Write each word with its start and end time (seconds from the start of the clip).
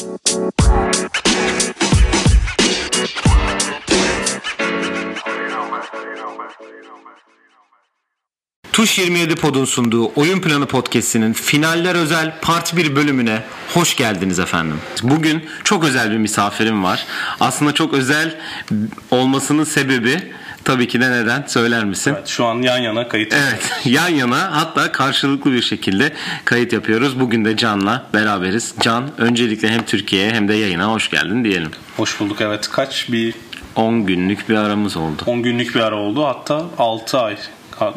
Tuş 0.00 0.08
27 8.98 9.34
Pod'un 9.34 9.64
sunduğu 9.64 10.12
Oyun 10.16 10.40
Planı 10.40 10.66
Podcast'inin 10.66 11.32
finaller 11.32 11.94
özel 11.94 12.34
part 12.42 12.76
1 12.76 12.96
bölümüne 12.96 13.42
hoş 13.74 13.96
geldiniz 13.96 14.38
efendim. 14.38 14.80
Bugün 15.02 15.44
çok 15.64 15.84
özel 15.84 16.10
bir 16.10 16.18
misafirim 16.18 16.84
var. 16.84 17.06
Aslında 17.40 17.72
çok 17.72 17.94
özel 17.94 18.40
olmasının 19.10 19.64
sebebi 19.64 20.32
tabii 20.64 20.88
ki 20.88 21.00
de 21.00 21.10
neden 21.10 21.44
söyler 21.46 21.84
misin? 21.84 22.14
Evet, 22.16 22.28
şu 22.28 22.44
an 22.44 22.62
yan 22.62 22.78
yana 22.78 23.08
kayıt. 23.08 23.32
Evet 23.32 23.80
yan 23.84 24.08
yana 24.08 24.56
hatta 24.56 24.92
karşılıklı 24.92 25.52
bir 25.52 25.62
şekilde 25.62 26.12
kayıt 26.44 26.72
yapıyoruz. 26.72 27.20
Bugün 27.20 27.44
de 27.44 27.56
Can'la 27.56 28.06
beraberiz. 28.14 28.74
Can 28.80 29.04
öncelikle 29.18 29.68
hem 29.68 29.84
Türkiye'ye 29.84 30.30
hem 30.30 30.48
de 30.48 30.54
yayına 30.54 30.92
hoş 30.92 31.10
geldin 31.10 31.44
diyelim. 31.44 31.70
Hoş 31.96 32.20
bulduk 32.20 32.40
evet. 32.40 32.68
Kaç 32.70 33.12
bir 33.12 33.34
10 33.76 34.06
günlük 34.06 34.48
bir 34.48 34.54
aramız 34.54 34.96
oldu. 34.96 35.22
10 35.26 35.42
günlük 35.42 35.74
bir 35.74 35.80
ara 35.80 35.96
oldu. 35.96 36.24
Hatta 36.24 36.62
6 36.78 37.18
ay. 37.18 37.36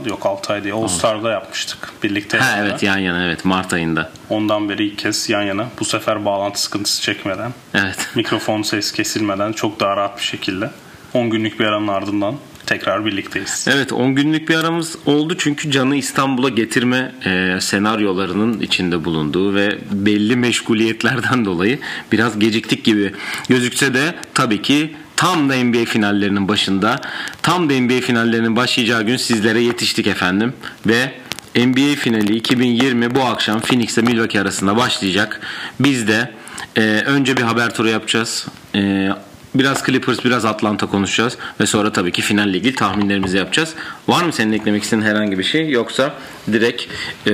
Yok 0.06 0.26
6 0.26 0.54
ay 0.54 0.64
değil. 0.64 0.76
All 0.76 0.88
Star'da 0.88 1.32
yapmıştık. 1.32 1.92
Birlikte. 2.04 2.38
Ha 2.38 2.58
evet 2.62 2.84
yan 2.84 2.98
yana 2.98 3.26
evet 3.26 3.46
Mart 3.46 3.74
ayında. 3.74 4.12
Ondan 4.30 4.70
beri 4.70 4.88
ilk 4.88 4.98
kez 4.98 5.30
yan 5.30 5.42
yana. 5.42 5.68
Bu 5.80 5.86
sefer 5.86 6.26
bağlantı 6.26 6.62
sıkıntısı 6.62 7.02
çekmeden. 7.02 7.52
Evet. 7.74 8.10
Mikrofon 8.16 8.62
ses 8.62 8.92
kesilmeden 8.92 9.54
çok 9.54 9.80
daha 9.80 9.98
rahat 9.98 10.18
bir 10.18 10.24
şekilde. 10.24 10.70
10 11.14 11.30
günlük 11.30 11.60
bir 11.60 11.66
aranın 11.66 11.88
ardından 11.88 12.36
tekrar 12.66 13.06
birlikteyiz. 13.06 13.68
Evet 13.70 13.94
10 13.94 14.16
günlük 14.16 14.50
bir 14.50 14.56
aramız 14.56 14.96
oldu 15.06 15.36
çünkü 15.38 15.72
Can'ı 15.72 15.96
İstanbul'a 15.96 16.50
getirme 16.50 17.12
e, 17.26 17.58
senaryolarının 17.62 18.60
içinde 18.60 19.06
bulunduğu 19.06 19.56
ve 19.56 19.78
belli 19.92 20.36
meşguliyetlerden 20.36 21.46
dolayı 21.46 21.80
biraz 22.12 22.40
geciktik 22.40 22.84
gibi 22.84 23.14
gözükse 23.50 23.94
de 23.94 24.16
tabii 24.34 24.62
ki 24.62 24.96
tam 25.16 25.50
da 25.50 25.64
NBA 25.64 25.86
finallerinin 25.86 26.48
başında 26.48 27.02
tam 27.42 27.70
da 27.70 27.74
NBA 27.74 28.02
finallerinin 28.02 28.56
başlayacağı 28.56 29.04
gün 29.04 29.18
sizlere 29.18 29.62
yetiştik 29.62 30.08
efendim 30.08 30.54
ve 30.88 31.12
NBA 31.56 31.96
finali 31.96 32.36
2020 32.36 33.16
bu 33.16 33.22
akşam 33.22 33.60
Phoenix 33.60 33.98
ile 33.98 34.06
Milwaukee 34.06 34.42
arasında 34.42 34.78
başlayacak. 34.78 35.42
Biz 35.80 36.08
de 36.08 36.32
e, 36.78 36.82
önce 36.82 37.38
bir 37.38 37.42
haber 37.42 37.74
turu 37.74 37.90
yapacağız. 37.90 38.48
E, 38.76 39.10
Biraz 39.56 39.86
Clippers, 39.86 40.26
biraz 40.26 40.46
Atlanta 40.46 40.86
konuşacağız 40.86 41.38
ve 41.60 41.66
sonra 41.66 41.92
tabii 41.92 42.12
ki 42.12 42.22
finalle 42.22 42.58
ilgili 42.58 42.76
tahminlerimizi 42.76 43.38
yapacağız. 43.38 43.74
Var 44.08 44.24
mı 44.24 44.34
senin 44.34 44.54
eklemek 44.54 44.84
istediğin 44.84 45.08
herhangi 45.08 45.40
bir 45.40 45.44
şey 45.44 45.70
yoksa 45.70 46.16
direkt 46.52 46.84
e, 47.28 47.34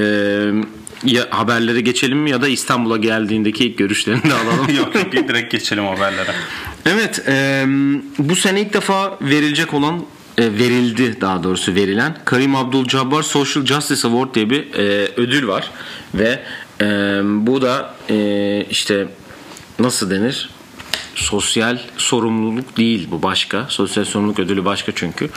ya 1.03 1.27
haberlere 1.29 1.81
geçelim 1.81 2.17
mi 2.17 2.29
ya 2.29 2.41
da 2.41 2.47
İstanbul'a 2.47 2.97
geldiğindeki 2.97 3.65
ilk 3.65 3.77
görüşlerini 3.77 4.23
de 4.23 4.33
alalım. 4.33 4.75
yok 4.77 4.95
yok 4.95 5.11
direkt 5.11 5.51
geçelim 5.51 5.85
haberlere. 5.85 6.31
evet, 6.85 7.23
e, 7.27 7.65
bu 8.19 8.35
sene 8.35 8.61
ilk 8.61 8.73
defa 8.73 9.17
verilecek 9.21 9.73
olan 9.73 10.05
verildi 10.39 11.21
daha 11.21 11.43
doğrusu 11.43 11.75
verilen 11.75 12.15
Karim 12.25 12.55
Abdul-Jabbar 12.55 13.23
Social 13.23 13.65
Justice 13.65 14.07
Award 14.07 14.35
diye 14.35 14.49
bir 14.49 14.73
e, 14.73 15.11
ödül 15.17 15.47
var 15.47 15.71
ve 16.13 16.39
e, 16.81 16.85
bu 17.23 17.61
da 17.61 17.95
e, 18.09 18.65
işte 18.69 19.07
nasıl 19.79 20.09
denir? 20.09 20.49
Sosyal 21.19 21.77
sorumluluk 21.97 22.77
değil 22.77 23.07
bu 23.11 23.23
başka. 23.23 23.65
Sosyal 23.69 24.05
sorumluluk 24.05 24.39
ödülü 24.39 24.65
başka 24.65 24.91
çünkü. 24.95 25.29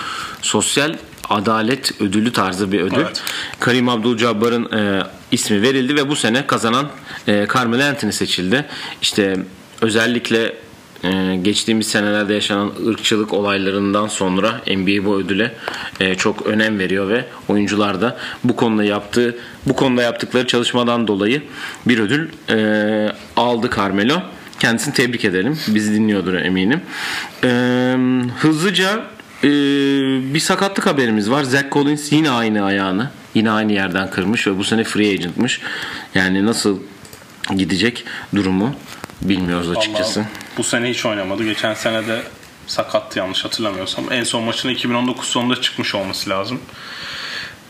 Sosyal 0.42 0.94
adalet 1.28 2.00
ödülü 2.00 2.33
tarzı 2.33 2.72
bir 2.72 2.80
ödül. 2.80 3.00
Evet. 3.00 3.22
Karim 3.61 3.89
Abdul-Jabbar'ın 3.89 4.72
e, 4.78 5.02
ismi 5.33 5.62
verildi 5.62 5.97
ve 5.97 6.08
bu 6.08 6.16
sene 6.16 6.47
kazanan 6.47 6.89
e, 7.28 7.47
Carmelo 7.55 7.84
Anthony 7.84 8.12
seçildi. 8.12 8.66
İşte 9.02 9.36
özellikle 9.80 10.55
e, 11.05 11.36
geçtiğimiz 11.42 11.86
senelerde 11.86 12.34
yaşanan 12.34 12.72
ırkçılık 12.89 13.33
olaylarından 13.33 14.06
sonra 14.06 14.61
NBA 14.67 15.05
bu 15.05 15.17
ödüle 15.17 15.55
e, 16.00 16.14
çok 16.14 16.46
önem 16.46 16.78
veriyor 16.78 17.08
ve 17.08 17.24
oyuncular 17.48 18.01
da 18.01 18.18
bu 18.45 18.57
konuda 18.57 18.84
yaptığı 18.84 19.36
bu 19.67 19.77
konuda 19.77 20.02
yaptıkları 20.02 20.46
çalışmadan 20.46 21.08
dolayı 21.08 21.42
bir 21.86 21.98
ödül 21.98 22.28
e, 22.51 23.12
aldı 23.36 23.70
Carmelo. 23.77 24.23
Kendisini 24.62 24.95
tebrik 24.95 25.24
edelim. 25.24 25.58
Bizi 25.68 25.95
dinliyordur 25.95 26.34
eminim. 26.34 26.80
Ee, 27.45 27.48
hızlıca 28.39 29.05
e, 29.45 29.48
bir 30.34 30.40
sakatlık 30.40 30.86
haberimiz 30.86 31.30
var. 31.30 31.42
Zach 31.42 31.64
Collins 31.73 32.12
yine 32.12 32.30
aynı 32.30 32.64
ayağını 32.64 33.11
yine 33.34 33.51
aynı 33.51 33.72
yerden 33.72 34.11
kırmış 34.11 34.46
ve 34.46 34.58
bu 34.58 34.64
sene 34.64 34.84
free 34.84 35.11
agentmış. 35.11 35.61
Yani 36.14 36.46
nasıl 36.46 36.78
gidecek 37.56 38.05
durumu 38.34 38.74
bilmiyoruz 39.22 39.70
açıkçası. 39.70 40.20
Vallahi 40.20 40.30
bu 40.56 40.64
sene 40.64 40.90
hiç 40.90 41.06
oynamadı. 41.06 41.45
Geçen 41.45 41.74
sene 41.74 42.06
de 42.06 42.22
sakattı 42.67 43.18
yanlış 43.18 43.45
hatırlamıyorsam. 43.45 44.05
En 44.12 44.24
son 44.24 44.42
maçına 44.42 44.72
2019 44.72 45.28
sonunda 45.28 45.61
çıkmış 45.61 45.95
olması 45.95 46.30
lazım. 46.30 46.61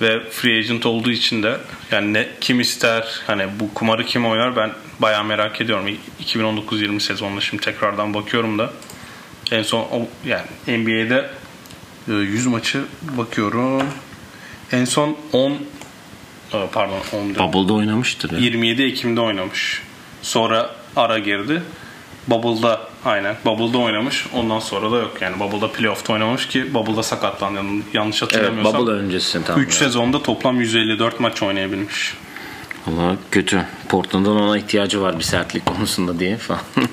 Ve 0.00 0.30
free 0.30 0.58
agent 0.58 0.86
olduğu 0.86 1.10
için 1.10 1.42
de 1.42 1.56
yani 1.90 2.12
ne, 2.12 2.28
kim 2.40 2.60
ister 2.60 3.22
hani 3.26 3.46
bu 3.60 3.74
kumarı 3.74 4.04
kim 4.04 4.26
oynar 4.26 4.56
ben 4.56 4.70
bayağı 5.02 5.24
merak 5.24 5.60
ediyorum. 5.60 5.86
2019-20 6.24 7.00
sezonunda 7.00 7.40
şimdi 7.40 7.62
tekrardan 7.64 8.14
bakıyorum 8.14 8.58
da 8.58 8.70
en 9.52 9.62
son 9.62 9.80
o- 9.80 10.08
yani 10.26 10.46
NBA'de 10.68 11.30
e, 12.08 12.12
100 12.12 12.46
maçı 12.46 12.82
bakıyorum. 13.02 13.82
En 14.72 14.84
son 14.84 15.16
10 15.32 15.50
e, 15.50 15.56
pardon 16.72 16.98
10 17.12 17.34
diyorum. 17.34 17.52
Bubble'da 17.52 17.72
oynamıştır. 17.72 18.30
ya. 18.32 18.38
27 18.38 18.82
Ekim'de 18.82 19.20
oynamış. 19.20 19.82
Sonra 20.22 20.70
ara 20.96 21.18
girdi. 21.18 21.62
Bubble'da 22.28 22.80
aynen. 23.04 23.36
Bubble'da 23.44 23.78
oynamış. 23.78 24.26
Ondan 24.34 24.58
sonra 24.58 24.92
da 24.92 24.96
yok. 24.96 25.16
Yani 25.20 25.40
Bubble'da 25.40 25.72
playoff'ta 25.72 26.12
oynamış 26.12 26.48
ki 26.48 26.74
Bubble'da 26.74 27.02
sakatlandı. 27.02 27.56
Yan- 27.58 27.82
Yanlış 27.92 28.22
Evet, 28.22 28.32
hatırlamıyorsam. 28.34 28.80
Bubble 28.82 28.92
öncesi 28.92 29.44
tam. 29.44 29.60
3 29.60 29.74
sezonda 29.74 30.22
toplam 30.22 30.60
154 30.60 31.20
maç 31.20 31.42
oynayabilmiş. 31.42 32.14
Valla 32.86 33.16
kötü. 33.30 33.64
Portland'ın 33.88 34.36
ona 34.36 34.58
ihtiyacı 34.58 35.00
var 35.00 35.18
bir 35.18 35.24
sertlik 35.24 35.66
konusunda 35.76 36.18
diye 36.18 36.36
falan. 36.36 36.60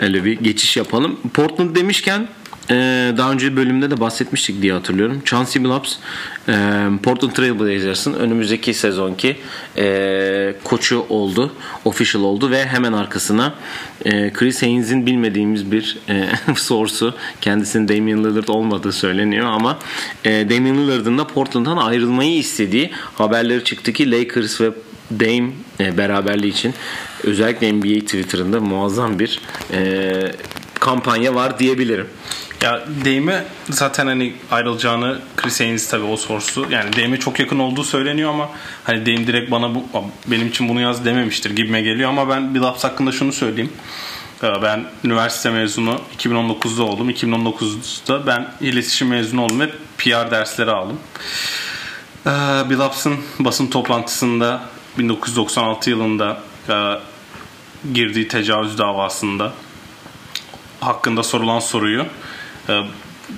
Öyle 0.00 0.24
bir 0.24 0.40
geçiş 0.40 0.76
yapalım. 0.76 1.20
Portland 1.34 1.76
demişken 1.76 2.28
e, 2.70 2.74
daha 3.16 3.32
önce 3.32 3.56
bölümde 3.56 3.90
de 3.90 4.00
bahsetmiştik 4.00 4.62
diye 4.62 4.72
hatırlıyorum. 4.72 5.22
Chauncey 5.24 5.64
Billups 5.64 5.96
e, 6.48 6.52
Portland 7.02 7.32
Trail 7.32 7.60
Blazers'ın 7.60 8.14
önümüzdeki 8.14 8.74
sezonki 8.74 9.36
e, 9.76 10.54
koçu 10.64 11.06
oldu. 11.08 11.52
Official 11.84 12.22
oldu 12.22 12.50
ve 12.50 12.66
hemen 12.66 12.92
arkasına 12.92 13.54
Chris 14.04 14.62
Haynes'in 14.62 15.06
bilmediğimiz 15.06 15.72
bir 15.72 15.98
source'u 16.56 17.14
kendisinin 17.40 17.88
Damian 17.88 18.24
Lillard 18.24 18.48
olmadığı 18.48 18.92
söyleniyor 18.92 19.46
ama 19.46 19.78
Damian 20.24 20.76
Lillard'ın 20.78 21.18
da 21.18 21.26
Portland'dan 21.26 21.76
ayrılmayı 21.76 22.38
istediği 22.38 22.90
haberleri 23.14 23.64
çıktı 23.64 23.92
ki 23.92 24.10
Lakers 24.10 24.60
ve 24.60 24.70
Dame 25.10 25.50
e, 25.80 25.98
beraberliği 25.98 26.52
için 26.52 26.74
özellikle 27.24 27.72
NBA 27.72 28.00
Twitter'ında 28.00 28.60
muazzam 28.60 29.18
bir 29.18 29.40
e, 29.72 30.12
kampanya 30.80 31.34
var 31.34 31.58
diyebilirim. 31.58 32.06
Ya 32.62 32.84
Dame'e 33.04 33.44
zaten 33.70 34.06
hani 34.06 34.34
ayrılacağını 34.50 35.18
Chris 35.36 35.60
Haynes 35.60 35.88
tabii 35.88 36.04
o 36.04 36.16
source'u 36.16 36.66
yani 36.70 36.92
Dame'e 36.96 37.18
çok 37.18 37.40
yakın 37.40 37.58
olduğu 37.58 37.84
söyleniyor 37.84 38.30
ama 38.30 38.48
hani 38.84 39.06
Dame 39.06 39.26
direkt 39.26 39.50
bana 39.50 39.74
bu 39.74 39.84
benim 40.26 40.48
için 40.48 40.68
bunu 40.68 40.80
yaz 40.80 41.04
dememiştir 41.04 41.50
gibime 41.50 41.82
geliyor 41.82 42.08
ama 42.08 42.28
ben 42.28 42.54
Billups 42.54 42.84
hakkında 42.84 43.12
şunu 43.12 43.32
söyleyeyim. 43.32 43.72
Ee, 44.42 44.62
Ben 44.62 44.84
üniversite 45.04 45.50
mezunu 45.50 46.00
2019'da 46.18 46.82
oldum. 46.82 47.10
2019'da 47.10 48.26
ben 48.26 48.48
iletişim 48.60 49.08
mezunu 49.08 49.42
oldum 49.44 49.60
ve 49.60 49.70
PR 49.98 50.30
dersleri 50.30 50.70
aldım. 50.70 50.98
Ee, 52.26 52.30
Billups'ın 52.70 53.16
basın 53.38 53.66
toplantısında 53.66 54.60
1996 54.98 55.90
yılında 55.90 56.40
e, 56.68 56.74
girdiği 57.94 58.28
tecavüz 58.28 58.78
davasında 58.78 59.52
hakkında 60.80 61.22
sorulan 61.22 61.60
soruyu 61.60 62.06
e, 62.68 62.82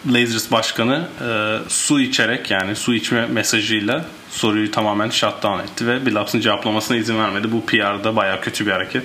Blazers 0.05 0.53
başkanı 0.53 1.09
e, 1.21 1.59
su 1.69 2.01
içerek 2.01 2.51
yani 2.51 2.77
su 2.77 2.95
içme 2.95 3.27
mesajıyla 3.27 4.05
soruyu 4.31 4.71
tamamen 4.71 5.11
shutdown 5.11 5.59
etti 5.59 5.87
ve 5.87 6.07
Billups'ın 6.07 6.41
cevaplamasına 6.41 6.97
izin 6.97 7.19
vermedi. 7.19 7.53
Bu 7.53 7.67
PR'da 7.67 8.17
bayağı 8.17 8.41
kötü 8.41 8.67
bir 8.67 8.71
hareket. 8.71 9.05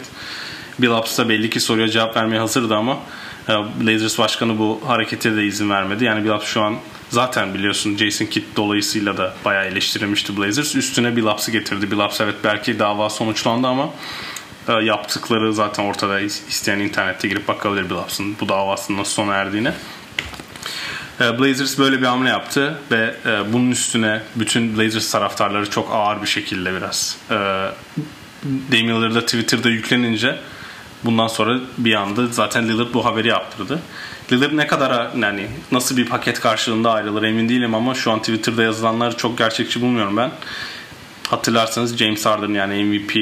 Billups 0.79 1.17
da 1.17 1.29
belli 1.29 1.49
ki 1.49 1.59
soruya 1.59 1.87
cevap 1.87 2.17
vermeye 2.17 2.39
hazırdı 2.39 2.75
ama 2.75 2.97
Blazers 3.47 4.19
başkanı 4.19 4.59
bu 4.59 4.81
harekete 4.87 5.35
de 5.35 5.45
izin 5.45 5.69
vermedi. 5.69 6.03
Yani 6.03 6.23
Billups 6.23 6.45
şu 6.45 6.61
an 6.61 6.75
zaten 7.09 7.53
biliyorsun 7.53 7.97
Jason 7.97 8.25
Kidd 8.25 8.43
dolayısıyla 8.55 9.17
da 9.17 9.33
bayağı 9.45 9.65
eleştirilmişti 9.65 10.37
Blazers. 10.37 10.75
Üstüne 10.75 11.15
Billups'ı 11.15 11.51
getirdi. 11.51 11.91
Billups 11.91 12.21
evet 12.21 12.35
belki 12.43 12.79
dava 12.79 13.09
sonuçlandı 13.09 13.67
ama 13.67 13.89
e, 14.67 14.73
yaptıkları 14.73 15.53
zaten 15.53 15.83
ortada 15.83 16.19
isteyen 16.19 16.79
internette 16.79 17.27
girip 17.27 17.47
bakabilir 17.47 17.89
Billups'ın 17.89 18.35
bu 18.39 18.49
davasının 18.49 18.97
nasıl 18.97 19.11
sona 19.11 19.33
erdiğine. 19.33 19.73
E, 21.21 21.39
Blazers 21.39 21.79
böyle 21.79 22.01
bir 22.01 22.05
hamle 22.05 22.29
yaptı 22.29 22.77
ve 22.91 23.15
e, 23.25 23.53
bunun 23.53 23.71
üstüne 23.71 24.21
bütün 24.35 24.77
Blazers 24.77 25.11
taraftarları 25.11 25.69
çok 25.69 25.91
ağır 25.91 26.21
bir 26.21 26.27
şekilde 26.27 26.73
biraz 26.73 27.17
Damian 28.71 29.01
Lillard'a 29.01 29.21
Twitter'da 29.21 29.69
yüklenince 29.69 30.39
bundan 31.03 31.27
sonra 31.27 31.59
bir 31.77 31.93
anda 31.93 32.27
zaten 32.27 32.67
Lillard 32.69 32.93
bu 32.93 33.05
haberi 33.05 33.27
yaptırdı. 33.27 33.79
Lillard 34.31 34.57
ne 34.57 34.67
kadar 34.67 35.09
yani 35.15 35.47
nasıl 35.71 35.97
bir 35.97 36.05
paket 36.05 36.39
karşılığında 36.39 36.91
ayrılır 36.91 37.23
emin 37.23 37.49
değilim 37.49 37.75
ama 37.75 37.93
şu 37.93 38.11
an 38.11 38.19
Twitter'da 38.19 38.63
yazılanları 38.63 39.17
çok 39.17 39.37
gerçekçi 39.37 39.81
bulmuyorum 39.81 40.17
ben. 40.17 40.31
Hatırlarsanız 41.29 41.97
James 41.97 42.25
Harden 42.25 42.53
yani 42.53 42.83
MVP 42.83 43.15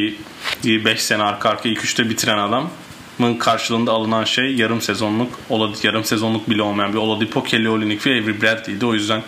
5 0.86 1.02
sene 1.02 1.24
arka 1.24 1.50
arka 1.50 1.70
ilk 1.70 1.80
3'te 1.80 2.10
bitiren 2.10 2.38
adamın 2.38 3.38
karşılığında 3.40 3.92
alınan 3.92 4.24
şey 4.24 4.56
yarım 4.56 4.82
sezonluk 4.82 5.40
yarım 5.84 6.04
sezonluk 6.04 6.50
bile 6.50 6.62
olmayan 6.62 6.94
bir 6.94 6.98
Oladipo, 6.98 7.44
Kelly 7.44 7.70
Olynyk 7.70 8.08
ve 8.08 8.12
Avery 8.12 8.42
Bradley'di. 8.42 8.86
O 8.86 8.94
yüzden 8.94 9.24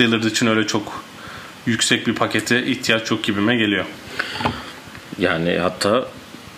Lillard 0.00 0.24
için 0.24 0.46
öyle 0.46 0.66
çok 0.66 1.04
yüksek 1.66 2.06
bir 2.06 2.14
pakete 2.14 2.66
ihtiyaç 2.66 3.06
çok 3.06 3.22
gibime 3.22 3.56
geliyor. 3.56 3.84
Yani 5.18 5.58
hatta 5.58 6.08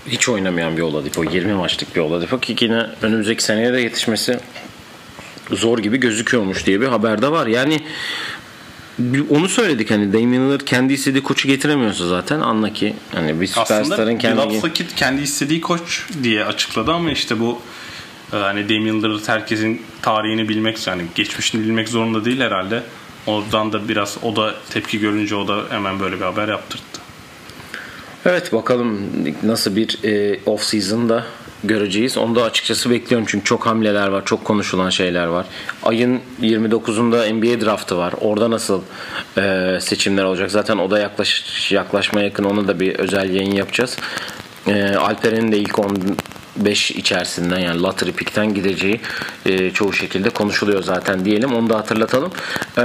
hiç 0.08 0.28
oynamayan 0.28 0.76
bir 0.76 0.82
Oladipo. 0.82 1.24
20 1.24 1.52
maçlık 1.52 1.96
bir 1.96 2.00
Oladipo 2.00 2.40
ki 2.40 2.56
yine 2.60 2.86
önümüzdeki 3.02 3.42
seneye 3.42 3.72
de 3.72 3.80
yetişmesi 3.80 4.38
zor 5.50 5.78
gibi 5.78 5.96
gözüküyormuş 5.96 6.66
diye 6.66 6.80
bir 6.80 6.86
haber 6.86 7.22
de 7.22 7.30
var. 7.30 7.46
Yani 7.46 7.80
onu 9.30 9.48
söyledik 9.48 9.90
hani 9.90 10.12
Damian 10.12 10.46
Lillard 10.46 10.60
kendi 10.60 10.92
istediği 10.92 11.22
koçu 11.22 11.48
getiremiyorsa 11.48 12.08
zaten 12.08 12.40
anla 12.40 12.72
ki 12.72 12.94
hani 13.14 13.40
bir 13.40 13.46
süperstarın 13.46 14.18
kendi 14.18 14.40
Aslında 14.40 14.74
kendi 14.96 15.22
istediği 15.22 15.60
koç 15.60 16.06
diye 16.22 16.44
açıkladı 16.44 16.92
ama 16.92 17.10
işte 17.10 17.40
bu 17.40 17.60
e, 18.32 18.36
hani 18.36 18.68
Damian 18.68 19.02
Lillard 19.02 19.28
herkesin 19.28 19.82
tarihini 20.02 20.48
bilmek 20.48 20.86
yani 20.86 21.02
geçmişini 21.14 21.64
bilmek 21.64 21.88
zorunda 21.88 22.24
değil 22.24 22.40
herhalde. 22.40 22.82
Oradan 23.26 23.72
da 23.72 23.88
biraz 23.88 24.16
o 24.22 24.36
da 24.36 24.54
tepki 24.70 24.98
görünce 24.98 25.34
o 25.34 25.48
da 25.48 25.62
hemen 25.70 26.00
böyle 26.00 26.16
bir 26.16 26.24
haber 26.24 26.48
yaptırdı. 26.48 26.82
Evet 28.26 28.52
bakalım 28.52 29.00
nasıl 29.42 29.76
bir 29.76 29.98
e, 30.04 30.40
off 30.46 30.64
season'da 30.64 31.24
göreceğiz. 31.64 32.18
Onu 32.18 32.34
da 32.34 32.42
açıkçası 32.42 32.90
bekliyorum 32.90 33.26
çünkü 33.30 33.44
çok 33.44 33.66
hamleler 33.66 34.08
var, 34.08 34.24
çok 34.24 34.44
konuşulan 34.44 34.90
şeyler 34.90 35.26
var. 35.26 35.46
Ayın 35.82 36.20
29'unda 36.42 37.32
NBA 37.32 37.64
draftı 37.64 37.98
var. 37.98 38.14
Orada 38.20 38.50
nasıl 38.50 38.82
e, 39.38 39.78
seçimler 39.80 40.24
olacak? 40.24 40.50
Zaten 40.50 40.78
o 40.78 40.90
da 40.90 40.98
yaklaş, 40.98 41.72
yaklaşmaya 41.72 42.24
yakın 42.24 42.44
onu 42.44 42.68
da 42.68 42.80
bir 42.80 42.98
özel 42.98 43.34
yayın 43.34 43.52
yapacağız. 43.52 43.96
E, 44.66 44.94
Alperen'in 44.94 45.52
de 45.52 45.58
ilk 45.58 45.78
10 45.78 45.96
5 46.64 46.90
içerisinden 46.90 47.58
yani 47.58 47.82
lottery 47.82 48.12
pick'ten 48.12 48.54
gideceği 48.54 49.00
e, 49.46 49.70
çoğu 49.70 49.92
şekilde 49.92 50.30
konuşuluyor 50.30 50.82
zaten 50.82 51.24
diyelim. 51.24 51.54
Onu 51.54 51.70
da 51.70 51.78
hatırlatalım. 51.78 52.32
E, 52.76 52.82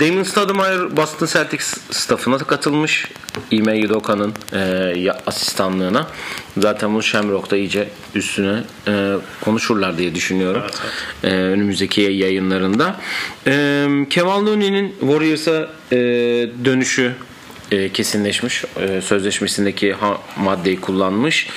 Damon 0.00 0.22
Stoudemire 0.22 0.96
Boston 0.96 1.26
Celtics 1.26 1.76
staffına 1.90 2.38
katılmış. 2.38 3.06
Ime 3.50 3.78
Yudoka'nın 3.78 4.32
e, 4.52 5.10
asistanlığına. 5.26 6.06
Zaten 6.58 6.92
bunu 6.92 7.02
Shamrock'ta 7.02 7.56
iyice 7.56 7.88
üstüne 8.14 8.62
e, 8.88 9.14
konuşurlar 9.40 9.98
diye 9.98 10.14
düşünüyorum. 10.14 10.62
Evet, 10.64 10.78
evet. 11.22 11.32
E, 11.32 11.36
önümüzdeki 11.36 12.00
yayınlarında. 12.00 12.96
E, 13.46 13.86
Kemal 14.10 14.46
Looney'nin 14.46 14.94
Warriors'a 15.00 15.68
e, 15.92 15.96
dönüşü 16.64 17.14
e, 17.72 17.88
kesinleşmiş. 17.88 18.64
E, 18.80 19.00
sözleşmesindeki 19.00 19.92
ha, 19.92 20.18
maddeyi 20.36 20.80
kullanmış. 20.80 21.48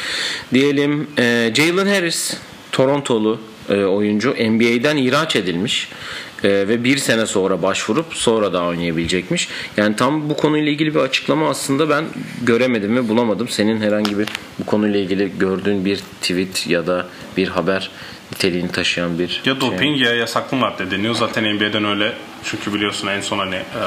Diyelim 0.54 1.08
e, 1.18 1.52
Jalen 1.56 1.88
Harris 1.88 2.38
Torontolu 2.72 3.40
e, 3.70 3.84
oyuncu 3.84 4.30
NBA'den 4.30 4.98
ihraç 4.98 5.36
edilmiş. 5.36 5.90
E, 6.44 6.50
ve 6.50 6.84
bir 6.84 6.98
sene 6.98 7.26
sonra 7.26 7.62
başvurup 7.62 8.06
sonra 8.14 8.54
da 8.54 8.64
oynayabilecekmiş. 8.64 9.48
Yani 9.78 9.96
tam 9.96 10.30
bu 10.30 10.38
konuyla 10.38 10.72
ilgili 10.72 10.96
bir 10.96 11.00
açıklama 11.00 11.50
aslında 11.50 11.90
ben 11.90 12.06
göremedim 12.42 12.96
ve 12.96 13.10
bulamadım. 13.10 13.48
Senin 13.48 13.82
herhangi 13.82 14.20
bir 14.20 14.28
bu 14.60 14.66
konuyla 14.66 15.00
ilgili 15.00 15.32
gördüğün 15.40 15.86
bir 15.86 15.98
tweet 16.22 16.68
ya 16.68 16.88
da 16.88 17.08
bir 17.38 17.48
haber 17.48 17.92
niteliğini 18.32 18.72
taşıyan 18.72 19.20
bir 19.20 19.42
ya 19.46 19.62
doping 19.62 19.98
şey. 19.98 20.08
ya 20.08 20.16
yasaklı 20.16 20.58
madde 20.58 20.92
deniyor. 20.92 21.16
Zaten 21.16 21.56
NBA'den 21.56 21.86
öyle 21.86 22.14
çünkü 22.44 22.74
biliyorsun 22.74 23.08
en 23.08 23.22
son 23.22 23.40
hani 23.40 23.56
e, 23.56 23.82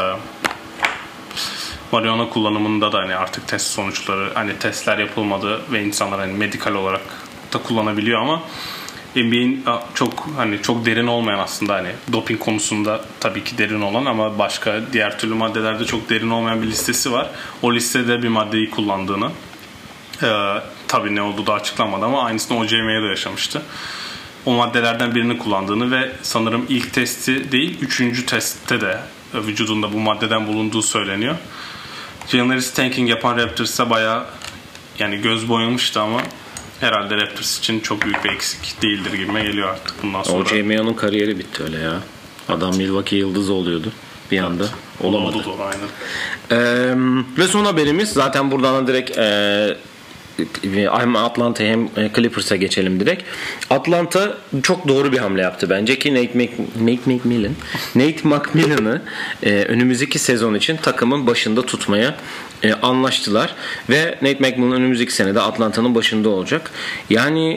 marihuana 1.94 2.28
kullanımında 2.28 2.92
da 2.92 2.98
hani 2.98 3.14
artık 3.14 3.48
test 3.48 3.66
sonuçları 3.66 4.30
hani 4.34 4.58
testler 4.58 4.98
yapılmadı 4.98 5.60
ve 5.72 5.82
insanlar 5.82 6.20
hani 6.20 6.32
medikal 6.32 6.74
olarak 6.74 7.00
da 7.52 7.58
kullanabiliyor 7.58 8.20
ama 8.20 8.42
NBA'in 9.16 9.64
çok 9.94 10.26
hani 10.36 10.62
çok 10.62 10.86
derin 10.86 11.06
olmayan 11.06 11.38
aslında 11.38 11.74
hani 11.74 11.88
doping 12.12 12.40
konusunda 12.40 13.04
tabii 13.20 13.44
ki 13.44 13.58
derin 13.58 13.80
olan 13.80 14.04
ama 14.04 14.38
başka 14.38 14.80
diğer 14.92 15.18
türlü 15.18 15.34
maddelerde 15.34 15.84
çok 15.84 16.10
derin 16.10 16.30
olmayan 16.30 16.62
bir 16.62 16.66
listesi 16.66 17.12
var. 17.12 17.30
O 17.62 17.74
listede 17.74 18.22
bir 18.22 18.28
maddeyi 18.28 18.70
kullandığını 18.70 19.30
e, 20.22 20.28
tabii 20.88 21.14
ne 21.14 21.22
olduğu 21.22 21.46
da 21.46 21.52
açıklanmadı 21.52 22.04
ama 22.04 22.24
aynısını 22.24 22.58
OCM'ye 22.58 23.02
de 23.02 23.06
yaşamıştı. 23.06 23.62
O 24.46 24.52
maddelerden 24.52 25.14
birini 25.14 25.38
kullandığını 25.38 25.90
ve 25.90 26.12
sanırım 26.22 26.66
ilk 26.68 26.92
testi 26.92 27.52
değil 27.52 27.78
üçüncü 27.80 28.26
testte 28.26 28.80
de 28.80 29.00
vücudunda 29.34 29.92
bu 29.92 29.98
maddeden 29.98 30.46
bulunduğu 30.46 30.82
söyleniyor. 30.82 31.36
Jalen 32.28 32.60
tanking 32.74 33.10
yapan 33.10 33.36
Raptors'a 33.36 33.90
baya 33.90 34.26
yani 34.98 35.16
göz 35.16 35.48
boyamıştı 35.48 36.00
ama 36.00 36.20
herhalde 36.80 37.16
Raptors 37.16 37.58
için 37.58 37.80
çok 37.80 38.02
büyük 38.02 38.24
bir 38.24 38.30
eksik 38.30 38.82
değildir 38.82 39.12
gibime 39.12 39.42
geliyor 39.42 39.68
artık 39.68 40.02
bundan 40.02 40.22
sonra. 40.22 40.42
O 40.42 40.46
J.M.O'nun 40.46 40.94
kariyeri 40.94 41.38
bitti 41.38 41.62
öyle 41.62 41.78
ya. 41.78 42.00
Adam 42.48 42.76
Milwaukee 42.76 43.16
yıldız 43.16 43.50
oluyordu 43.50 43.92
bir 44.30 44.38
anda. 44.38 44.64
Evet. 44.64 44.74
Olamadı. 45.00 45.36
Oldu 45.36 45.44
doğru 45.44 45.62
aynen. 45.62 45.88
Ee, 46.50 46.94
ve 47.38 47.48
son 47.48 47.64
haberimiz 47.64 48.12
zaten 48.12 48.50
buradan 48.50 48.86
direkt 48.86 49.18
e, 49.18 49.76
hem 50.94 51.16
Atlanta 51.16 51.64
hem 51.64 51.84
e, 51.84 52.10
Clippers'a 52.16 52.56
geçelim 52.56 53.00
direkt. 53.00 53.22
Atlanta 53.70 54.38
çok 54.62 54.88
doğru 54.88 55.12
bir 55.12 55.18
hamle 55.18 55.42
yaptı 55.42 55.70
bence 55.70 55.98
ki 55.98 56.14
Nate, 56.14 56.38
Mc, 56.38 56.50
Nate 56.80 57.14
McMillan 57.14 57.52
Nate 57.94 58.20
McMillan'ı 58.24 59.02
e, 59.42 59.64
önümüzdeki 59.64 60.18
sezon 60.18 60.54
için 60.54 60.76
takımın 60.76 61.26
başında 61.26 61.62
tutmaya 61.66 62.16
e, 62.62 62.72
anlaştılar 62.72 63.54
ve 63.90 64.18
Nate 64.22 64.38
McMillan 64.38 64.72
önümüzdeki 64.72 65.12
sene 65.12 65.34
de 65.34 65.40
Atlanta'nın 65.40 65.94
başında 65.94 66.28
olacak. 66.28 66.70
Yani 67.10 67.56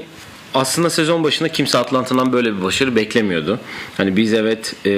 aslında 0.53 0.89
sezon 0.89 1.23
başında 1.23 1.49
kimse 1.49 1.77
Atlanta'dan 1.77 2.33
böyle 2.33 2.57
bir 2.57 2.63
başarı 2.63 2.95
beklemiyordu. 2.95 3.59
Hani 3.97 4.15
biz 4.15 4.33
evet 4.33 4.75
e, 4.85 4.91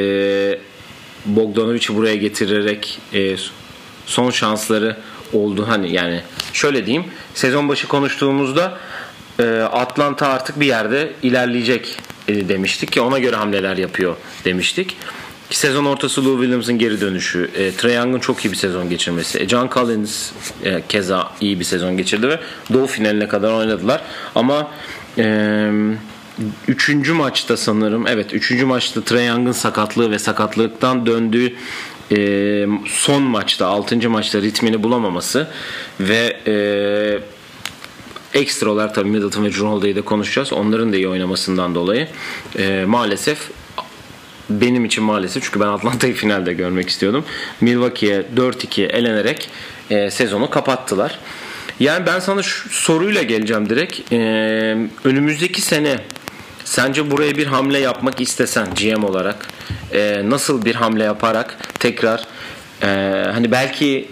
Bogdanovic'i 1.26 1.96
buraya 1.96 2.16
getirerek 2.16 3.00
e, 3.14 3.36
son 4.06 4.32
şansları 4.32 4.98
oldu. 5.34 5.66
Hani 5.68 5.94
yani 5.94 6.22
şöyle 6.54 6.86
diyeyim 6.86 7.06
sezon 7.34 7.70
başı 7.70 7.88
konuştuğumuzda 7.88 8.78
e, 9.40 9.44
Atlanta 9.62 10.28
artık 10.28 10.60
bir 10.60 10.66
yerde 10.66 11.12
ilerleyecek 11.24 12.00
e, 12.28 12.50
demiştik 12.50 12.92
ki 12.92 13.02
ona 13.02 13.20
göre 13.20 13.36
hamleler 13.36 13.78
yapıyor 13.78 14.16
demiştik. 14.46 14.98
Ki 15.50 15.58
sezon 15.58 15.86
ortası 15.86 16.26
Lou 16.26 16.38
Williams'ın 16.38 16.78
geri 16.78 17.02
dönüşü, 17.02 17.50
e, 17.56 17.72
Trae 17.72 17.94
Young'ın 17.94 18.20
çok 18.20 18.46
iyi 18.46 18.52
bir 18.52 18.58
sezon 18.58 18.90
geçirmesi, 18.90 19.40
e, 19.40 19.48
John 19.48 19.70
Collins 19.74 20.32
e, 20.64 20.82
keza 20.90 21.32
iyi 21.42 21.60
bir 21.60 21.66
sezon 21.66 21.98
geçirdi 21.98 22.30
ve 22.30 22.40
Doğu 22.74 22.88
finaline 22.88 23.28
kadar 23.28 23.54
oynadılar. 23.54 24.02
Ama 24.36 24.72
e, 25.18 25.72
üçüncü 26.68 27.14
maçta 27.14 27.58
sanırım, 27.58 28.08
evet 28.08 28.34
üçüncü 28.34 28.66
maçta 28.66 29.02
Trae 29.02 29.26
Young'ın 29.26 29.52
sakatlığı 29.52 30.12
ve 30.12 30.20
sakatlıktan 30.20 31.06
döndüğü 31.06 31.56
e, 32.12 32.68
son 32.86 33.24
maçta 33.24 33.68
6. 33.68 34.10
maçta 34.10 34.42
ritmini 34.42 34.84
bulamaması 34.84 35.48
ve 36.00 36.38
e, 36.48 36.56
ekstra 38.40 38.94
tabii 38.94 39.10
Middleton 39.10 39.46
ve 39.46 39.52
Jrue 39.52 39.96
de 39.96 40.02
konuşacağız. 40.02 40.54
Onların 40.54 40.94
da 40.94 40.96
iyi 40.96 41.08
oynamasından 41.08 41.76
dolayı 41.76 42.08
e, 42.58 42.86
maalesef 42.88 43.50
benim 44.50 44.86
için 44.86 45.04
maalesef 45.04 45.44
çünkü 45.44 45.60
ben 45.60 45.68
Atlanta'yı 45.68 46.14
finalde 46.14 46.54
görmek 46.54 46.90
istiyordum. 46.90 47.26
Milwaukee'ye 47.62 48.26
4-2 48.36 48.86
elenerek 48.86 49.50
e, 49.90 50.12
sezonu 50.12 50.50
kapattılar. 50.50 51.20
Yani 51.80 52.06
ben 52.06 52.20
sana 52.20 52.44
şu 52.44 52.70
soruyla 52.70 53.24
geleceğim 53.24 53.70
direkt. 53.70 54.14
E, 54.14 54.18
önümüzdeki 55.04 55.62
sene 55.62 56.00
Sence 56.70 57.12
buraya 57.12 57.36
bir 57.36 57.48
hamle 57.48 57.80
yapmak 57.80 58.22
istesen 58.22 58.68
GM 58.76 59.04
olarak 59.04 59.48
e, 59.94 60.22
nasıl 60.26 60.66
bir 60.66 60.76
hamle 60.76 61.04
yaparak 61.04 61.58
tekrar 61.80 62.28
e, 62.84 62.88
hani 63.34 63.52
belki 63.52 64.10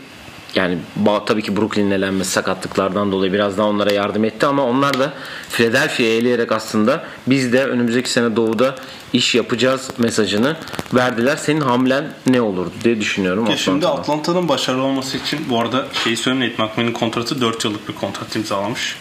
yani 0.56 0.78
tabii 1.26 1.42
ki 1.42 1.58
Brooklyn'in 1.58 1.92
elenmesi 1.92 2.32
sakatlıklardan 2.32 3.12
dolayı 3.12 3.34
biraz 3.34 3.58
daha 3.58 3.68
onlara 3.68 3.94
yardım 3.94 4.26
etti 4.26 4.46
ama 4.46 4.64
onlar 4.64 5.00
da 5.00 5.14
Philadelphia'ya 5.50 6.18
eleyerek 6.18 6.52
aslında 6.52 7.04
biz 7.28 7.54
de 7.54 7.66
önümüzdeki 7.66 8.10
sene 8.10 8.36
doğuda 8.36 8.76
iş 9.14 9.36
yapacağız 9.36 9.90
mesajını 9.98 10.56
verdiler. 10.94 11.36
Senin 11.36 11.62
hamlen 11.62 12.14
ne 12.28 12.42
olurdu 12.42 12.74
diye 12.84 13.00
düşünüyorum. 13.00 13.46
Ya 13.46 13.58
şimdi 13.58 13.88
Atlanta'nın 13.88 14.50
başarılı 14.50 14.84
olması 14.84 15.18
için 15.18 15.40
bu 15.50 15.60
arada 15.60 15.86
şeyi 16.04 16.18
söyleyeyim 16.18 16.54
Nate 16.54 16.64
McMahon'in 16.64 16.94
kontratı 16.94 17.42
4 17.42 17.66
yıllık 17.66 17.90
bir 17.90 17.96
kontrat 17.96 18.36
imzalamış. 18.36 18.98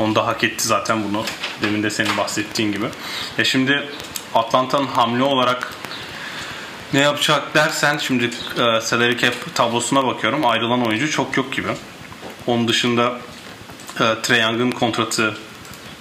Onu 0.00 0.14
da 0.14 0.26
hak 0.26 0.44
etti 0.44 0.66
zaten 0.66 1.04
bunu. 1.04 1.24
Demin 1.62 1.82
de 1.82 1.90
senin 1.90 2.16
bahsettiğin 2.16 2.72
gibi. 2.72 2.86
Ya 3.38 3.44
şimdi 3.44 3.88
Atlanta'nın 4.34 4.86
hamle 4.86 5.22
olarak 5.22 5.74
ne 6.92 7.00
yapacak 7.00 7.54
dersen 7.54 7.98
şimdi 7.98 8.30
e, 8.58 8.80
salary 8.80 9.16
cap 9.16 9.54
tablosuna 9.54 10.06
bakıyorum. 10.06 10.46
Ayrılan 10.46 10.86
oyuncu 10.86 11.10
çok 11.10 11.36
yok 11.36 11.52
gibi. 11.52 11.68
Onun 12.46 12.68
dışında 12.68 13.18
e, 14.00 14.04
Trey 14.22 14.40
Young'ın 14.40 14.70
kontratı 14.70 15.34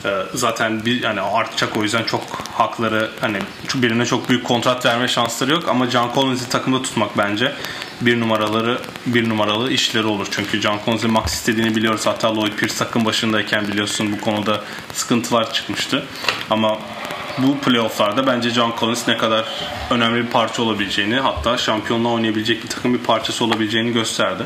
Ee, 0.05 0.09
zaten 0.33 0.85
bir 0.85 1.03
hani 1.03 1.21
artacak 1.21 1.77
o 1.77 1.83
yüzden 1.83 2.03
çok 2.03 2.21
hakları 2.53 3.11
hani 3.21 3.37
birine 3.75 4.05
çok 4.05 4.29
büyük 4.29 4.43
kontrat 4.43 4.85
verme 4.85 5.07
şansları 5.07 5.51
yok 5.51 5.69
ama 5.69 5.89
John 5.89 6.11
Collins'i 6.15 6.49
takımda 6.49 6.81
tutmak 6.81 7.17
bence 7.17 7.53
bir 8.01 8.19
numaraları 8.19 8.79
bir 9.05 9.29
numaralı 9.29 9.71
işleri 9.71 10.05
olur. 10.05 10.27
Çünkü 10.31 10.61
John 10.61 10.79
Collins'in 10.85 11.11
max 11.11 11.33
istediğini 11.33 11.75
biliyoruz. 11.75 12.05
Hatta 12.05 12.35
Lloyd 12.35 12.53
Pierce 12.53 12.75
takım 12.75 13.05
başındayken 13.05 13.67
biliyorsun 13.67 14.11
bu 14.11 14.21
konuda 14.21 14.63
sıkıntılar 14.93 15.53
çıkmıştı. 15.53 16.05
Ama 16.49 16.79
bu 17.37 17.59
playofflarda 17.59 18.27
bence 18.27 18.49
John 18.49 18.73
Collins 18.79 19.07
ne 19.07 19.17
kadar 19.17 19.45
önemli 19.89 20.25
bir 20.25 20.27
parça 20.27 20.63
olabileceğini 20.63 21.15
hatta 21.15 21.57
şampiyonluğa 21.57 22.11
oynayabilecek 22.11 22.63
bir 22.63 22.69
takım 22.69 22.93
bir 22.93 22.99
parçası 22.99 23.45
olabileceğini 23.45 23.93
gösterdi. 23.93 24.43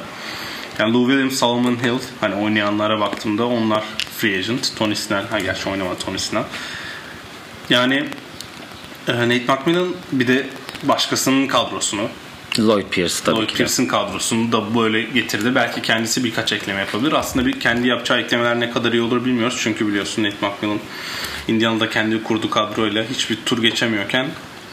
Yani 0.79 0.93
Lou 0.93 1.07
Williams, 1.07 1.33
Solomon 1.33 1.75
Hill 1.75 1.99
hani 2.21 2.35
oynayanlara 2.35 2.99
baktığımda 2.99 3.47
onlar 3.47 3.83
free 4.17 4.37
agent. 4.37 4.75
Tony 4.75 4.95
Snell, 4.95 5.27
ha 5.27 5.39
gerçi 5.39 5.69
oynamadı 5.69 5.99
Tony 5.99 6.17
Snell. 6.17 6.43
Yani 7.69 8.05
e, 9.07 9.13
Nate 9.13 9.45
McMillan 9.47 9.95
bir 10.11 10.27
de 10.27 10.47
başkasının 10.83 11.47
kadrosunu 11.47 12.09
Lloyd 12.59 12.87
Pierce 12.89 13.15
tabii 13.25 13.35
Lloyd 13.35 13.47
ki. 13.47 13.55
Pierce'ın 13.55 13.87
kadrosunu 13.87 14.51
da 14.51 14.75
böyle 14.75 15.01
getirdi. 15.01 15.55
Belki 15.55 15.81
kendisi 15.81 16.23
birkaç 16.23 16.51
ekleme 16.51 16.79
yapabilir. 16.79 17.13
Aslında 17.13 17.45
bir 17.45 17.59
kendi 17.59 17.87
yapacağı 17.87 18.19
eklemeler 18.19 18.59
ne 18.59 18.71
kadar 18.71 18.93
iyi 18.93 19.01
olur 19.01 19.25
bilmiyoruz. 19.25 19.59
Çünkü 19.63 19.87
biliyorsun 19.87 20.23
Nate 20.23 20.35
McMillan 20.41 20.79
Indiana'da 21.47 21.89
kendi 21.89 22.23
kurdu 22.23 22.49
kadroyla 22.49 23.05
hiçbir 23.09 23.37
tur 23.45 23.61
geçemiyorken 23.61 24.27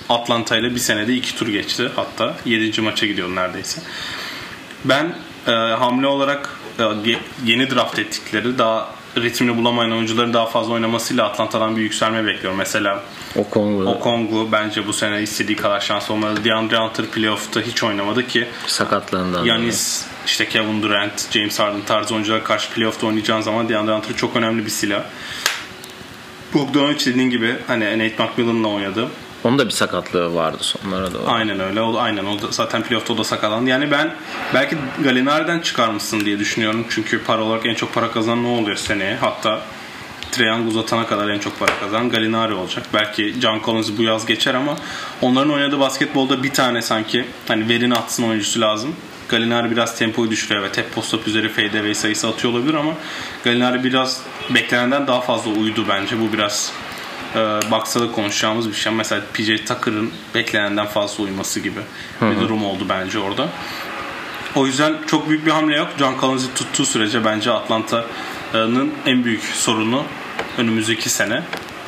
Atlanta 0.09 0.57
ile 0.57 0.71
bir 0.71 0.79
senede 0.79 1.15
iki 1.15 1.37
tur 1.37 1.49
geçti. 1.49 1.91
Hatta 1.97 2.37
7. 2.45 2.81
maça 2.81 3.07
gidiyor 3.07 3.29
neredeyse. 3.37 3.83
Ben 4.85 5.15
e, 5.47 5.51
hamle 5.51 6.07
olarak 6.07 6.57
e, 6.79 6.85
yeni 7.45 7.71
draft 7.71 7.99
ettikleri 7.99 8.59
daha 8.59 9.00
ritmini 9.17 9.57
bulamayan 9.57 9.93
oyuncuların 9.93 10.33
daha 10.33 10.47
fazla 10.47 10.73
oynamasıyla 10.73 11.27
Atlanta'dan 11.27 11.77
bir 11.77 11.83
yükselme 11.83 12.27
bekliyorum. 12.27 12.59
Mesela 12.59 13.03
Okongwu 13.37 13.91
Okongu 13.91 14.53
bence 14.53 14.87
bu 14.87 14.93
sene 14.93 15.23
istediği 15.23 15.57
kadar 15.57 15.81
şans 15.81 16.11
olmalı. 16.11 16.45
DeAndre 16.45 16.77
Hunter 16.77 17.07
playoff'ta 17.07 17.61
hiç 17.61 17.83
oynamadı 17.83 18.27
ki. 18.27 18.49
sakatlığından. 18.67 19.45
Yanis, 19.45 20.07
işte 20.27 20.49
Kevin 20.49 20.83
Durant, 20.83 21.31
James 21.31 21.59
Harden 21.59 21.83
tarzı 21.83 22.15
oyunculara 22.15 22.45
karşı 22.45 22.71
playoff'ta 22.71 23.07
oynayacağın 23.07 23.41
zaman 23.41 23.69
DeAndre 23.69 23.93
Hunter 23.93 24.17
çok 24.17 24.37
önemli 24.37 24.65
bir 24.65 24.71
silah. 24.71 25.03
Bogdanovic 26.55 27.07
dediğin 27.07 27.31
gibi 27.31 27.57
hani 27.67 27.99
Nate 27.99 28.25
McMillan'la 28.25 28.69
oynadı. 28.69 29.09
Onun 29.45 29.59
da 29.59 29.67
bir 29.67 29.71
sakatlığı 29.71 30.35
vardı 30.35 30.59
sonlara 30.61 31.15
doğru. 31.15 31.23
Aynen 31.27 31.61
öyle. 31.61 31.81
O, 31.81 31.99
aynen 31.99 32.25
o 32.25 32.37
zaten 32.51 32.83
playoff'ta 32.83 33.13
o 33.13 33.19
da 33.19 33.25
sakatlandı. 33.25 33.71
Yani 33.71 33.91
ben 33.91 34.15
belki 34.55 34.77
Gallinari'den 35.05 35.61
çıkarmışsın 35.61 36.21
diye 36.21 36.39
düşünüyorum. 36.39 36.87
Çünkü 36.91 37.25
para 37.25 37.43
olarak 37.43 37.67
en 37.67 37.75
çok 37.75 37.95
para 37.95 38.11
kazanan 38.11 38.45
ne 38.45 38.49
oluyor 38.49 38.77
seneye? 38.77 39.17
Hatta 39.17 39.61
Trae 40.33 40.47
Young 40.47 40.69
uzatana 40.69 41.07
kadar 41.07 41.29
en 41.29 41.39
çok 41.39 41.59
para 41.59 41.73
kazanan 41.81 42.11
Gallinari 42.11 42.55
olacak. 42.55 42.87
Belki 42.95 43.35
John 43.41 43.61
Collins 43.65 43.91
bu 43.99 44.03
yaz 44.03 44.27
geçer 44.27 44.55
ama 44.55 44.77
onların 45.23 45.53
oynadığı 45.53 45.81
basketbolda 45.81 46.43
bir 46.43 46.51
tane 46.51 46.83
sanki 46.83 47.25
hani 47.49 47.69
verini 47.69 47.95
atsın 47.95 48.23
oyuncusu 48.23 48.61
lazım. 48.61 48.97
Gallinari 49.29 49.71
biraz 49.71 49.99
tempoyu 49.99 50.31
düşürüyor. 50.31 50.61
Evet 50.61 50.79
hep 50.79 50.95
post-up 50.95 51.29
üzeri 51.29 51.49
fadeaway 51.49 51.95
sayısı 51.95 52.29
atıyor 52.29 52.55
olabilir 52.55 52.75
ama 52.75 52.93
Gallinari 53.45 53.85
biraz 53.85 54.23
beklenenden 54.51 55.07
daha 55.07 55.21
fazla 55.21 55.51
uydu 55.51 55.85
bence. 55.89 56.21
Bu 56.21 56.33
biraz 56.33 56.73
e, 57.35 57.39
da 58.01 58.13
konuşacağımız 58.13 58.69
bir 58.69 58.75
şey. 58.75 58.93
Mesela 58.93 59.23
PJ 59.35 59.47
Tucker'ın 59.47 60.11
beklenenden 60.35 60.87
fazla 60.87 61.25
uyuması 61.25 61.61
gibi 61.61 61.81
bir 62.21 62.41
durum 62.41 62.65
oldu 62.65 62.87
bence 62.89 63.19
orada. 63.19 63.49
O 64.55 64.67
yüzden 64.67 64.95
çok 65.07 65.29
büyük 65.29 65.47
bir 65.47 65.51
hamle 65.51 65.77
yok. 65.77 65.89
John 65.99 66.15
Collins'i 66.21 66.55
tuttuğu 66.55 66.87
sürece 66.87 67.25
bence 67.25 67.53
Atlanta'nın 67.53 68.93
en 69.07 69.25
büyük 69.25 69.43
sorunu 69.43 70.05
önümüzdeki 70.59 71.11
sene 71.11 71.43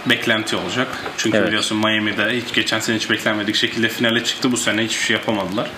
beklenti 0.07 0.57
olacak. 0.57 0.89
Çünkü 1.17 1.37
Evet. 1.37 1.49
biliyorsun 1.49 1.79
Miami'de 1.79 2.43
hiç 2.43 2.55
geçen 2.55 2.81
sene 2.81 2.97
hiç 2.97 3.11
beklenmedik 3.11 3.55
şekilde 3.55 3.89
finale 3.89 4.25
çıktı. 4.25 4.53
Bu 4.53 4.57
sene 4.57 4.85
hiçbir 4.85 5.05
şey 5.05 5.17
yapamadılar. 5.17 5.71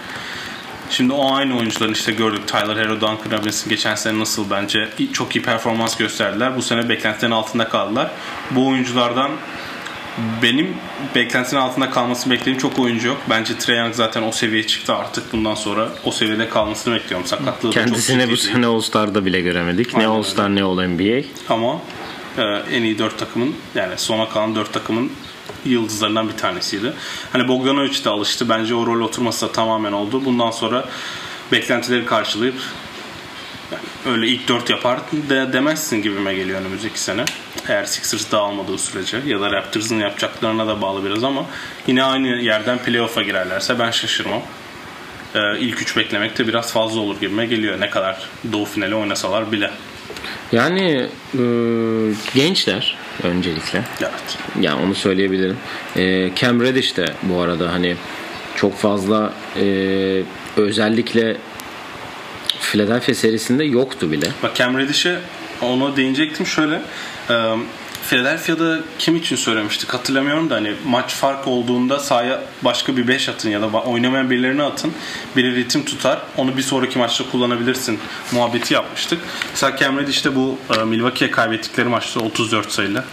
Şimdi 0.91 1.13
o 1.13 1.35
aynı 1.35 1.59
oyuncuların 1.59 1.93
işte 1.93 2.13
gördük 2.13 2.49
Tyler 2.49 2.77
Hero, 2.77 2.95
Duncan 2.95 3.39
Robinson 3.39 3.69
geçen 3.71 3.95
sene 3.95 4.19
nasıl 4.19 4.51
bence 4.51 4.89
çok 5.13 5.37
iyi 5.37 5.43
performans 5.43 5.97
gösterdiler. 5.97 6.57
Bu 6.57 6.63
sene 6.63 6.89
beklentilerin 6.89 7.33
altında 7.33 7.69
kaldılar. 7.69 8.11
Bu 8.51 8.69
oyunculardan 8.69 9.31
benim 10.43 10.77
beklentisinin 11.15 11.61
altında 11.61 11.91
kalmasını 11.91 12.33
beklediğim 12.33 12.59
çok 12.59 12.79
oyuncu 12.79 13.09
yok. 13.09 13.17
Bence 13.31 13.59
Trae 13.59 13.77
Young 13.77 13.95
zaten 13.95 14.23
o 14.23 14.33
seviyeye 14.33 14.67
çıktı 14.67 14.95
artık. 14.95 15.33
Bundan 15.33 15.55
sonra 15.55 15.89
o 16.05 16.11
seviyede 16.11 16.49
kalmasını 16.49 16.95
bekliyorum. 16.95 17.27
Sakatlığı 17.27 17.69
da 17.75 17.87
çok 17.87 18.31
bu 18.31 18.37
sene 18.37 18.67
All-Star'da 18.67 19.25
bile 19.25 19.41
göremedik. 19.41 19.95
Ne 19.95 19.99
Aynen 19.99 20.11
All-Star 20.11 20.55
ne 20.55 20.63
All-NBA. 20.63 21.27
Ama 21.49 21.81
e, 22.39 22.43
en 22.77 22.83
iyi 22.83 22.99
dört 22.99 23.19
takımın 23.19 23.55
yani 23.75 23.99
sona 23.99 24.29
kalan 24.29 24.55
dört 24.55 24.73
takımın 24.73 25.13
yıldızlarından 25.65 26.29
bir 26.29 26.37
tanesiydi. 26.37 26.93
Hani 27.33 27.49
Bogdanovic 27.49 28.05
de 28.05 28.11
alıştı. 28.11 28.49
Bence 28.49 28.75
o 28.75 28.87
rol 28.87 29.01
oturması 29.01 29.49
da 29.49 29.53
tamamen 29.53 29.93
oldu. 29.93 30.25
Bundan 30.25 30.51
sonra 30.51 30.85
beklentileri 31.53 32.05
karşılayıp 32.05 32.55
yani 33.73 33.83
öyle 34.07 34.29
ilk 34.29 34.49
dört 34.49 34.71
yapar 34.71 34.99
de 35.29 35.53
demezsin 35.53 36.03
gibime 36.03 36.35
geliyor 36.35 36.61
önümüzdeki 36.61 37.01
sene. 37.01 37.25
Eğer 37.69 37.85
Sixers 37.85 38.33
dağılmadığı 38.33 38.79
sürece 38.79 39.21
ya 39.27 39.41
da 39.41 39.53
Raptors'ın 39.53 39.99
yapacaklarına 39.99 40.67
da 40.67 40.83
bağlı 40.83 41.05
biraz 41.05 41.25
ama 41.25 41.47
yine 41.87 42.05
aynı 42.05 42.29
yerden 42.29 42.79
playoff'a 42.79 43.23
girerlerse 43.23 43.79
ben 43.79 43.91
şaşırmam. 43.91 44.43
Ee, 45.35 45.59
ilk 45.59 45.83
üç 45.83 45.97
beklemek 45.97 46.39
de 46.39 46.49
biraz 46.49 46.73
fazla 46.73 47.01
olur 47.01 47.21
gibime 47.21 47.47
geliyor. 47.47 47.81
Ne 47.81 47.91
kadar 47.91 48.29
doğu 48.53 48.65
finali 48.65 48.95
oynasalar 48.95 49.53
bile. 49.53 49.71
Yani 50.53 51.09
e, 51.35 51.43
gençler 52.35 52.97
öncelikle. 53.23 53.83
Evet. 54.01 54.39
Yani 54.61 54.83
onu 54.83 54.95
söyleyebilirim. 54.95 55.57
E, 55.97 56.31
Cam 56.35 56.61
Reddish 56.61 56.97
de 56.97 57.07
bu 57.23 57.41
arada 57.41 57.73
hani 57.73 57.97
çok 58.57 58.79
fazla 58.79 59.33
e, 59.57 60.23
özellikle 60.57 61.37
Philadelphia 62.61 63.15
serisinde 63.15 63.65
yoktu 63.65 64.13
bile. 64.13 64.27
Bak 64.43 64.57
Cam 64.57 64.79
Reddish'e 64.79 65.19
ona 65.63 65.97
değinecektim 65.97 66.47
şöyle. 66.47 66.83
E, 67.31 67.35
Philadelphia'da 68.11 68.79
kim 68.99 69.17
için 69.17 69.37
söylemiştik 69.37 69.95
hatırlamıyorum 69.95 70.51
da 70.51 70.55
hani 70.55 70.75
maç 70.87 71.15
fark 71.15 71.49
olduğunda 71.49 71.99
sahaya 71.99 72.41
başka 72.63 72.97
bir 72.97 73.09
5 73.09 73.29
atın 73.29 73.51
ya 73.51 73.63
da 73.63 73.67
oynamayan 73.67 74.31
birilerini 74.31 74.63
atın. 74.63 74.93
Biri 75.37 75.57
ritim 75.57 75.85
tutar. 75.85 76.19
Onu 76.37 76.57
bir 76.57 76.63
sonraki 76.63 76.99
maçta 76.99 77.25
kullanabilirsin 77.31 77.99
muhabbeti 78.33 78.75
yapmıştık. 78.75 79.21
Mesela 79.51 79.77
Cam 79.77 79.99
Reddish 79.99 80.25
de 80.25 80.37
bu 80.37 80.59
e, 80.79 80.85
Milwaukee'ye 80.85 81.31
kaybettikleri 81.31 81.89
maçta 81.89 82.21
34 82.21 82.73
sayıyla. 82.73 83.05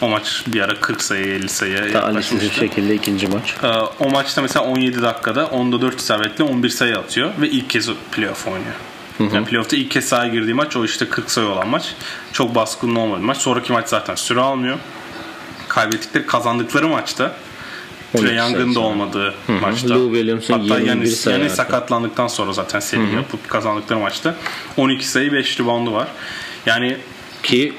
O 0.00 0.08
maç 0.08 0.42
bir 0.46 0.60
ara 0.60 0.80
40 0.80 1.02
sayı 1.02 1.26
50 1.26 1.48
sayıya 1.48 1.86
yaklaşmıştı. 1.86 2.54
şekilde 2.54 2.94
ikinci 2.94 3.26
maç. 3.26 3.54
Ee, 3.62 3.66
o 4.04 4.10
maçta 4.10 4.42
mesela 4.42 4.64
17 4.64 5.02
dakikada 5.02 5.42
10'da 5.42 5.80
4 5.80 6.00
isabetle 6.00 6.44
11 6.44 6.68
sayı 6.68 6.98
atıyor 6.98 7.30
ve 7.40 7.50
ilk 7.50 7.70
kez 7.70 7.90
playoff 8.12 8.46
oynuyor. 8.46 8.74
Yani 9.20 9.46
playoff'ta 9.46 9.76
ilk 9.76 9.90
kez 9.90 10.04
sahaya 10.04 10.32
girdiği 10.32 10.54
maç 10.54 10.76
o 10.76 10.84
işte 10.84 11.08
40 11.08 11.30
sayı 11.30 11.46
olan 11.46 11.68
maç. 11.68 11.94
Çok 12.32 12.54
baskının 12.54 12.94
olmadığı 12.94 13.22
maç. 13.22 13.36
Sonraki 13.36 13.72
maç 13.72 13.88
zaten 13.88 14.14
süre 14.14 14.40
almıyor. 14.40 14.78
Kaybettikleri 15.68 16.26
kazandıkları 16.26 16.88
maçta 16.88 17.36
12 18.14 18.26
Trae 18.26 18.36
Young'ın 18.36 18.74
da 18.74 18.80
olmadığı 18.80 19.34
maçta. 19.60 19.94
Lou 19.94 20.12
Williams'ın 20.12 20.52
Hatta 20.52 20.64
21 20.64 20.86
Yanis, 20.86 21.26
Yanis 21.26 21.52
sakatlandıktan 21.52 22.26
sonra 22.26 22.52
zaten 22.52 22.80
seri 22.80 23.14
yapıp 23.14 23.48
kazandıkları 23.48 23.98
maçta 23.98 24.34
12 24.76 25.08
sayı 25.08 25.32
5 25.32 25.60
reboundu 25.60 25.92
var. 25.92 26.08
Yani 26.66 26.96
Ki 27.42 27.72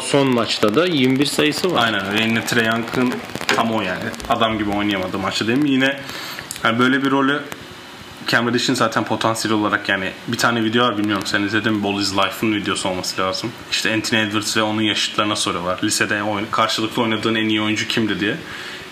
son 0.00 0.28
maçta 0.28 0.74
da 0.74 0.86
21 0.86 1.26
sayısı 1.26 1.74
var. 1.74 1.84
Aynen 1.84 2.06
öyle. 2.06 2.22
Yine 2.22 2.44
Trae 2.44 2.64
Young'ın 2.64 3.14
tam 3.46 3.72
o 3.72 3.82
yani. 3.82 4.04
Adam 4.28 4.58
gibi 4.58 4.70
oynayamadı 4.70 5.18
maçta 5.18 5.46
değil 5.46 5.58
mi? 5.58 5.70
Yine 5.70 6.00
yani 6.64 6.78
böyle 6.78 7.02
bir 7.04 7.10
rolü 7.10 7.40
Cam 8.26 8.48
Reddish'in 8.48 8.74
zaten 8.74 9.04
potansiyel 9.04 9.56
olarak 9.56 9.88
yani 9.88 10.12
bir 10.28 10.38
tane 10.38 10.64
video 10.64 10.84
var 10.84 10.98
bilmiyorum 10.98 11.26
sen 11.26 11.42
izledin 11.42 11.72
mi? 11.72 11.82
Ball 11.82 12.00
is 12.00 12.12
Life'ın 12.12 12.54
videosu 12.54 12.88
olması 12.88 13.20
lazım. 13.20 13.52
İşte 13.70 13.94
Anthony 13.94 14.22
Edwards 14.22 14.56
ve 14.56 14.62
onun 14.62 14.82
yaşıtlarına 14.82 15.36
soruyorlar. 15.36 15.78
Lisede 15.82 16.22
oyun, 16.22 16.46
karşılıklı 16.50 17.02
oynadığın 17.02 17.34
en 17.34 17.48
iyi 17.48 17.62
oyuncu 17.62 17.88
kimdi 17.88 18.20
diye. 18.20 18.36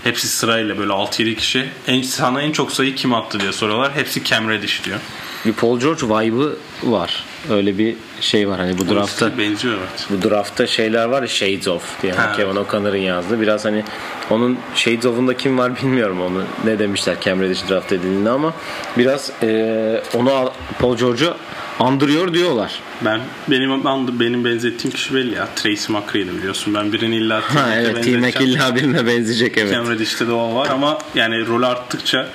Hepsi 0.05 0.29
sırayla 0.29 0.79
böyle 0.79 0.93
6-7 0.93 1.35
kişi 1.35 1.69
en, 1.87 2.03
sana 2.03 2.43
en 2.43 2.53
çok 2.53 2.73
sayı 2.73 2.95
kim 2.95 3.15
attı 3.15 3.41
diye 3.41 3.53
soruyorlar. 3.53 3.93
Hepsi 3.95 4.25
Cam 4.25 4.49
Reddish 4.49 4.85
diyor. 4.85 4.99
Bir 5.47 5.53
Paul 5.53 5.81
George 5.81 6.07
vibe'ı 6.07 6.57
var. 6.83 7.25
Öyle 7.51 7.79
bir 7.79 7.95
şey 8.21 8.49
var 8.49 8.61
hani 8.61 8.79
bu 8.79 8.89
draftta. 8.89 9.39
Benziyor 9.39 9.75
evet. 9.79 10.07
Bu 10.11 10.31
draftta 10.31 10.67
şeyler 10.67 11.05
var 11.05 11.23
ya 11.23 11.29
Shades 11.29 11.69
of 11.69 12.03
diye 12.03 12.13
Ha. 12.13 12.33
Kevin 12.33 12.57
O'Connor'ın 12.57 12.97
yazdığı. 12.97 13.41
Biraz 13.41 13.65
hani 13.65 13.85
onun 14.31 14.59
Shades 14.75 15.07
of'unda 15.07 15.37
kim 15.37 15.59
var 15.59 15.77
bilmiyorum 15.77 16.21
onu. 16.21 16.43
Ne 16.65 16.79
demişler 16.79 17.17
Cam 17.21 17.41
Reddish 17.41 17.69
draft 17.69 17.93
edildiğinde 17.93 18.31
ama 18.31 18.55
biraz 18.99 19.33
e, 19.43 20.03
onu 20.15 20.51
Paul 20.79 20.97
George'u 20.97 21.35
andırıyor 21.81 22.35
diyorlar. 22.35 22.81
Ben 23.05 23.21
benim 23.49 23.85
ben, 23.85 24.21
benim 24.21 24.45
benzettiğim 24.45 24.97
kişi 24.97 25.15
belli 25.15 25.35
ya. 25.35 25.49
Tracy 25.57 25.93
McGrady'di 25.93 26.39
biliyorsun. 26.39 26.75
Ben 26.75 26.93
birini 26.93 27.17
illa 27.17 27.41
Ha 27.55 27.75
evet 27.77 28.05
T-Mac 28.05 28.45
illa 28.45 28.77
birine 28.77 29.07
benzeyecek 29.07 29.59
evet. 29.59 29.73
Cam 29.73 29.91
Reddish'te 29.91 30.27
de 30.27 30.33
o 30.33 30.55
var 30.55 30.69
ama 30.69 30.99
yani 31.15 31.47
rol 31.47 31.63
arttıkça 31.63 32.29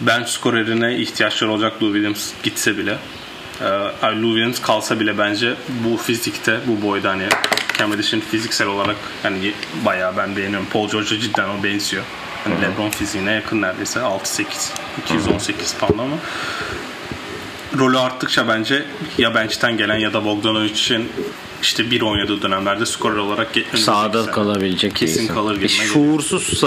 bench 0.00 0.28
skorerine 0.28 0.96
ihtiyaçları 0.96 1.50
olacak 1.50 1.82
Lou 1.82 1.92
Williams 1.92 2.32
gitse 2.42 2.78
bile. 2.78 2.98
Ee, 3.60 3.64
Lou 4.16 4.28
Williams 4.28 4.60
kalsa 4.60 5.00
bile 5.00 5.18
bence 5.18 5.54
bu 5.84 5.96
fizikte 5.96 6.60
bu 6.66 6.86
boyda 6.88 7.10
hani 7.10 7.28
Cam 7.78 7.92
Reddish'in 7.92 8.20
fiziksel 8.20 8.66
olarak 8.66 8.96
hani 9.22 9.52
bayağı 9.84 10.16
ben 10.16 10.36
beğeniyorum. 10.36 10.66
Paul 10.72 10.88
George'a 10.88 11.20
cidden 11.20 11.48
o 11.48 11.62
benziyor. 11.64 12.02
Hani 12.44 12.54
LeBron 12.62 12.90
fiziğine 12.90 13.32
yakın 13.32 13.62
neredeyse 13.62 14.00
6-8 14.00 14.44
218 15.04 15.74
pound 15.74 15.98
ama 15.98 16.16
rolü 17.78 17.98
arttıkça 17.98 18.48
bence 18.48 18.84
ya 19.18 19.34
bench'ten 19.34 19.76
gelen 19.76 19.96
ya 19.96 20.12
da 20.12 20.24
Bogdanovic'in 20.24 21.08
işte 21.62 21.90
bir 21.90 22.00
oynadığı 22.00 22.42
dönemlerde 22.42 22.86
skorer 22.86 23.16
olarak 23.16 23.48
sağda 23.74 24.18
yani. 24.18 24.30
kalabilecek 24.30 24.96
kesin 24.96 25.22
insan. 25.22 25.34
kalır 25.34 25.56
gibi. 25.56 25.68
Şuursuz 25.68 26.62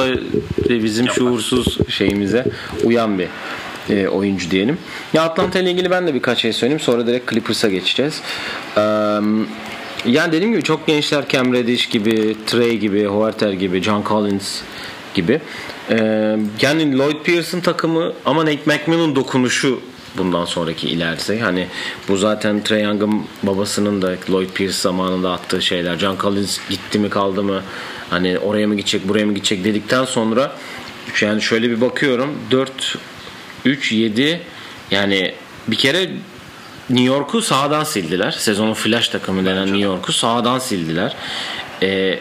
bizim 0.70 1.06
Yapar. 1.06 1.16
şuursuz 1.20 1.78
şeyimize 1.90 2.46
uyan 2.84 3.20
bir 3.20 3.28
e, 3.90 4.08
oyuncu 4.08 4.52
diyelim. 4.52 4.78
Ya 5.14 5.24
Atlanta 5.24 5.60
ile 5.60 5.72
ilgili 5.72 5.92
ben 5.92 6.08
de 6.08 6.14
birkaç 6.14 6.42
şey 6.42 6.54
söyleyeyim. 6.54 6.80
Sonra 6.80 7.08
direkt 7.08 7.32
Clippers'a 7.32 7.70
geçeceğiz. 7.70 8.22
Ee, 8.78 8.82
yani 10.06 10.32
dediğim 10.32 10.52
gibi 10.52 10.64
çok 10.64 10.88
gençler 10.88 11.26
Cam 11.30 11.54
Reddish 11.54 11.90
gibi, 11.90 12.38
Trey 12.46 12.78
gibi, 12.78 13.06
Huerter 13.06 13.52
gibi, 13.52 13.82
John 13.82 14.04
Collins 14.08 14.62
gibi. 15.14 15.42
Ee, 15.90 16.38
yani 16.62 16.98
Lloyd 16.98 17.22
Pierce'ın 17.24 17.62
takımı 17.62 18.14
ama 18.26 18.46
Nate 18.46 18.60
McMillan 18.66 19.16
dokunuşu 19.16 19.80
bundan 20.18 20.46
sonraki 20.46 20.88
ilerisi. 20.88 21.40
Hani 21.40 21.68
bu 22.08 22.18
zaten 22.18 22.64
Trey 22.64 22.84
Young'ın 22.84 23.26
babasının 23.44 24.02
da 24.02 24.16
Lloyd 24.32 24.50
Pierce 24.50 24.78
zamanında 24.78 25.32
attığı 25.32 25.62
şeyler. 25.62 25.98
John 25.98 26.18
Collins 26.22 26.60
gitti 26.70 27.00
mi 27.00 27.10
kaldı 27.10 27.44
mı? 27.44 27.64
Hani 28.10 28.40
oraya 28.40 28.68
mı 28.68 28.76
gidecek, 28.76 29.08
buraya 29.08 29.26
mı 29.26 29.34
gidecek 29.34 29.64
dedikten 29.64 30.06
sonra 30.06 30.52
yani 31.22 31.42
şöyle 31.42 31.70
bir 31.70 31.82
bakıyorum. 31.82 32.30
4 32.52 32.98
3 33.68 33.92
7 33.92 34.42
yani 34.92 35.34
bir 35.68 35.76
kere 35.76 36.10
New 36.90 37.06
York'u 37.06 37.42
sağdan 37.42 37.84
sildiler. 37.84 38.32
Sezonun 38.32 38.74
flash 38.74 39.10
takımı 39.10 39.46
denen 39.46 39.66
New 39.66 39.80
York'u 39.80 40.14
sağdan 40.14 40.60
sildiler. 40.60 41.16
Ee, 41.82 42.20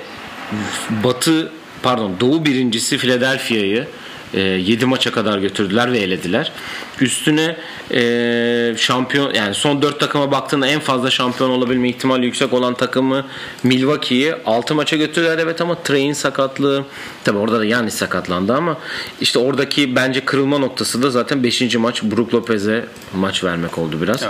batı 1.05 1.53
pardon 1.83 2.17
Doğu 2.21 2.45
birincisi 2.45 2.99
Philadelphia'yı 2.99 3.89
e, 4.37 4.41
7 4.41 4.87
maça 4.87 5.13
kadar 5.13 5.39
götürdüler 5.39 5.93
ve 5.93 5.99
elediler. 5.99 6.53
Üstüne 7.01 7.57
e, 7.95 8.75
şampiyon 8.77 9.35
yani 9.35 9.55
son 9.55 9.83
4 9.83 10.01
takıma 10.01 10.31
baktığında 10.31 10.67
en 10.67 10.81
fazla 10.81 11.11
şampiyon 11.11 11.51
olabilme 11.51 11.89
ihtimali 11.89 12.25
yüksek 12.25 12.53
olan 12.53 12.75
takımı 12.75 13.27
Milwaukee'yi 13.63 14.35
6 14.47 14.75
maça 14.75 14.97
götürdüler 14.97 15.39
evet 15.39 15.61
ama 15.61 15.83
Trey'in 15.83 16.13
sakatlığı 16.13 16.85
tabi 17.25 17.39
orada 17.39 17.61
da 17.61 17.65
yani 17.65 17.91
sakatlandı 17.91 18.55
ama 18.55 18.79
işte 19.21 19.39
oradaki 19.39 19.97
bence 19.97 20.21
kırılma 20.21 20.59
noktası 20.59 21.03
da 21.03 21.11
zaten 21.11 21.43
5. 21.43 21.77
maç 21.77 22.03
Brook 22.03 22.35
Lopez'e 22.35 22.85
maç 23.15 23.45
vermek 23.45 23.79
oldu 23.79 24.03
biraz. 24.03 24.23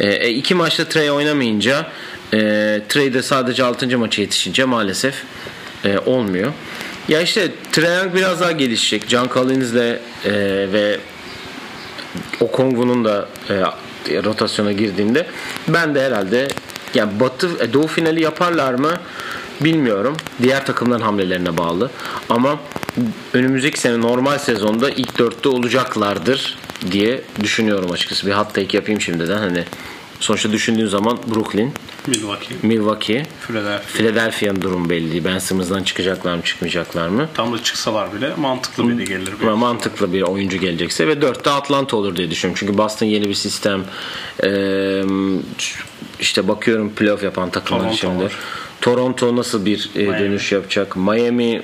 Evet. 0.00 0.22
E, 0.22 0.30
iki 0.30 0.54
maçta 0.54 0.84
Trey 0.84 1.10
oynamayınca 1.10 1.86
e, 2.32 2.38
Trey 2.88 3.14
de 3.14 3.22
sadece 3.22 3.64
6. 3.64 3.98
maça 3.98 4.22
yetişince 4.22 4.64
maalesef 4.64 5.14
e, 5.84 5.98
olmuyor. 5.98 6.52
Ya 7.08 7.20
işte 7.20 7.52
Trae 7.72 8.14
biraz 8.14 8.40
daha 8.40 8.52
gelişecek. 8.52 9.08
John 9.08 9.28
Collins'le 9.34 9.76
e, 9.76 9.98
ve 10.72 10.98
Okongwu'nun 12.40 13.04
da 13.04 13.28
e, 13.50 13.54
rotasyona 14.24 14.72
girdiğinde 14.72 15.26
ben 15.68 15.94
de 15.94 16.02
herhalde 16.02 16.48
yani 16.94 17.20
Batı 17.20 17.64
e, 17.64 17.72
Doğu 17.72 17.86
finali 17.86 18.22
yaparlar 18.22 18.74
mı 18.74 18.92
bilmiyorum. 19.60 20.16
Diğer 20.42 20.66
takımların 20.66 21.00
hamlelerine 21.00 21.58
bağlı. 21.58 21.90
Ama 22.30 22.60
önümüzdeki 23.32 23.80
sene 23.80 24.00
normal 24.00 24.38
sezonda 24.38 24.90
ilk 24.90 25.18
dörtte 25.18 25.48
olacaklardır 25.48 26.58
diye 26.90 27.22
düşünüyorum 27.40 27.90
açıkçası. 27.90 28.26
Bir 28.26 28.32
hot 28.32 28.54
take 28.54 28.76
yapayım 28.76 29.00
şimdiden. 29.00 29.38
Hani 29.38 29.64
Sonuçta 30.20 30.52
düşündüğün 30.52 30.86
zaman 30.86 31.18
Brooklyn, 31.34 31.72
Milwaukee, 32.06 32.54
Milwaukee 32.62 33.26
Philadelphia. 33.46 33.98
Philadelphia'nın 33.98 34.62
durum 34.62 34.90
belli. 34.90 35.24
Ben 35.24 35.38
Simmons'dan 35.38 35.82
çıkacaklar 35.82 36.34
mı 36.34 36.42
çıkmayacaklar 36.42 37.08
mı? 37.08 37.28
Tam 37.34 37.52
da 37.52 37.62
çıksalar 37.62 38.14
bile 38.14 38.34
mantıklı 38.34 38.88
biri 38.88 39.04
gelir. 39.04 39.32
Bir 39.40 39.46
mantıklı 39.46 40.12
bir 40.12 40.22
oyuncu 40.22 40.56
gelecekse 40.56 41.08
ve 41.08 41.22
dörtte 41.22 41.50
Atlanta 41.50 41.96
olur 41.96 42.16
diye 42.16 42.30
düşünüyorum. 42.30 42.60
Çünkü 42.60 42.78
Boston 42.78 43.06
yeni 43.06 43.28
bir 43.28 43.34
sistem. 43.34 43.84
Ee, 44.44 45.02
işte 46.20 46.48
bakıyorum 46.48 46.92
playoff 46.94 47.22
yapan 47.22 47.50
takımlar 47.50 47.80
Toronto 47.80 47.96
şimdi. 47.96 48.24
Var. 48.24 48.32
Toronto 48.80 49.36
nasıl 49.36 49.66
bir 49.66 49.90
e, 49.94 50.06
dönüş 50.06 50.52
yapacak? 50.52 50.96
Miami 50.96 51.62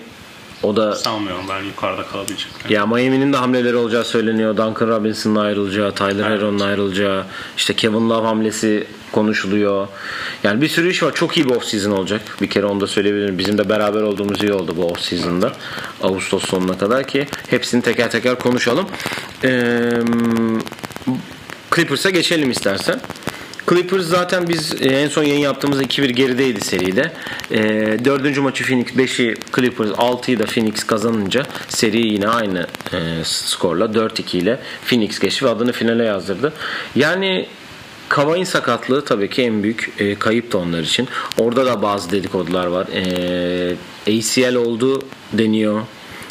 o 0.62 0.76
da 0.76 0.94
sanmıyorum 0.94 1.44
ben 1.48 1.62
yukarıda 1.62 2.02
kalabilecek. 2.02 2.48
Ya 2.68 2.86
Miami'nin 2.86 3.32
de 3.32 3.36
hamleleri 3.36 3.76
olacağı 3.76 4.04
söyleniyor. 4.04 4.56
Duncan 4.56 4.88
Robinson'ın 4.88 5.36
ayrılacağı, 5.36 5.92
Tyler 5.94 6.30
evet. 6.30 6.40
Heron'un 6.40 6.60
ayrılacağı, 6.60 7.24
işte 7.56 7.74
Kevin 7.74 8.10
Love 8.10 8.26
hamlesi 8.26 8.86
konuşuluyor. 9.12 9.88
Yani 10.44 10.60
bir 10.60 10.68
sürü 10.68 10.90
iş 10.90 11.02
var. 11.02 11.14
Çok 11.14 11.36
iyi 11.36 11.48
bir 11.48 11.54
off 11.54 11.64
season 11.64 11.90
olacak. 11.90 12.22
Bir 12.42 12.50
kere 12.50 12.66
onu 12.66 12.80
da 12.80 12.86
söyleyebilirim. 12.86 13.38
Bizim 13.38 13.58
de 13.58 13.68
beraber 13.68 14.02
olduğumuz 14.02 14.42
iyi 14.42 14.52
oldu 14.52 14.74
bu 14.76 14.84
off 14.84 15.00
season'da. 15.00 15.46
Evet. 15.46 15.56
Ağustos 16.02 16.44
sonuna 16.44 16.78
kadar 16.78 17.06
ki 17.06 17.26
hepsini 17.48 17.82
teker 17.82 18.10
teker 18.10 18.38
konuşalım. 18.38 18.86
Ee, 19.44 19.90
Clippers'a 21.74 22.10
geçelim 22.10 22.50
istersen. 22.50 23.00
Clippers 23.70 24.06
zaten 24.06 24.48
biz 24.48 24.82
e, 24.82 24.88
en 24.88 25.08
son 25.08 25.22
yayın 25.22 25.40
yaptığımızda 25.40 25.82
2-1 25.82 26.10
gerideydi 26.10 26.60
seride. 26.60 27.12
E, 27.50 27.58
dördüncü 28.04 28.40
maçı 28.40 28.64
Phoenix 28.64 28.86
5'i 28.86 29.34
Clippers 29.56 29.88
6'yı 29.88 30.38
da 30.38 30.44
Phoenix 30.46 30.84
kazanınca 30.84 31.46
seri 31.68 32.06
yine 32.06 32.28
aynı 32.28 32.66
e, 32.92 32.98
skorla 33.24 33.84
4-2 33.84 34.36
ile 34.36 34.58
Phoenix 34.84 35.18
geçti 35.18 35.44
ve 35.44 35.48
adını 35.48 35.72
finale 35.72 36.04
yazdırdı. 36.04 36.52
Yani 36.96 37.46
Kavay'ın 38.08 38.44
sakatlığı 38.44 39.04
tabii 39.04 39.30
ki 39.30 39.42
en 39.42 39.62
büyük 39.62 39.92
e, 39.98 40.14
kayıp 40.14 40.52
da 40.52 40.58
onlar 40.58 40.80
için. 40.80 41.08
Orada 41.38 41.66
da 41.66 41.82
bazı 41.82 42.10
dedikodular 42.10 42.66
var. 42.66 42.86
E, 42.86 44.18
ACL 44.18 44.54
oldu 44.54 45.02
deniyor 45.32 45.82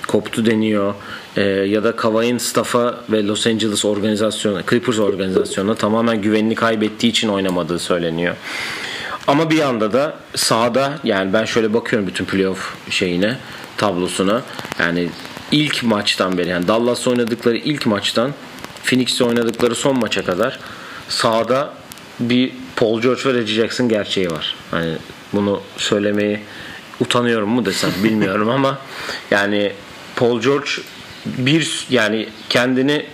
koptu 0.10 0.46
deniyor 0.46 0.94
e, 1.38 1.42
ya 1.44 1.84
da 1.84 1.96
Kavay'ın 1.96 2.38
staff'a 2.38 3.00
ve 3.10 3.28
Los 3.28 3.48
Angeles 3.48 3.86
organizasyonu, 3.86 4.62
Clippers 4.70 5.00
organizasyonuna 5.00 5.76
tamamen 5.76 6.22
güvenini 6.22 6.56
kaybettiği 6.56 7.12
için 7.12 7.28
oynamadığı 7.28 7.80
söyleniyor. 7.80 8.36
Ama 9.28 9.50
bir 9.50 9.58
yanda 9.58 9.94
da 9.94 10.14
sahada 10.36 11.00
yani 11.04 11.34
ben 11.34 11.46
şöyle 11.46 11.74
bakıyorum 11.74 12.08
bütün 12.08 12.26
playoff 12.26 12.74
şeyine 12.90 13.38
tablosuna 13.78 14.42
yani 14.80 15.10
ilk 15.52 15.84
maçtan 15.84 16.38
beri 16.38 16.50
yani 16.50 16.68
Dallas 16.68 17.08
oynadıkları 17.08 17.58
ilk 17.58 17.86
maçtan 17.86 18.34
Phoenix'te 18.84 19.24
oynadıkları 19.24 19.76
son 19.76 20.00
maça 20.00 20.26
kadar 20.26 20.60
sahada 21.10 21.74
bir 22.20 22.52
Paul 22.76 23.02
George 23.02 23.22
ve 23.26 23.34
Reggie 23.34 23.56
Jackson 23.56 23.90
gerçeği 23.90 24.32
var. 24.32 24.56
Hani 24.72 24.94
bunu 25.34 25.62
söylemeyi 25.78 26.40
utanıyorum 27.00 27.50
mu 27.50 27.66
desem 27.66 27.92
bilmiyorum 28.04 28.50
ama 28.56 28.78
yani 29.32 29.72
Paul 30.20 30.42
George 30.42 30.70
bir 31.26 31.86
yani 31.90 32.30
kendini 32.50 33.06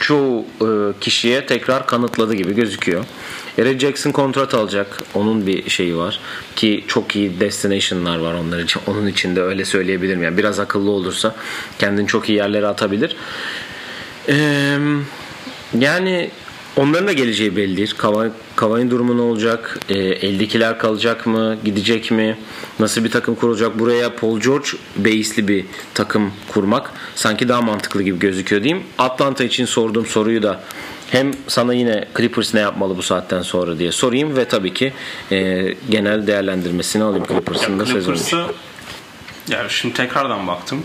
çoğu 0.00 0.44
e, 0.60 0.66
kişiye 1.00 1.46
tekrar 1.46 1.86
kanıtladı 1.86 2.34
gibi 2.34 2.54
gözüküyor. 2.54 3.04
Eric 3.58 3.78
Jackson 3.78 4.10
kontrat 4.10 4.54
alacak. 4.54 5.02
Onun 5.14 5.46
bir 5.46 5.70
şeyi 5.70 5.96
var. 5.96 6.20
Ki 6.56 6.84
çok 6.88 7.16
iyi 7.16 7.40
destination'lar 7.40 8.18
var 8.18 8.34
onlar 8.34 8.58
için. 8.58 8.82
Onun 8.86 9.06
için 9.06 9.36
de 9.36 9.42
öyle 9.42 9.64
söyleyebilirim. 9.64 10.22
Yani 10.22 10.36
biraz 10.38 10.60
akıllı 10.60 10.90
olursa 10.90 11.34
kendini 11.78 12.06
çok 12.06 12.28
iyi 12.28 12.36
yerlere 12.36 12.66
atabilir. 12.66 13.16
Ee, 14.28 14.78
yani 15.78 16.30
Onların 16.76 17.08
da 17.08 17.12
geleceği 17.12 17.56
belli 17.56 17.76
değil. 17.76 17.94
Kavay, 18.60 18.90
durumu 18.90 19.16
ne 19.16 19.20
olacak? 19.20 19.80
E, 19.88 19.98
eldekiler 19.98 20.78
kalacak 20.78 21.26
mı? 21.26 21.56
Gidecek 21.64 22.10
mi? 22.10 22.38
Nasıl 22.78 23.04
bir 23.04 23.10
takım 23.10 23.34
kurulacak? 23.34 23.78
Buraya 23.78 24.16
Paul 24.16 24.40
George 24.40 24.68
base'li 24.96 25.48
bir 25.48 25.64
takım 25.94 26.32
kurmak 26.48 26.92
sanki 27.14 27.48
daha 27.48 27.62
mantıklı 27.62 28.02
gibi 28.02 28.18
gözüküyor 28.18 28.62
diyeyim. 28.62 28.86
Atlanta 28.98 29.44
için 29.44 29.64
sorduğum 29.64 30.06
soruyu 30.06 30.42
da 30.42 30.60
hem 31.10 31.30
sana 31.48 31.74
yine 31.74 32.04
Clippers 32.16 32.54
ne 32.54 32.60
yapmalı 32.60 32.96
bu 32.96 33.02
saatten 33.02 33.42
sonra 33.42 33.78
diye 33.78 33.92
sorayım 33.92 34.36
ve 34.36 34.44
tabii 34.44 34.74
ki 34.74 34.92
e, 35.32 35.68
genel 35.90 36.26
değerlendirmesini 36.26 37.02
alayım 37.02 37.26
Clippers'ın 37.28 37.78
da 37.78 37.86
sezonu 37.86 38.16
Yani 39.48 39.70
şimdi 39.70 39.94
tekrardan 39.94 40.46
baktım. 40.46 40.82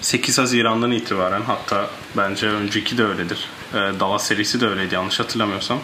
8 0.00 0.38
Haziran'dan 0.38 0.90
itibaren 0.90 1.42
hatta 1.42 1.90
bence 2.16 2.46
önceki 2.46 2.98
de 2.98 3.04
öyledir. 3.04 3.38
E, 3.72 3.76
Dallas 3.76 4.26
serisi 4.26 4.60
de 4.60 4.66
öyleydi 4.66 4.94
yanlış 4.94 5.20
hatırlamıyorsam. 5.20 5.78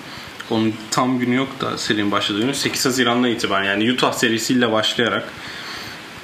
Onun 0.50 0.74
tam 0.90 1.18
günü 1.18 1.34
yok 1.34 1.60
da 1.60 1.78
serinin 1.78 2.10
başladığı 2.10 2.40
günü 2.40 2.54
8 2.54 2.86
Haziran'dan 2.86 3.30
itibaren 3.30 3.64
yani 3.64 3.92
Utah 3.92 4.12
serisiyle 4.12 4.72
başlayarak 4.72 5.28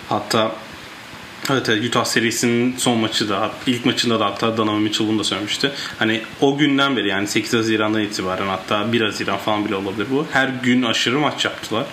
hatta 0.09 0.53
Evet, 1.51 1.69
evet 1.69 1.85
Utah 1.85 2.05
serisinin 2.05 2.77
son 2.77 2.99
maçı 2.99 3.29
da 3.29 3.51
ilk 3.67 3.87
maçında 3.87 4.21
da 4.21 4.27
hatta 4.27 4.57
Donovan 4.57 4.83
Mitchell 4.83 5.19
da 5.19 5.25
söylemişti. 5.25 5.73
Hani 5.99 6.23
o 6.41 6.59
günden 6.59 6.97
beri 6.97 7.09
yani 7.09 7.29
8 7.29 7.55
Haziran'dan 7.55 8.03
itibaren 8.03 8.47
hatta 8.47 8.93
1 8.93 9.01
Haziran 9.01 9.39
falan 9.39 9.65
bile 9.65 9.75
olabilir 9.75 10.07
bu. 10.11 10.27
Her 10.33 10.49
gün 10.49 10.83
aşırı 10.83 11.19
maç 11.19 11.45
yaptılar. 11.45 11.87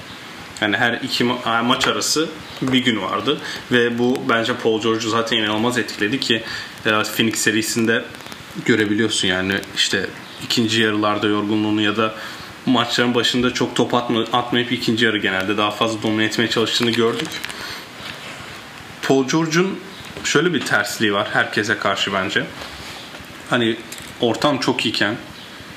Yani 0.61 0.77
her 0.77 0.93
iki 0.93 1.23
ma- 1.23 1.63
maç 1.63 1.87
arası 1.87 2.29
bir 2.61 2.79
gün 2.79 3.01
vardı 3.01 3.37
ve 3.71 3.99
bu 3.99 4.23
bence 4.29 4.53
Paul 4.63 4.81
George'u 4.81 5.09
zaten 5.09 5.37
inanılmaz 5.37 5.77
etkiledi 5.77 6.19
ki 6.19 6.43
e, 6.85 6.89
Phoenix 6.89 7.35
serisinde 7.35 8.03
görebiliyorsun 8.65 9.27
yani 9.27 9.53
işte 9.75 10.09
ikinci 10.43 10.81
yarılarda 10.81 11.27
yorgunluğunu 11.27 11.81
ya 11.81 11.97
da 11.97 12.15
maçların 12.65 13.15
başında 13.15 13.53
çok 13.53 13.75
top 13.75 13.93
atma, 13.93 14.25
atmayıp 14.33 14.71
ikinci 14.71 15.05
yarı 15.05 15.17
genelde 15.17 15.57
daha 15.57 15.71
fazla 15.71 16.03
domine 16.03 16.25
etmeye 16.25 16.49
çalıştığını 16.49 16.91
gördük. 16.91 17.27
Paul 19.01 19.27
George'un 19.27 19.79
şöyle 20.23 20.53
bir 20.53 20.61
tersliği 20.61 21.13
var 21.13 21.27
herkese 21.33 21.77
karşı 21.77 22.13
bence. 22.13 22.45
Hani 23.49 23.75
ortam 24.21 24.57
çok 24.57 24.85
iyiken 24.85 25.15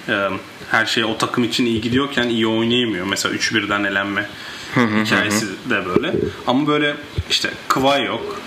e, 0.08 0.28
her 0.70 0.86
şey 0.86 1.04
o 1.04 1.18
takım 1.18 1.44
için 1.44 1.66
iyi 1.66 1.80
gidiyorken 1.80 2.28
iyi 2.28 2.46
oynayamıyor. 2.46 3.06
Mesela 3.06 3.34
3-1'den 3.34 3.84
elenme 3.84 4.28
hikayesi 4.76 5.46
de 5.70 5.86
böyle. 5.86 6.14
Ama 6.46 6.66
böyle 6.66 6.96
işte 7.30 7.50
Kıvay 7.68 8.04
yok. 8.04 8.40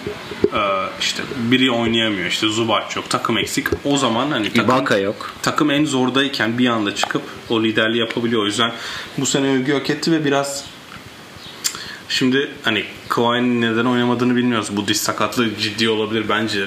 E, 0.54 0.60
işte 1.00 1.24
biri 1.38 1.72
oynayamıyor. 1.72 2.28
işte 2.28 2.48
Zubac 2.48 2.96
yok. 2.96 3.10
Takım 3.10 3.38
eksik. 3.38 3.68
O 3.84 3.98
zaman 3.98 4.32
hani 4.32 4.50
takım, 4.50 4.66
Ibaka 4.66 4.98
yok. 4.98 5.34
takım 5.42 5.72
en 5.72 5.86
zordayken 5.86 6.58
bir 6.58 6.68
anda 6.68 6.96
çıkıp 6.96 7.22
o 7.50 7.64
liderliği 7.64 8.00
yapabiliyor. 8.00 8.42
O 8.42 8.46
yüzden 8.46 8.72
bu 9.18 9.26
sene 9.26 9.48
övgü 9.48 9.74
hak 9.74 9.90
etti 9.90 10.12
ve 10.12 10.26
biraz 10.26 10.66
Şimdi 12.10 12.52
hani 12.64 12.84
Kawhi'nin 13.10 13.62
neden 13.62 13.86
oynamadığını 13.86 14.36
bilmiyoruz. 14.36 14.68
Bu 14.72 14.88
diz 14.88 15.02
sakatlığı 15.02 15.56
ciddi 15.58 15.90
olabilir 15.90 16.26
bence. 16.30 16.66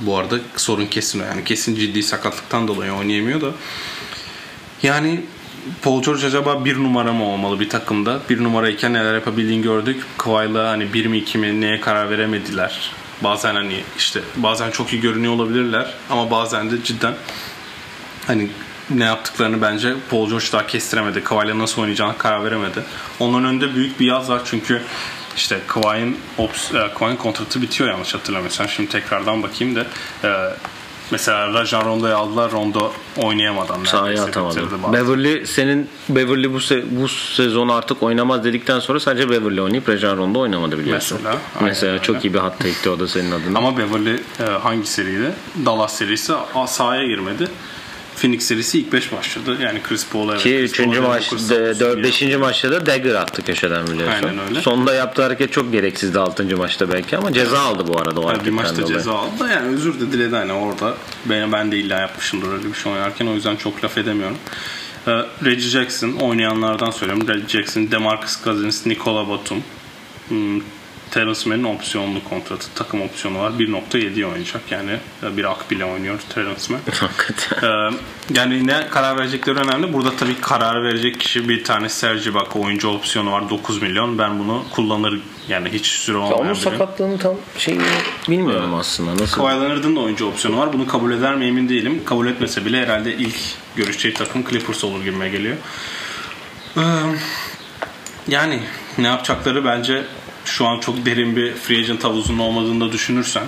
Bu 0.00 0.18
arada 0.18 0.38
sorun 0.56 0.86
kesin. 0.86 1.22
Yani 1.22 1.44
kesin 1.44 1.74
ciddi 1.74 2.02
sakatlıktan 2.02 2.68
dolayı 2.68 2.92
oynayamıyor 2.92 3.40
da. 3.40 3.50
Yani 4.82 5.24
Paul 5.82 6.02
George 6.02 6.26
acaba 6.26 6.64
bir 6.64 6.76
numara 6.76 7.12
mı 7.12 7.24
olmalı 7.24 7.60
bir 7.60 7.68
takımda? 7.68 8.20
Bir 8.30 8.44
numarayken 8.44 8.92
neler 8.92 9.14
yapabildiğini 9.14 9.62
gördük. 9.62 10.04
Kawhi'la 10.18 10.68
hani 10.68 10.92
bir 10.92 11.06
mi 11.06 11.18
iki 11.18 11.38
mi 11.38 11.60
neye 11.60 11.80
karar 11.80 12.10
veremediler. 12.10 12.92
Bazen 13.20 13.54
hani 13.54 13.82
işte 13.98 14.20
bazen 14.36 14.70
çok 14.70 14.92
iyi 14.92 15.02
görünüyor 15.02 15.32
olabilirler 15.32 15.94
ama 16.10 16.30
bazen 16.30 16.70
de 16.70 16.84
cidden 16.84 17.14
hani 18.26 18.48
ne 18.90 19.04
yaptıklarını 19.04 19.62
bence 19.62 19.94
Paul 20.10 20.28
George 20.28 20.46
daha 20.52 20.66
kestiremedi. 20.66 21.24
Kawhi'la 21.24 21.58
nasıl 21.58 21.82
oynayacağını 21.82 22.18
karar 22.18 22.44
veremedi. 22.44 22.82
Onların 23.20 23.44
önünde 23.44 23.74
büyük 23.74 24.00
bir 24.00 24.06
yaz 24.06 24.30
var 24.30 24.42
çünkü 24.44 24.82
işte 25.36 25.54
e, 25.54 25.66
Kawhi'nin 26.94 27.16
kontratı 27.16 27.62
bitiyor 27.62 27.90
yanlış 27.90 28.14
hatırlamıyorsam. 28.14 28.68
Şimdi 28.68 28.88
tekrardan 28.88 29.42
bakayım 29.42 29.76
da 29.76 29.86
e, 30.24 30.28
mesela 31.10 31.52
Rajan 31.54 31.84
Rondo'yu 31.84 32.16
aldılar. 32.16 32.52
Rondo 32.52 32.92
oynayamadan 33.16 33.84
Sahaya 33.84 34.22
atamadı. 34.24 34.60
Beverly 34.92 35.46
senin 35.46 35.88
Beverly 36.08 36.52
bu 36.52 36.56
se- 36.58 36.84
bu 36.90 37.08
sezon 37.08 37.68
artık 37.68 38.02
oynamaz 38.02 38.44
dedikten 38.44 38.78
sonra 38.80 39.00
sadece 39.00 39.30
Beverly 39.30 39.60
oynayıp 39.62 39.88
Rajon 39.88 40.16
Rondo 40.16 40.38
oynamadı 40.40 40.78
biliyorsun. 40.78 41.18
Mesela, 41.24 41.38
Mesela 41.60 41.92
öyle. 41.92 42.02
çok 42.02 42.24
iyi 42.24 42.34
bir 42.34 42.38
hat 42.38 42.58
tekti 42.60 42.90
o 42.90 42.98
da 43.00 43.08
senin 43.08 43.30
adına. 43.30 43.58
Ama 43.58 43.76
Beverly 43.78 44.14
e, 44.40 44.44
hangi 44.44 44.86
seriydi? 44.86 45.32
Dallas 45.66 45.94
serisi 45.96 46.32
sahaya 46.66 47.06
girmedi. 47.06 47.48
Phoenix 48.16 48.44
serisi 48.44 48.78
ilk 48.78 48.92
5 48.92 49.12
başladı. 49.12 49.56
Yani 49.60 49.82
Chris 49.82 50.06
Paul 50.08 50.30
evet. 50.30 50.42
Ki 50.42 50.50
Chris 50.50 50.80
3. 50.80 50.84
Paul'a 50.86 51.00
maç, 51.00 51.26
dokuz 51.26 51.46
savunması 51.46 51.80
4. 51.80 52.20
iyi 52.20 52.30
5. 52.30 52.36
maçta 52.36 52.70
da 52.70 52.86
dagger 52.86 53.14
attı 53.14 53.42
köşeden 53.42 53.86
biliyorsun. 53.86 54.26
Aynen 54.26 54.38
öyle. 54.48 54.60
Sonunda 54.60 54.94
yaptığı 54.94 55.22
hareket 55.22 55.52
çok 55.52 55.72
gereksizdi 55.72 56.18
6. 56.18 56.56
maçta 56.56 56.92
belki 56.92 57.16
ama 57.16 57.32
ceza 57.32 57.58
aldı 57.58 57.84
bu 57.88 58.00
arada 58.00 58.20
o 58.20 58.30
Yani 58.30 58.44
bir 58.44 58.50
maçta 58.50 58.76
dolayı. 58.82 58.96
ceza 58.96 59.12
aldı 59.14 59.38
da 59.40 59.48
yani 59.48 59.68
özür 59.68 60.00
de 60.00 60.12
diledi 60.12 60.36
hani 60.36 60.52
orada. 60.52 60.94
Ben, 61.24 61.52
ben 61.52 61.72
de 61.72 61.78
illa 61.78 62.00
yapmışımdır 62.00 62.52
öyle 62.52 62.64
bir 62.68 62.74
şey 62.74 62.92
oynarken 62.92 63.26
o 63.26 63.34
yüzden 63.34 63.56
çok 63.56 63.84
laf 63.84 63.98
edemiyorum. 63.98 64.36
Ee, 65.06 65.10
Reggie 65.44 65.68
Jackson 65.68 66.12
oynayanlardan 66.12 66.90
söylüyorum. 66.90 67.28
Reggie 67.28 67.48
Jackson, 67.48 67.90
Demarcus 67.90 68.44
Cousins, 68.44 68.86
Nikola 68.86 69.28
Batum, 69.28 69.62
hmm, 70.28 70.60
Terence 71.10 71.50
Mann'in 71.50 71.64
opsiyonlu 71.64 72.24
kontratı, 72.24 72.66
takım 72.74 73.02
opsiyonu 73.02 73.38
var. 73.38 73.50
1.7 73.50 74.24
oynayacak 74.24 74.62
yani. 74.70 74.98
Bir 75.22 75.50
akbile 75.50 75.84
oynuyor 75.84 76.18
Terence 76.34 76.62
Mann. 76.70 76.80
Hakikaten. 77.00 77.68
Ee, 77.68 77.96
yani 78.34 78.66
ne 78.66 78.88
karar 78.88 79.18
verecekleri 79.18 79.58
önemli. 79.58 79.92
Burada 79.92 80.16
tabii 80.16 80.40
karar 80.40 80.84
verecek 80.84 81.20
kişi 81.20 81.48
bir 81.48 81.64
tane 81.64 81.88
Sergi 81.88 82.34
Bak 82.34 82.56
oyuncu 82.56 82.88
opsiyonu 82.88 83.32
var 83.32 83.50
9 83.50 83.82
milyon. 83.82 84.18
Ben 84.18 84.38
bunu 84.38 84.62
kullanır 84.74 85.20
yani 85.48 85.68
hiç 85.68 85.86
süre 85.86 86.18
Ya 86.18 86.24
olmayan 86.24 86.44
onun 86.44 86.54
sakatlığını 86.54 87.18
tam 87.18 87.34
şeyini 87.58 87.82
bilmiyorum 88.28 88.74
aslında. 88.74 89.22
Nasıl? 89.22 89.36
Kawhi 89.36 89.60
Leonard'ın 89.60 89.96
da 89.96 90.00
oyuncu 90.00 90.26
opsiyonu 90.26 90.58
var. 90.58 90.72
Bunu 90.72 90.86
kabul 90.86 91.12
eder 91.12 91.34
mi 91.34 91.46
emin 91.46 91.68
değilim. 91.68 92.02
Kabul 92.04 92.26
etmese 92.26 92.64
bile 92.64 92.82
herhalde 92.82 93.14
ilk 93.14 93.36
görüşeceği 93.76 94.14
takım 94.14 94.44
Clippers 94.50 94.84
olur 94.84 95.04
gibime 95.04 95.28
geliyor. 95.28 95.56
Ee, 96.76 96.80
yani 98.28 98.60
ne 98.98 99.06
yapacakları 99.06 99.64
bence 99.64 100.02
şu 100.46 100.66
an 100.66 100.80
çok 100.80 101.06
derin 101.06 101.36
bir 101.36 101.54
free 101.54 101.78
agent 101.78 102.04
havuzunun 102.04 102.38
olmadığını 102.38 102.88
da 102.88 102.92
düşünürsen 102.92 103.44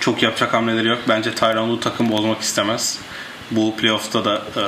çok 0.00 0.22
yapacak 0.22 0.54
hamleleri 0.54 0.88
yok. 0.88 0.98
Bence 1.08 1.34
Tyronn 1.34 1.70
Lue 1.70 1.80
takım 1.80 2.10
bozmak 2.10 2.40
istemez. 2.40 2.98
Bu 3.50 3.76
playoff'ta 3.76 4.24
da 4.24 4.42
e, 4.56 4.64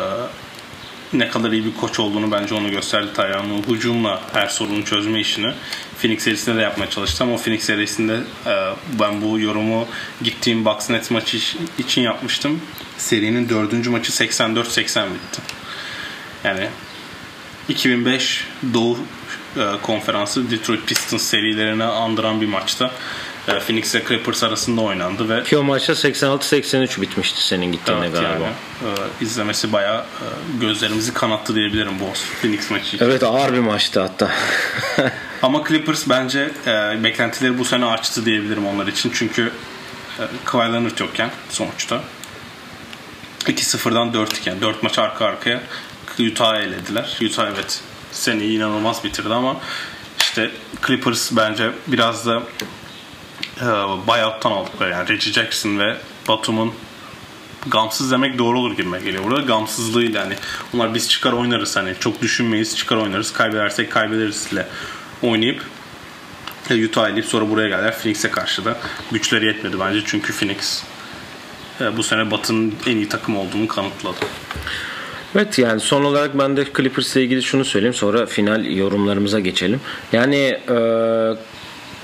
ne 1.18 1.29
kadar 1.29 1.53
iyi 1.53 1.64
bir 1.64 1.75
koç 1.75 2.01
olduğunu 2.01 2.31
bence 2.33 2.55
onu 2.55 2.70
gösterdi 2.70 3.09
Tyronn 3.14 3.51
Lue. 3.51 3.77
Hücumla 3.77 4.20
her 4.33 4.46
sorunu 4.46 4.85
çözme 4.85 5.20
işini 5.20 5.53
Phoenix 5.98 6.22
serisinde 6.22 6.57
de 6.57 6.61
yapmaya 6.61 6.90
çalıştı 6.90 7.25
ama 7.25 7.35
o 7.35 7.37
Phoenix 7.37 7.64
serisinde 7.64 8.20
e, 8.46 8.72
ben 9.01 9.22
bu 9.22 9.40
yorumu 9.40 9.87
gittiğim 10.22 10.64
Bucks 10.64 10.90
Nets 10.90 11.11
maçı 11.11 11.38
için 11.79 12.03
yapmıştım. 12.03 12.61
Serinin 12.98 13.48
dördüncü 13.48 13.90
maçı 13.90 14.12
84-80 14.12 15.05
bitti. 15.14 15.42
Yani 16.44 16.68
2005 17.68 18.44
Doğu 18.75 18.98
konferansı 19.82 20.50
Detroit 20.50 20.86
Pistons 20.86 21.22
serilerini 21.22 21.84
andıran 21.84 22.40
bir 22.40 22.46
maçta 22.46 22.90
e, 23.48 23.58
Phoenix 23.58 23.94
ile 23.94 24.04
Clippers 24.08 24.42
arasında 24.42 24.80
oynandı 24.80 25.28
ve 25.28 25.42
Ki 25.42 25.58
o 25.58 25.62
maçta 25.62 25.92
86-83 25.92 27.00
bitmişti 27.00 27.42
senin 27.42 27.72
gittiğinde 27.72 28.06
evet, 28.06 28.20
galiba. 28.20 28.44
yani, 28.44 28.54
e, 29.20 29.24
izlemesi 29.24 29.72
bayağı 29.72 30.00
e, 30.00 30.26
gözlerimizi 30.60 31.14
kanattı 31.14 31.54
diyebilirim 31.54 32.00
bu 32.00 32.04
Phoenix 32.40 32.70
maçı. 32.70 32.86
için. 32.96 33.04
Evet 33.04 33.22
ağır 33.22 33.52
bir 33.52 33.58
maçtı 33.58 34.00
hatta. 34.00 34.30
Ama 35.42 35.64
Clippers 35.68 36.08
bence 36.08 36.50
e, 36.66 37.04
beklentileri 37.04 37.58
bu 37.58 37.64
sene 37.64 37.84
açtı 37.84 38.24
diyebilirim 38.24 38.66
onlar 38.66 38.86
için. 38.86 39.12
Çünkü 39.14 39.52
e, 40.18 40.22
Kawhi 40.44 40.72
Leonard 40.72 40.98
yokken 40.98 41.30
sonuçta 41.50 42.00
2-0'dan 43.44 44.14
4 44.14 44.38
iken 44.38 44.60
4 44.60 44.82
maç 44.82 44.98
arka 44.98 45.24
arkaya 45.24 45.62
Utah'ı 46.18 46.56
elediler. 46.56 47.18
Utah 47.22 47.46
evet 47.56 47.80
seneyi 48.12 48.57
inanılmaz 48.57 49.05
bitirdi 49.05 49.35
ama 49.35 49.57
işte 50.20 50.51
Clippers 50.87 51.33
bence 51.37 51.70
biraz 51.87 52.27
da 52.27 52.42
e, 53.61 53.66
buyout'tan 54.07 54.53
aldıkları 54.53 54.90
yani 54.90 55.09
Reggie 55.09 55.33
Jackson 55.33 55.79
ve 55.79 55.96
Batum'un 56.29 56.72
gamsız 57.66 58.11
demek 58.11 58.38
doğru 58.38 58.59
olur 58.59 58.77
gibime 58.77 59.01
geliyor. 59.01 59.25
Burada 59.25 59.40
gamsızlığıyla 59.40 60.25
hani 60.25 60.35
onlar 60.75 60.94
biz 60.94 61.09
çıkar 61.09 61.33
oynarız 61.33 61.77
hani 61.77 61.94
çok 62.01 62.22
düşünmeyiz 62.22 62.77
çıkar 62.77 62.96
oynarız 62.96 63.33
kaybedersek 63.33 63.92
kaybederiz 63.92 64.53
ile 64.53 64.66
oynayıp 65.22 65.66
e, 66.70 66.87
Utah 66.87 67.09
eleyip 67.09 67.27
sonra 67.27 67.51
buraya 67.51 67.68
geldiler 67.68 67.98
Phoenix'e 67.98 68.31
karşı 68.31 68.64
da 68.64 68.79
güçleri 69.12 69.46
yetmedi 69.46 69.81
bence 69.81 70.03
çünkü 70.07 70.33
Phoenix 70.33 70.83
e, 71.81 71.96
bu 71.96 72.03
sene 72.03 72.31
Batı'nın 72.31 72.75
en 72.87 72.96
iyi 72.96 73.09
takım 73.09 73.37
olduğunu 73.37 73.68
kanıtladı. 73.68 74.27
Evet 75.36 75.58
yani 75.58 75.80
son 75.80 76.04
olarak 76.04 76.38
ben 76.38 76.56
de 76.56 76.66
Clippers 76.76 77.16
ile 77.16 77.24
ilgili 77.24 77.42
şunu 77.42 77.64
söyleyeyim 77.64 77.94
sonra 77.94 78.26
final 78.26 78.64
yorumlarımıza 78.64 79.40
geçelim. 79.40 79.80
Yani 80.12 80.36
e, 80.68 80.76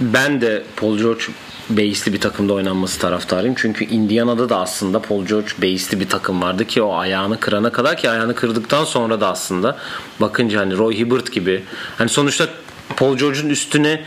ben 0.00 0.40
de 0.40 0.62
Paul 0.76 0.98
George 0.98 1.24
base'li 1.70 2.12
bir 2.12 2.20
takımda 2.20 2.52
oynanması 2.52 3.00
taraftarıyım. 3.00 3.54
Çünkü 3.58 3.84
Indiana'da 3.84 4.48
da 4.48 4.56
aslında 4.58 5.02
Paul 5.02 5.26
George 5.26 5.48
base'li 5.58 6.00
bir 6.00 6.08
takım 6.08 6.42
vardı 6.42 6.64
ki 6.64 6.82
o 6.82 6.96
ayağını 6.96 7.40
kırana 7.40 7.72
kadar 7.72 7.96
ki 7.96 8.10
ayağını 8.10 8.34
kırdıktan 8.34 8.84
sonra 8.84 9.20
da 9.20 9.28
aslında 9.28 9.78
bakınca 10.20 10.60
hani 10.60 10.76
Roy 10.76 10.98
Hibbert 10.98 11.32
gibi 11.32 11.62
hani 11.98 12.08
sonuçta 12.08 12.48
Paul 12.96 13.16
George'un 13.16 13.48
üstüne 13.48 14.04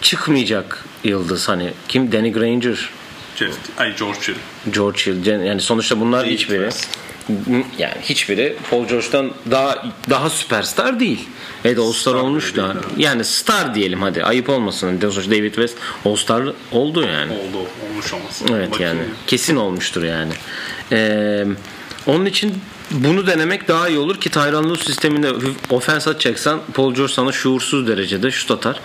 çıkmayacak 0.00 0.84
yıldız 1.04 1.48
hani 1.48 1.72
kim 1.88 2.12
Danny 2.12 2.32
Granger 2.32 2.90
Jeff, 3.36 3.54
ay 3.78 3.96
George 3.96 4.18
Hill. 4.20 4.72
George 4.72 4.98
Hill 5.06 5.26
yani 5.26 5.60
sonuçta 5.60 6.00
bunlar 6.00 6.26
hiçbiri. 6.26 6.68
Yani 7.78 7.94
hiçbiri 8.02 8.56
Paul 8.70 8.88
George'dan 8.88 9.30
daha 9.50 9.84
daha 10.10 10.30
süperstar 10.30 11.00
değil. 11.00 11.28
Evet 11.64 11.78
All-Star 11.78 12.14
olmuş 12.14 12.56
da. 12.56 12.76
Yani 12.96 13.24
star 13.24 13.74
diyelim 13.74 14.02
hadi. 14.02 14.24
Ayıp 14.24 14.48
olmasın. 14.48 14.98
Sonuçta 15.00 15.30
David 15.30 15.54
West 15.54 15.78
All-Star 16.04 16.42
oldu 16.72 17.02
yani. 17.02 17.32
Oldu, 17.32 17.66
olmuş 17.90 18.12
olması. 18.14 18.44
Evet 18.50 18.70
Bakayım. 18.72 18.96
yani. 18.96 19.08
Kesin 19.26 19.56
olmuştur 19.56 20.02
yani. 20.02 20.32
Ee, 20.92 21.44
onun 22.06 22.26
için 22.26 22.54
bunu 22.90 23.26
denemek 23.26 23.68
daha 23.68 23.88
iyi 23.88 23.98
olur 23.98 24.16
ki 24.16 24.30
Tyronn 24.30 24.70
Lue 24.70 24.76
sisteminde 24.76 25.32
ofens 25.70 26.08
atacaksan 26.08 26.60
Paul 26.74 26.94
George 26.94 27.12
sana 27.12 27.32
şuursuz 27.32 27.86
derecede 27.88 28.30
şut 28.30 28.50
atar. 28.50 28.80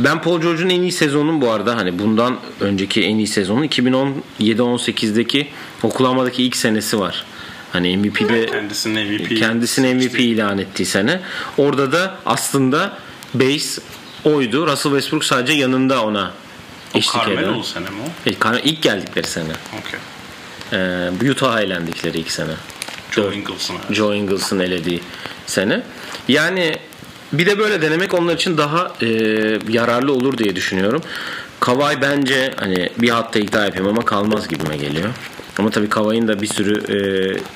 Ben 0.00 0.22
Paul 0.22 0.40
George'un 0.40 0.68
en 0.70 0.82
iyi 0.82 0.92
sezonun 0.92 1.40
bu 1.40 1.50
arada 1.50 1.76
hani 1.76 1.98
bundan 1.98 2.36
önceki 2.60 3.02
en 3.02 3.16
iyi 3.16 3.26
sezonu 3.26 3.64
2017-18'deki 3.64 5.48
Oklahoma'daki 5.82 6.42
ilk 6.42 6.56
senesi 6.56 6.98
var. 7.00 7.24
Hani 7.72 7.96
MVP'de 7.96 8.46
Kendisinin 8.46 9.12
MVP. 9.12 9.38
kendisini 9.38 9.94
MVP 9.94 10.20
ilan 10.20 10.58
ettiği 10.58 10.86
sene. 10.86 11.20
Orada 11.58 11.92
da 11.92 12.14
aslında 12.26 12.98
base 13.34 13.82
oydu. 14.24 14.66
Russell 14.66 14.92
Westbrook 14.92 15.24
sadece 15.24 15.52
yanında 15.52 16.04
ona 16.04 16.32
eşlik 16.94 17.22
eden. 17.28 17.36
Carmelo 17.36 17.62
sene 17.62 17.84
mi 17.84 17.96
o? 18.04 18.30
E, 18.56 18.60
İlk 18.64 18.82
geldikleri 18.82 19.26
sene. 19.26 19.52
Okey. 19.80 20.00
Ee, 20.72 21.30
Utah'a 21.30 21.62
eğlendikleri 21.62 22.18
ilk 22.18 22.30
sene. 22.30 22.52
Joe 23.10 23.32
Ingles'ın. 23.32 23.76
Joe 23.90 24.14
Ingles'ın 24.14 24.58
elediği 24.58 25.00
sene. 25.46 25.82
Yani 26.28 26.76
bir 27.32 27.46
de 27.46 27.58
böyle 27.58 27.82
denemek 27.82 28.14
onlar 28.14 28.34
için 28.34 28.58
daha 28.58 28.92
e, 29.02 29.06
yararlı 29.68 30.12
olur 30.12 30.38
diye 30.38 30.56
düşünüyorum. 30.56 31.02
Kavay 31.60 32.00
bence 32.02 32.54
hani 32.56 32.88
bir 32.98 33.08
hatta 33.08 33.38
iddia 33.38 33.64
yapayım 33.64 33.88
ama 33.88 34.04
kalmaz 34.04 34.48
gibime 34.48 34.76
geliyor. 34.76 35.08
Ama 35.58 35.70
tabii 35.70 35.88
Kavay'ın 35.88 36.28
da 36.28 36.42
bir 36.42 36.46
sürü 36.46 36.94
e, 36.94 36.98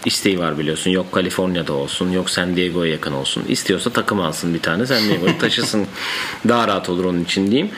isteği 0.04 0.38
var 0.38 0.58
biliyorsun. 0.58 0.90
Yok 0.90 1.12
Kaliforniya'da 1.12 1.72
olsun, 1.72 2.10
yok 2.10 2.30
San 2.30 2.56
Diego'ya 2.56 2.92
yakın 2.92 3.12
olsun. 3.12 3.44
İstiyorsa 3.48 3.90
takım 3.90 4.20
alsın 4.20 4.54
bir 4.54 4.62
tane 4.62 4.86
San 4.86 5.08
Diego'yu 5.08 5.38
taşısın. 5.38 5.86
Daha 6.48 6.68
rahat 6.68 6.88
olur 6.88 7.04
onun 7.04 7.24
için 7.24 7.50
diyeyim. 7.50 7.70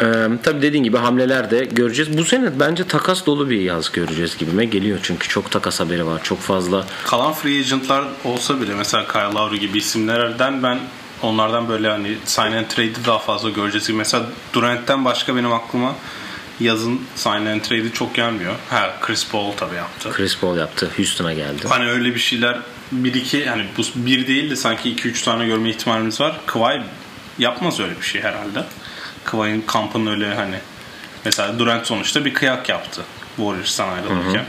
Ee, 0.00 0.04
tabii 0.42 0.62
dediğin 0.62 0.84
gibi 0.84 0.96
hamleler 0.96 1.50
de 1.50 1.64
göreceğiz. 1.64 2.18
Bu 2.18 2.24
sene 2.24 2.60
bence 2.60 2.84
takas 2.84 3.26
dolu 3.26 3.50
bir 3.50 3.60
yaz 3.60 3.92
göreceğiz 3.92 4.36
gibime 4.38 4.64
geliyor. 4.64 4.98
Çünkü 5.02 5.28
çok 5.28 5.50
takas 5.50 5.80
haberi 5.80 6.06
var. 6.06 6.22
Çok 6.22 6.40
fazla. 6.40 6.84
Kalan 7.04 7.32
free 7.32 7.58
agentlar 7.58 8.04
olsa 8.24 8.60
bile 8.60 8.74
mesela 8.74 9.06
Kyle 9.06 9.38
Lowry 9.38 9.60
gibi 9.60 9.78
isimlerden 9.78 10.62
ben 10.62 10.78
onlardan 11.22 11.68
böyle 11.68 11.88
hani 11.88 12.16
sign 12.24 12.52
and 12.52 12.66
trade'i 12.66 13.04
daha 13.06 13.18
fazla 13.18 13.50
göreceğiz. 13.50 13.90
Mesela 13.90 14.26
Durant'ten 14.52 15.04
başka 15.04 15.36
benim 15.36 15.52
aklıma 15.52 15.94
yazın 16.60 17.00
sign 17.14 17.30
and 17.30 17.60
trade'i 17.60 17.92
çok 17.92 18.14
gelmiyor. 18.14 18.54
Ha 18.70 18.96
Chris 19.00 19.28
Paul 19.28 19.52
tabii 19.52 19.74
yaptı. 19.74 20.10
Chris 20.12 20.38
Paul 20.38 20.56
yaptı. 20.56 20.90
Houston'a 20.96 21.32
geldi. 21.32 21.68
Hani 21.68 21.90
öyle 21.90 22.14
bir 22.14 22.20
şeyler 22.20 22.58
bir 22.92 23.14
iki 23.14 23.46
hani 23.46 23.66
bu 23.78 23.82
bir 23.94 24.26
değil 24.26 24.50
de 24.50 24.56
sanki 24.56 24.90
iki 24.90 25.08
üç 25.08 25.22
tane 25.22 25.46
görme 25.46 25.70
ihtimalimiz 25.70 26.20
var. 26.20 26.40
Kawhi 26.46 26.82
yapmaz 27.38 27.80
öyle 27.80 27.96
bir 27.96 28.06
şey 28.06 28.22
herhalde. 28.22 28.64
Kawhi'nin 29.24 29.60
kampın 29.66 30.06
öyle 30.06 30.34
hani 30.34 30.56
mesela 31.24 31.58
Durant 31.58 31.86
sonuçta 31.86 32.24
bir 32.24 32.34
kıyak 32.34 32.68
yaptı 32.68 33.02
Warriors'tan 33.36 33.88
ayrılırken. 33.88 34.44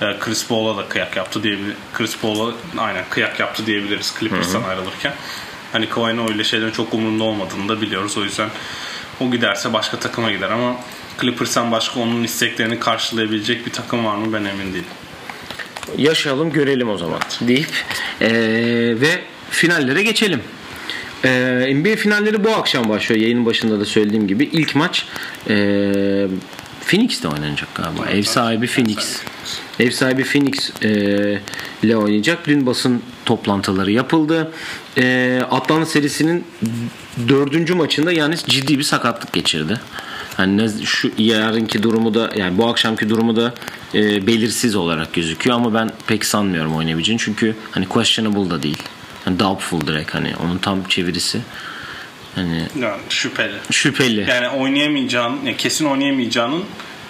Hı 0.00 0.06
hı. 0.06 0.18
Chris 0.20 0.46
Paul'a 0.46 0.76
da 0.76 0.88
kıyak 0.88 1.16
yaptı 1.16 1.42
diyebilir. 1.42 1.74
Chris 1.94 2.18
Paul'a 2.18 2.54
aynen 2.78 3.04
kıyak 3.10 3.40
yaptı 3.40 3.66
diyebiliriz 3.66 4.14
Clippers'tan 4.20 4.62
ayrılırken. 4.62 5.12
Hani 5.72 5.88
Kawhi'nin 5.88 6.28
öyle 6.28 6.44
şeylerin 6.44 6.70
çok 6.70 6.94
umurunda 6.94 7.24
olmadığını 7.24 7.68
da 7.68 7.80
biliyoruz. 7.80 8.18
O 8.18 8.24
yüzden 8.24 8.48
o 9.20 9.30
giderse 9.30 9.72
başka 9.72 9.98
takıma 9.98 10.30
gider 10.30 10.50
ama 10.50 10.76
Clippers'tan 11.22 11.72
başka 11.72 12.00
onun 12.00 12.24
isteklerini 12.24 12.80
karşılayabilecek 12.80 13.66
bir 13.66 13.72
takım 13.72 14.04
var 14.04 14.16
mı 14.16 14.32
ben 14.32 14.44
emin 14.44 14.72
değilim. 14.72 14.84
Yaşayalım 15.98 16.52
görelim 16.52 16.88
o 16.88 16.98
zaman 16.98 17.20
deyip 17.40 17.70
ee, 18.20 18.30
ve 19.00 19.22
finallere 19.50 20.02
geçelim. 20.02 20.40
Ee, 21.24 21.74
NBA 21.74 21.96
finalleri 21.96 22.44
bu 22.44 22.50
akşam 22.50 22.88
başlıyor. 22.88 23.20
Yayının 23.20 23.46
başında 23.46 23.80
da 23.80 23.84
söylediğim 23.84 24.28
gibi. 24.28 24.44
ilk 24.44 24.76
maç 24.76 25.06
e, 25.48 25.54
Phoenix'te 26.86 27.28
oynanacak 27.28 27.74
galiba. 27.74 28.06
Ev 28.06 28.22
sahibi 28.22 28.66
Phoenix. 28.66 29.22
Ev 29.80 29.90
sahibi 29.90 30.24
Phoenix 30.24 30.70
e, 30.82 30.88
ile 31.82 31.96
oynayacak. 31.96 32.46
Dün 32.46 32.66
basın 32.66 33.02
toplantıları 33.24 33.90
yapıldı. 33.90 34.52
E, 34.98 35.40
Atlanta 35.50 35.86
serisinin 35.86 36.44
dördüncü 37.28 37.74
maçında 37.74 38.12
yani 38.12 38.36
ciddi 38.36 38.78
bir 38.78 38.84
sakatlık 38.84 39.32
geçirdi. 39.32 39.80
Hani 40.36 40.70
şu 40.84 41.10
yarınki 41.18 41.82
durumu 41.82 42.14
da 42.14 42.30
yani 42.36 42.58
bu 42.58 42.68
akşamki 42.68 43.08
durumu 43.08 43.36
da 43.36 43.54
e, 43.94 44.26
belirsiz 44.26 44.76
olarak 44.76 45.12
gözüküyor 45.12 45.56
ama 45.56 45.74
ben 45.74 45.90
pek 46.06 46.24
sanmıyorum 46.24 46.76
oynayabileceğini 46.76 47.20
çünkü 47.24 47.56
hani 47.70 47.88
questionable 47.88 48.50
da 48.50 48.62
değil. 48.62 48.82
Yani 49.26 49.38
doubtful 49.38 49.86
direkt 49.86 50.14
hani 50.14 50.34
onun 50.44 50.58
tam 50.58 50.84
çevirisi. 50.84 51.40
Hani 52.34 52.68
yani 52.80 53.00
şüpheli. 53.08 53.56
Şüpheli. 53.70 54.26
Yani 54.30 54.48
oynayamayacağın, 54.48 55.36
yani 55.44 55.56
kesin 55.56 55.86
oynayamayacağının 55.86 56.64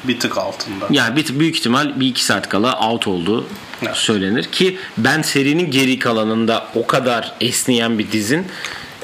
bir 0.04 0.20
tık 0.20 0.38
altında. 0.38 0.87
Yani 0.90 1.16
bir 1.16 1.40
büyük 1.40 1.56
ihtimal 1.56 2.00
bir 2.00 2.06
iki 2.06 2.24
saat 2.24 2.48
kala 2.48 2.88
out 2.88 3.06
olduğu 3.06 3.46
evet. 3.82 3.96
söylenir 3.96 4.44
ki 4.44 4.78
ben 4.98 5.22
serinin 5.22 5.70
geri 5.70 5.98
kalanında 5.98 6.68
o 6.74 6.87
kadar 6.87 7.35
esneyen 7.40 7.98
bir 7.98 8.12
dizin 8.12 8.46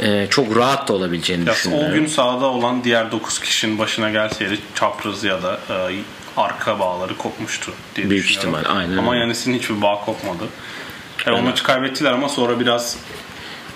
e, 0.03 0.27
çok 0.31 0.57
rahat 0.57 0.89
da 0.89 0.93
olabileceğini 0.93 1.49
ya 1.49 1.55
düşünüyorum. 1.55 1.91
O 1.91 1.95
gün 1.95 2.07
sahada 2.07 2.47
olan 2.47 2.85
diğer 2.85 3.13
9 3.13 3.41
kişinin 3.41 3.79
başına 3.79 4.11
gelseydi 4.11 4.59
çapraz 4.75 5.25
ya 5.25 5.43
da 5.43 5.61
e, 5.71 5.95
arka 6.37 6.79
bağları 6.79 7.17
kopmuştu 7.17 7.73
diye 7.97 8.11
Büyük 8.11 8.31
ihtimal 8.31 8.63
aynen. 8.69 8.97
Ama 8.97 9.17
Yanis'in 9.17 9.55
hiçbir 9.55 9.83
bağ 9.83 9.95
kopmadı. 9.95 10.45
Yani 11.27 11.37
evet. 11.37 11.39
o 11.39 11.43
maçı 11.43 11.65
kaybettiler 11.65 12.13
ama 12.13 12.29
sonra 12.29 12.61
biraz 12.61 12.97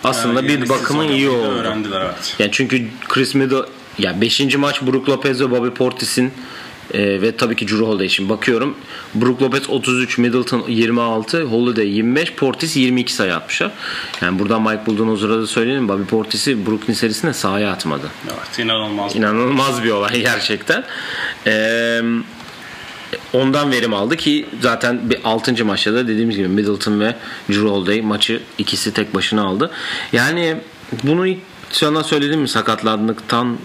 aslında 0.05 0.41
yani 0.41 0.49
bir 0.49 0.69
bakımın 0.69 1.09
iyi 1.09 1.29
oldu. 1.29 1.49
Öğrendiler 1.49 2.01
evet. 2.01 2.37
Yani 2.39 2.51
çünkü 2.53 2.89
Chris 3.09 3.35
Middle 3.35 3.63
ya 3.99 4.21
5. 4.21 4.57
maç 4.57 4.83
Brook 4.83 5.09
Lopez 5.09 5.41
ve 5.41 5.51
Bobby 5.51 5.69
Portis'in 5.69 6.33
e, 6.95 7.23
ve 7.23 7.37
tabii 7.37 7.57
ki 7.57 7.69
Drew 7.69 7.85
Holiday 7.85 8.07
için 8.07 8.29
bakıyorum. 8.29 8.77
Brook 9.15 9.43
Lopez 9.43 9.71
33, 9.71 10.19
Middleton 10.19 10.65
26, 10.69 11.43
Holiday 11.43 11.89
25, 11.89 12.33
Portis 12.33 12.77
22 12.77 13.13
sayı 13.13 13.37
atmışlar. 13.37 13.71
Yani 14.21 14.39
buradan 14.39 14.63
Mike 14.63 14.87
Budenholzer'a 14.87 15.39
da 15.39 15.47
söyleyelim. 15.47 15.89
Bobby 15.89 16.03
Portis'i 16.03 16.67
Brooklyn 16.67 16.95
serisinde 16.95 17.33
sahaya 17.33 17.73
atmadı. 17.73 18.11
Evet 18.27 18.59
inanılmaz. 18.59 19.17
İnanılmaz 19.17 19.85
bir 19.85 19.91
olay 19.91 20.21
gerçekten. 20.21 20.85
Eee 21.47 22.03
ondan 23.33 23.73
verim 23.73 23.95
aldı 23.95 24.17
ki 24.17 24.47
zaten 24.61 25.11
bir 25.11 25.19
6. 25.25 25.65
maçta 25.65 25.95
da 25.95 26.09
dediğimiz 26.09 26.37
gibi 26.37 26.49
Middleton 26.49 27.01
ve 27.01 27.17
Drew 27.49 27.69
Holiday 27.69 28.01
maçı 28.01 28.43
ikisi 28.59 28.95
tek 28.95 29.15
başına 29.15 29.43
aldı. 29.43 29.71
Yani 30.13 30.57
bunu 31.03 31.27
ilk 31.27 31.39
sana 31.71 32.05
söyledim 32.05 32.41
mi 32.41 32.49
sakatlandıktan 32.49 33.57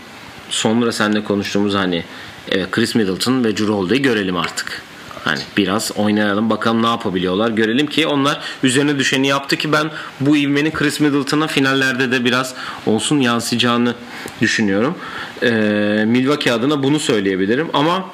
sonra 0.49 0.91
seninle 0.91 1.23
konuştuğumuz 1.23 1.75
hani 1.75 2.03
evet 2.51 2.71
Chris 2.71 2.95
Middleton 2.95 3.43
ve 3.43 3.57
Drew 3.57 3.73
Holiday'i 3.73 4.01
görelim 4.01 4.37
artık. 4.37 4.81
Hani 5.23 5.39
biraz 5.57 5.91
oynayalım 5.95 6.49
bakalım 6.49 6.83
ne 6.83 6.87
yapabiliyorlar 6.87 7.49
görelim 7.49 7.87
ki 7.87 8.07
onlar 8.07 8.41
üzerine 8.63 8.97
düşeni 8.97 9.27
yaptı 9.27 9.57
ki 9.57 9.71
ben 9.71 9.89
bu 10.19 10.37
ivmenin 10.37 10.71
Chris 10.71 10.99
Middleton'a 10.99 11.47
finallerde 11.47 12.11
de 12.11 12.25
biraz 12.25 12.53
olsun 12.85 13.19
yansıyacağını 13.19 13.95
düşünüyorum. 14.41 14.95
Ee, 15.43 15.49
Milwaukee 16.07 16.51
adına 16.51 16.83
bunu 16.83 16.99
söyleyebilirim 16.99 17.69
ama 17.73 18.05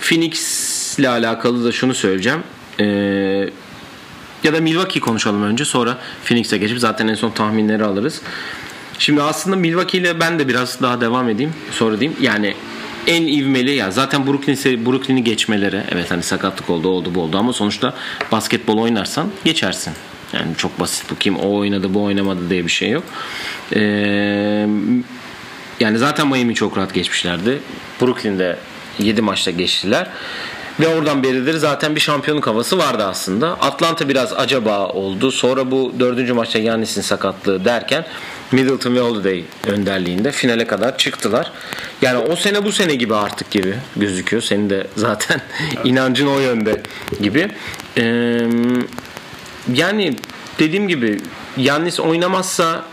Phoenix 0.00 0.98
ile 0.98 1.08
alakalı 1.08 1.64
da 1.64 1.72
şunu 1.72 1.94
söyleyeceğim. 1.94 2.42
Ee, 2.80 2.84
ya 4.44 4.52
da 4.52 4.60
Milwaukee 4.60 5.00
konuşalım 5.00 5.42
önce 5.42 5.64
sonra 5.64 5.98
Phoenix'e 6.24 6.58
geçip 6.58 6.78
zaten 6.78 7.08
en 7.08 7.14
son 7.14 7.30
tahminleri 7.30 7.84
alırız. 7.84 8.20
Şimdi 8.98 9.22
aslında 9.22 9.56
Milwaukee 9.56 9.98
ile 9.98 10.20
ben 10.20 10.38
de 10.38 10.48
biraz 10.48 10.80
daha 10.82 11.00
devam 11.00 11.28
edeyim. 11.28 11.52
Sonra 11.70 12.00
diyeyim. 12.00 12.18
Yani 12.20 12.54
en 13.06 13.26
ivmeli 13.26 13.74
ya 13.74 13.90
zaten 13.90 14.26
Brooklyn 14.26 14.86
Brooklyn'i 14.86 15.24
geçmeleri 15.24 15.82
evet 15.92 16.10
hani 16.10 16.22
sakatlık 16.22 16.70
oldu 16.70 16.88
oldu 16.88 17.14
bu 17.14 17.20
oldu 17.20 17.38
ama 17.38 17.52
sonuçta 17.52 17.94
basketbol 18.32 18.78
oynarsan 18.78 19.30
geçersin. 19.44 19.92
Yani 20.32 20.56
çok 20.56 20.80
basit 20.80 21.10
bu 21.10 21.16
kim 21.16 21.36
o 21.36 21.56
oynadı 21.56 21.94
bu 21.94 22.02
oynamadı 22.02 22.50
diye 22.50 22.64
bir 22.64 22.70
şey 22.70 22.90
yok. 22.90 23.04
Ee, 23.76 23.80
yani 25.80 25.98
zaten 25.98 26.28
Miami 26.28 26.54
çok 26.54 26.78
rahat 26.78 26.94
geçmişlerdi. 26.94 27.58
Brooklyn'de 28.00 28.58
7 28.98 29.22
maçta 29.22 29.50
geçtiler. 29.50 30.06
Ve 30.80 30.88
oradan 30.88 31.22
beridir 31.22 31.54
zaten 31.54 31.94
bir 31.94 32.00
şampiyonluk 32.00 32.46
havası 32.46 32.78
vardı 32.78 33.04
aslında. 33.04 33.48
Atlanta 33.48 34.08
biraz 34.08 34.32
acaba 34.32 34.86
oldu. 34.88 35.30
Sonra 35.30 35.70
bu 35.70 35.92
dördüncü 36.00 36.32
maçta 36.32 36.58
Yannis'in 36.58 37.00
sakatlığı 37.00 37.64
derken 37.64 38.04
Middleton 38.52 38.94
ve 38.94 39.00
Holiday 39.00 39.44
önderliğinde 39.66 40.32
finale 40.32 40.66
kadar 40.66 40.98
çıktılar. 40.98 41.52
Yani 42.02 42.18
o 42.18 42.36
sene 42.36 42.64
bu 42.64 42.72
sene 42.72 42.94
gibi 42.94 43.14
artık 43.14 43.50
gibi 43.50 43.74
gözüküyor. 43.96 44.42
Senin 44.42 44.70
de 44.70 44.86
zaten 44.96 45.40
inancın 45.84 46.26
o 46.26 46.38
yönde 46.38 46.82
gibi. 47.20 47.48
Ee, 47.96 48.46
yani 49.74 50.16
dediğim 50.58 50.88
gibi 50.88 51.20
Yannis 51.56 52.00
oynamazsa 52.00 52.84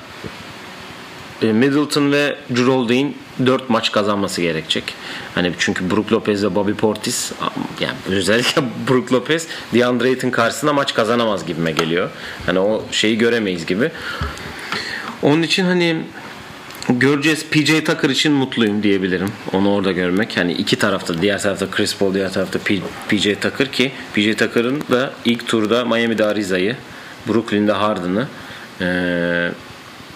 e, 1.41 1.45
Middleton 1.45 2.11
ve 2.11 2.35
Drew 2.49 2.71
Holiday'in 2.71 3.17
4 3.45 3.69
maç 3.69 3.91
kazanması 3.91 4.41
gerekecek. 4.41 4.93
Hani 5.35 5.53
çünkü 5.57 5.91
Brook 5.91 6.11
Lopez 6.11 6.43
ve 6.43 6.55
Bobby 6.55 6.71
Portis 6.71 7.31
yani 7.79 7.95
özellikle 8.09 8.61
Brook 8.89 9.13
Lopez 9.13 9.47
DeAndre 9.73 10.07
Ayton 10.07 10.29
karşısında 10.29 10.73
maç 10.73 10.93
kazanamaz 10.93 11.45
gibime 11.45 11.71
geliyor. 11.71 12.09
Hani 12.45 12.59
o 12.59 12.85
şeyi 12.91 13.17
göremeyiz 13.17 13.65
gibi. 13.65 13.91
Onun 15.21 15.41
için 15.41 15.63
hani 15.63 15.97
göreceğiz. 16.89 17.45
PJ 17.51 17.83
Tucker 17.83 18.09
için 18.09 18.31
mutluyum 18.31 18.83
diyebilirim. 18.83 19.31
Onu 19.53 19.73
orada 19.73 19.91
görmek. 19.91 20.37
Hani 20.37 20.51
iki 20.51 20.75
tarafta, 20.75 21.21
diğer 21.21 21.41
tarafta 21.41 21.71
Chris 21.71 21.97
Paul, 21.97 22.13
diğer 22.13 22.33
tarafta 22.33 22.59
PJ 23.09 23.23
Tucker 23.41 23.71
ki 23.71 23.91
PJ 24.13 24.35
Tucker'ın 24.35 24.83
da 24.91 25.13
ilk 25.25 25.47
turda 25.47 25.85
Miami'de 25.85 26.25
Ariza'yı, 26.25 26.75
Brooklyn'de 27.27 27.71
Harden'ı, 27.71 28.27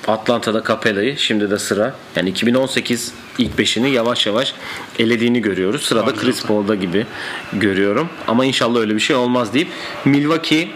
Atlanta'da 0.07 0.63
Capella'yı, 0.67 1.17
şimdi 1.17 1.51
de 1.51 1.59
sıra. 1.59 1.95
Yani 2.15 2.29
2018 2.29 3.13
ilk 3.37 3.57
beşini 3.57 3.91
yavaş 3.91 4.25
yavaş 4.25 4.53
elediğini 4.99 5.41
görüyoruz. 5.41 5.81
Sırada 5.83 6.15
Chris 6.15 6.45
Paul'da 6.45 6.75
gibi 6.75 7.05
görüyorum. 7.53 8.09
Ama 8.27 8.45
inşallah 8.45 8.79
öyle 8.79 8.95
bir 8.95 8.99
şey 8.99 9.15
olmaz 9.15 9.53
deyip 9.53 9.67
Milwaukee 10.05 10.69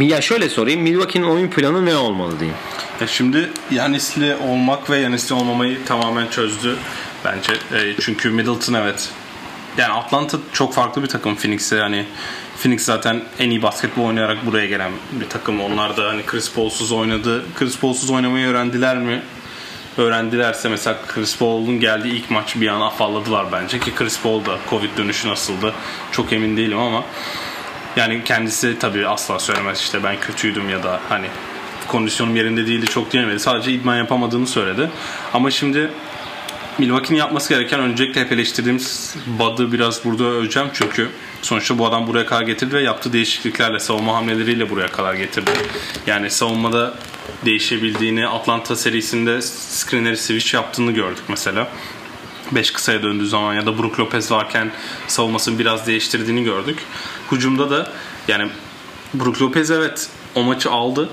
ya 0.00 0.20
şöyle 0.20 0.48
sorayım. 0.48 0.80
Milwaukee'nin 0.80 1.26
oyun 1.26 1.48
planı 1.48 1.86
ne 1.86 1.96
olmalı 1.96 2.40
diyeyim. 2.40 2.58
Ya 3.00 3.06
şimdi 3.06 3.50
Yanis'le 3.70 4.40
olmak 4.48 4.90
ve 4.90 4.98
Yanis'le 4.98 5.32
olmamayı 5.32 5.84
tamamen 5.84 6.28
çözdü 6.28 6.76
bence. 7.24 7.52
E, 7.52 7.94
çünkü 8.00 8.30
Middleton 8.30 8.74
evet 8.74 9.10
yani 9.78 9.92
Atlanta 9.92 10.38
çok 10.52 10.74
farklı 10.74 11.02
bir 11.02 11.08
takım 11.08 11.36
Phoenix'e 11.36 11.76
yani 11.76 12.06
Phoenix 12.62 12.82
zaten 12.82 13.22
en 13.38 13.50
iyi 13.50 13.62
basketbol 13.62 14.04
oynayarak 14.04 14.46
buraya 14.46 14.66
gelen 14.66 14.92
bir 15.12 15.28
takım. 15.28 15.60
Onlar 15.60 15.96
da 15.96 16.08
hani 16.08 16.26
Chris 16.26 16.54
Paul'suz 16.54 16.92
oynadı. 16.92 17.44
Chris 17.58 17.78
Paul'suz 17.78 18.10
oynamayı 18.10 18.46
öğrendiler 18.46 18.96
mi? 18.96 19.22
Öğrendilerse 19.96 20.68
mesela 20.68 20.98
Chris 21.08 21.38
Paul'un 21.38 21.80
geldiği 21.80 22.14
ilk 22.14 22.30
maç 22.30 22.56
bir 22.56 22.68
an 22.68 22.80
afalladılar 22.80 23.52
bence 23.52 23.80
ki 23.80 23.94
Chris 23.94 24.20
Paul 24.22 24.44
da 24.44 24.58
Covid 24.70 24.98
dönüşü 24.98 25.28
nasıldı 25.28 25.72
çok 26.12 26.32
emin 26.32 26.56
değilim 26.56 26.78
ama 26.78 27.04
yani 27.96 28.24
kendisi 28.24 28.78
tabii 28.78 29.08
asla 29.08 29.38
söylemez 29.38 29.80
işte 29.80 30.04
ben 30.04 30.20
kötüydüm 30.20 30.68
ya 30.68 30.82
da 30.82 31.00
hani 31.08 31.26
kondisyonum 31.88 32.36
yerinde 32.36 32.66
değildi 32.66 32.86
çok 32.86 33.12
diyemedi. 33.12 33.40
Sadece 33.40 33.72
idman 33.72 33.96
yapamadığını 33.96 34.46
söyledi. 34.46 34.90
Ama 35.32 35.50
şimdi 35.50 35.90
Milwaukee'nin 36.78 37.18
yapması 37.18 37.48
gereken 37.48 37.80
öncelikle 37.80 38.20
hep 38.20 38.32
eleştirdiğimiz 38.32 39.16
Bud'ı 39.26 39.72
biraz 39.72 40.04
burada 40.04 40.24
öveceğim 40.24 40.68
çünkü 40.72 41.08
sonuçta 41.42 41.78
bu 41.78 41.86
adam 41.86 42.06
buraya 42.06 42.26
kadar 42.26 42.42
getirdi 42.42 42.74
ve 42.74 42.82
yaptığı 42.82 43.12
değişikliklerle 43.12 43.78
savunma 43.78 44.16
hamleleriyle 44.16 44.70
buraya 44.70 44.88
kadar 44.88 45.14
getirdi. 45.14 45.50
Yani 46.06 46.30
savunmada 46.30 46.94
değişebildiğini 47.44 48.28
Atlanta 48.28 48.76
serisinde 48.76 49.42
screeneri 49.42 50.16
switch 50.16 50.54
yaptığını 50.54 50.92
gördük 50.92 51.24
mesela. 51.28 51.68
5 52.52 52.70
kısaya 52.70 53.02
döndüğü 53.02 53.26
zaman 53.26 53.54
ya 53.54 53.66
da 53.66 53.78
Brook 53.78 54.00
Lopez 54.00 54.30
varken 54.30 54.70
savunmasını 55.08 55.58
biraz 55.58 55.86
değiştirdiğini 55.86 56.44
gördük. 56.44 56.78
Hucumda 57.30 57.70
da 57.70 57.88
yani 58.28 58.48
Brook 59.14 59.42
Lopez 59.42 59.70
evet 59.70 60.08
o 60.34 60.42
maçı 60.42 60.70
aldı 60.70 61.08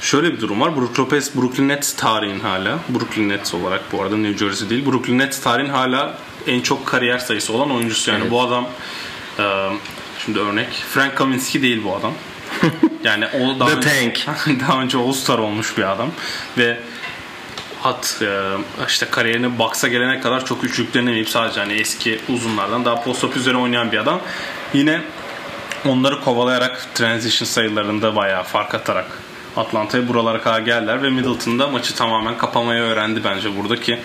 Şöyle 0.00 0.32
bir 0.32 0.40
durum 0.40 0.60
var. 0.60 0.76
Brook 0.76 0.98
Lopez 0.98 1.36
Brooklyn 1.36 1.68
Nets 1.68 1.92
tarihin 1.92 2.40
hala. 2.40 2.78
Brooklyn 2.88 3.28
Nets 3.28 3.54
olarak 3.54 3.92
bu 3.92 4.02
arada 4.02 4.16
New 4.16 4.46
Jersey 4.46 4.70
değil. 4.70 4.86
Brooklyn 4.86 5.18
Nets 5.18 5.40
tarihin 5.40 5.70
hala 5.70 6.18
en 6.46 6.60
çok 6.60 6.86
kariyer 6.86 7.18
sayısı 7.18 7.52
olan 7.52 7.70
oyuncusu. 7.70 8.10
Yani 8.10 8.20
evet. 8.22 8.30
bu 8.30 8.42
adam 8.42 8.68
e, 9.38 9.68
şimdi 10.24 10.38
örnek 10.38 10.68
Frank 10.90 11.16
Kaminsky 11.16 11.62
değil 11.62 11.84
bu 11.84 11.96
adam. 11.96 12.12
Yani 13.04 13.26
o 13.26 13.60
daha 13.60 13.68
The 13.68 13.76
önce, 13.76 13.88
Tank. 14.24 14.60
daha 14.60 14.82
önce 14.82 14.98
All-Star 14.98 15.38
olmuş 15.38 15.78
bir 15.78 15.92
adam 15.92 16.10
ve 16.58 16.80
hat 17.80 18.22
e, 18.22 18.42
işte 18.88 19.06
kariyerine 19.10 19.58
baksa 19.58 19.88
gelene 19.88 20.20
kadar 20.20 20.44
çok 20.44 20.64
üçlük 20.64 20.94
denemeyip 20.94 21.28
sadece 21.28 21.60
hani 21.60 21.72
eski 21.72 22.20
uzunlardan 22.28 22.84
daha 22.84 23.02
post-up 23.04 23.36
üzerine 23.36 23.58
oynayan 23.58 23.92
bir 23.92 23.98
adam. 23.98 24.20
Yine 24.74 25.00
onları 25.86 26.20
kovalayarak 26.20 26.94
transition 26.94 27.46
sayılarında 27.46 28.16
bayağı 28.16 28.42
fark 28.42 28.74
atarak 28.74 29.06
Atlanta'ya 29.56 30.08
buralara 30.08 30.40
kadar 30.42 30.60
geldiler 30.60 31.02
ve 31.02 31.10
Middleton'da 31.10 31.68
maçı 31.68 31.94
tamamen 31.94 32.38
kapamayı 32.38 32.80
öğrendi 32.80 33.24
bence 33.24 33.56
buradaki. 33.56 33.98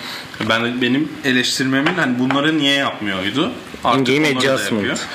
Ben 0.48 0.82
benim 0.82 1.12
eleştirmemin 1.24 1.94
hani 1.94 2.18
bunları 2.18 2.58
niye 2.58 2.74
yapmıyordu? 2.74 3.52
Artık 3.84 4.06
Game 4.06 4.36
adjustment. 4.36 5.06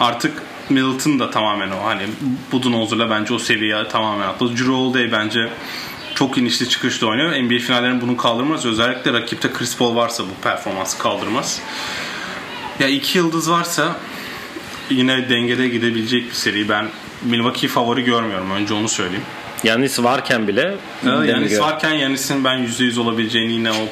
Artık 0.00 0.42
Middleton 0.70 1.18
da 1.18 1.30
tamamen 1.30 1.70
o 1.70 1.84
hani 1.84 2.02
Budenholzer'la 2.52 3.10
bence 3.10 3.34
o 3.34 3.38
seviyeye 3.38 3.88
tamamen 3.88 4.26
atladı. 4.26 4.52
Drew 4.52 4.72
Holiday 4.72 5.12
bence 5.12 5.48
çok 6.14 6.38
inişli 6.38 6.68
çıkışlı 6.68 7.08
oynuyor. 7.08 7.42
NBA 7.42 7.58
finallerinin 7.58 8.00
bunu 8.00 8.16
kaldırmaz. 8.16 8.66
Özellikle 8.66 9.12
rakipte 9.12 9.52
Chris 9.52 9.76
Paul 9.76 9.96
varsa 9.96 10.24
bu 10.24 10.42
performansı 10.42 10.98
kaldırmaz. 10.98 11.60
Ya 12.80 12.88
iki 12.88 13.18
yıldız 13.18 13.50
varsa 13.50 13.96
yine 14.90 15.28
dengede 15.28 15.68
gidebilecek 15.68 16.28
bir 16.28 16.34
seri. 16.34 16.68
Ben 16.68 16.88
Milwaukee 17.22 17.68
favori 17.68 18.04
görmüyorum. 18.04 18.50
Önce 18.50 18.74
onu 18.74 18.88
söyleyeyim. 18.88 19.24
Yanis 19.64 20.02
varken 20.02 20.48
bile 20.48 20.76
Yanis 21.04 21.60
varken 21.60 21.92
Yanis'in 21.92 22.44
ben 22.44 22.58
%100 22.58 23.00
olabileceğini 23.00 23.52
yine 23.52 23.72
o 23.72 23.88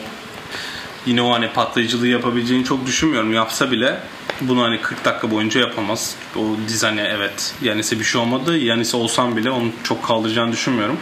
yine 1.06 1.22
o 1.22 1.32
hani 1.32 1.48
patlayıcılığı 1.48 2.08
yapabileceğini 2.08 2.64
çok 2.64 2.86
düşünmüyorum. 2.86 3.32
Yapsa 3.32 3.70
bile 3.70 3.98
bunu 4.40 4.62
hani 4.62 4.80
40 4.80 5.04
dakika 5.04 5.30
boyunca 5.30 5.60
yapamaz. 5.60 6.16
O 6.36 6.40
dizayne 6.68 7.02
evet 7.16 7.54
Yanis'e 7.62 7.98
bir 7.98 8.04
şey 8.04 8.20
olmadı. 8.20 8.58
Yanis 8.58 8.94
olsam 8.94 9.36
bile 9.36 9.50
onu 9.50 9.68
çok 9.84 10.02
kaldıracağını 10.02 10.52
düşünmüyorum. 10.52 10.98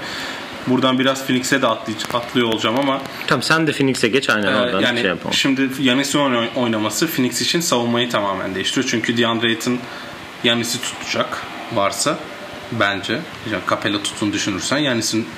Buradan 0.66 0.98
biraz 0.98 1.27
Phoenix'e 1.27 1.62
de 1.62 1.66
atlıyor 1.66 2.48
olacağım 2.48 2.79
ama 2.79 3.01
Tamam 3.27 3.42
sen 3.42 3.66
de 3.66 3.72
Phoenix'e 3.72 4.09
geç 4.09 4.31
aynen 4.31 4.55
oradan 4.55 4.81
yani 4.81 5.01
şey 5.01 5.09
yapalım. 5.09 5.35
Şimdi 5.35 5.68
Yanis'in 5.81 6.18
oynaması 6.57 7.07
Phoenix 7.07 7.42
için 7.42 7.61
savunmayı 7.61 8.11
tamamen 8.11 8.55
değiştiriyor. 8.55 8.90
Çünkü 8.90 9.16
DeAndre 9.16 9.46
Ayton 9.48 9.79
Yanis'i 10.44 10.81
tutacak 10.83 11.42
varsa 11.75 12.18
bence. 12.72 13.12
Yani 13.53 13.62
Capella 13.70 14.03
tutun 14.03 14.33
düşünürsen 14.33 14.79
Yanis'in 14.79 15.29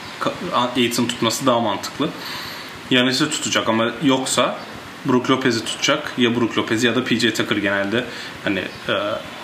Aiton 0.77 1.07
tutması 1.07 1.47
daha 1.47 1.61
mantıklı. 1.61 2.09
Yanis'i 2.91 3.31
tutacak 3.31 3.69
ama 3.69 3.93
yoksa 4.03 4.57
Brook 5.05 5.31
Lopez'i 5.31 5.65
tutacak. 5.65 6.13
Ya 6.19 6.37
Brook 6.37 6.59
Lopez 6.59 6.85
ya 6.85 6.97
da 6.97 7.05
PJ 7.05 7.33
Tucker 7.35 7.57
genelde 7.57 8.05
hani 8.45 8.59
e, 8.89 8.95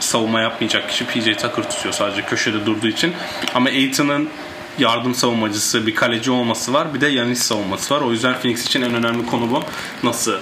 savunma 0.00 0.40
yapmayacak 0.40 0.88
kişi 0.88 1.06
PJ 1.06 1.24
Tucker 1.24 1.70
tutuyor 1.70 1.94
sadece 1.94 2.22
köşede 2.22 2.66
durduğu 2.66 2.88
için. 2.88 3.12
Ama 3.54 3.68
Aiton'ın 3.68 4.28
yardım 4.80 5.14
savunmacısı, 5.14 5.86
bir 5.86 5.94
kaleci 5.94 6.30
olması 6.30 6.72
var. 6.72 6.94
Bir 6.94 7.00
de 7.00 7.06
Yanis 7.06 7.42
savunması 7.42 7.94
var. 7.94 8.00
O 8.00 8.12
yüzden 8.12 8.34
Phoenix 8.34 8.66
için 8.66 8.82
en 8.82 8.94
önemli 8.94 9.26
konu 9.26 9.50
bu. 9.50 9.62
Nasıl 10.02 10.32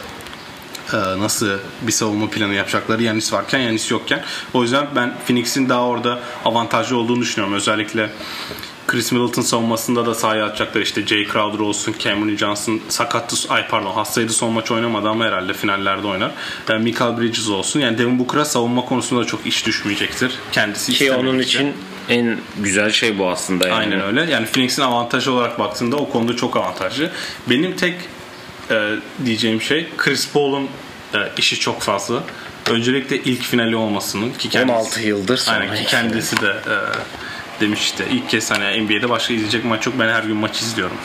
e, 0.92 0.96
nasıl 0.96 1.58
bir 1.82 1.92
savunma 1.92 2.30
planı 2.30 2.54
yapacakları 2.54 3.02
Yanis 3.02 3.32
varken 3.32 3.58
Yanis 3.58 3.90
yokken. 3.90 4.22
O 4.54 4.62
yüzden 4.62 4.86
ben 4.96 5.14
Phoenix'in 5.26 5.68
daha 5.68 5.86
orada 5.86 6.20
avantajlı 6.44 6.96
olduğunu 6.96 7.20
düşünüyorum. 7.20 7.54
Özellikle 7.54 8.10
Chris 8.86 9.12
Middleton 9.12 9.42
savunmasında 9.42 10.06
da 10.06 10.14
sahaya 10.14 10.46
atacaklar. 10.46 10.80
İşte 10.80 11.06
Jay 11.06 11.26
Crowder 11.32 11.58
olsun, 11.58 11.94
Cameron 11.98 12.36
Johnson 12.36 12.80
sakattı, 12.88 13.36
ay 13.48 13.68
pardon 13.68 13.90
hastaydı 13.90 14.32
son 14.32 14.52
maç 14.52 14.70
oynamadı 14.70 15.08
ama 15.08 15.24
herhalde 15.24 15.52
finallerde 15.52 16.06
oynar. 16.06 16.30
Yani 16.68 16.84
Michael 16.84 17.20
Bridges 17.20 17.48
olsun. 17.48 17.80
Yani 17.80 17.98
Devin 17.98 18.18
Booker'a 18.18 18.44
savunma 18.44 18.84
konusunda 18.84 19.24
çok 19.24 19.46
iş 19.46 19.66
düşmeyecektir. 19.66 20.38
Kendisi 20.52 20.92
Ki 20.92 21.12
onun 21.12 21.38
için 21.38 21.74
en 22.08 22.38
güzel 22.58 22.90
şey 22.90 23.18
bu 23.18 23.28
aslında. 23.28 23.68
Yani. 23.68 23.78
Aynen 23.78 24.00
öyle. 24.00 24.30
Yani 24.30 24.46
Phoenix'in 24.46 24.82
avantajı 24.82 25.32
olarak 25.32 25.58
baktığında 25.58 25.96
o 25.96 26.10
konuda 26.10 26.36
çok 26.36 26.56
avantajlı. 26.56 27.10
Benim 27.50 27.76
tek 27.76 27.94
e, 28.70 28.94
diyeceğim 29.24 29.62
şey 29.62 29.88
Chris 29.96 30.32
Paul'un 30.32 30.68
e, 31.14 31.18
işi 31.36 31.60
çok 31.60 31.82
fazla. 31.82 32.22
Öncelikle 32.70 33.16
ilk 33.16 33.42
finali 33.42 33.76
olmasının 33.76 34.32
ki 34.32 34.48
kendisi, 34.48 34.72
16 34.72 35.02
yıldır 35.02 35.36
sonra. 35.36 35.58
Aynen 35.58 35.76
ki 35.76 35.84
kendisi 35.84 36.40
de 36.40 36.48
e, 36.48 36.74
demişti. 37.60 38.04
İlk 38.12 38.30
kez 38.30 38.50
hani 38.50 38.84
NBA'de 38.84 39.10
başka 39.10 39.34
izleyecek 39.34 39.64
maç 39.64 39.86
yok. 39.86 39.94
Ben 39.98 40.08
her 40.08 40.22
gün 40.22 40.36
maç 40.36 40.60
izliyorum 40.60 40.96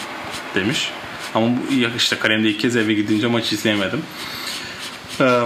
demiş. 0.56 0.92
Ama 1.36 1.48
bu, 1.48 1.74
işte 1.98 2.20
kalemde 2.20 2.50
ilk 2.50 2.60
kez 2.60 2.76
eve 2.76 2.94
gidince 2.94 3.28
maç 3.28 3.54
izleyemedim. 3.54 4.02
Ee, 5.22 5.40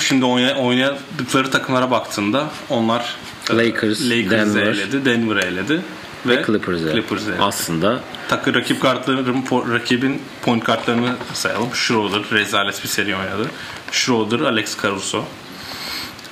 şimdi 0.00 0.24
oynadıkları 0.24 1.50
takımlara 1.50 1.90
baktığında 1.90 2.50
onlar 2.70 3.16
Lakers, 3.58 4.10
Lakers 4.10 4.30
Denver. 4.30 4.66
eledi, 4.66 5.04
Denver 5.04 5.36
eledi 5.36 5.80
ve 6.26 6.44
Clippers'e. 6.46 6.92
Clippers'e. 6.92 7.32
Aslında 7.40 8.00
takı 8.28 8.54
rakip 8.54 8.82
kartların 8.82 9.44
rakibin 9.72 10.22
point 10.42 10.64
kartlarını 10.64 11.16
sayalım. 11.32 11.74
Schroeder 11.74 12.22
rezalet 12.32 12.82
bir 12.82 12.88
seri 12.88 13.16
oynadı. 13.16 13.50
Schroeder, 13.92 14.40
Alex 14.40 14.82
Caruso, 14.82 15.24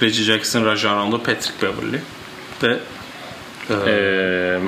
Reggie 0.03 0.25
Jackson, 0.25 0.65
Rajon 0.65 0.97
Rondo, 0.97 1.19
Patrick 1.19 1.63
Beverly 1.63 2.01
ve 2.63 2.81
ee, 3.87 4.59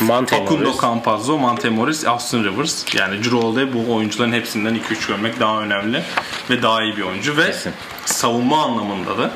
Monte 0.00 0.36
Facundo. 0.36 0.80
Campazzo, 0.82 1.38
Monte 1.38 1.70
Morris, 1.70 2.06
Austin 2.06 2.44
Rivers. 2.44 2.94
Yani 2.94 3.26
Holiday 3.30 3.72
bu 3.74 3.94
oyuncuların 3.94 4.32
hepsinden 4.32 4.74
2-3 4.74 5.08
görmek 5.08 5.40
daha 5.40 5.62
önemli 5.62 6.02
ve 6.50 6.62
daha 6.62 6.82
iyi 6.82 6.96
bir 6.96 7.02
oyuncu 7.02 7.36
ve 7.36 7.46
Kesin. 7.46 7.72
savunma 8.04 8.64
anlamında 8.64 9.18
da 9.18 9.30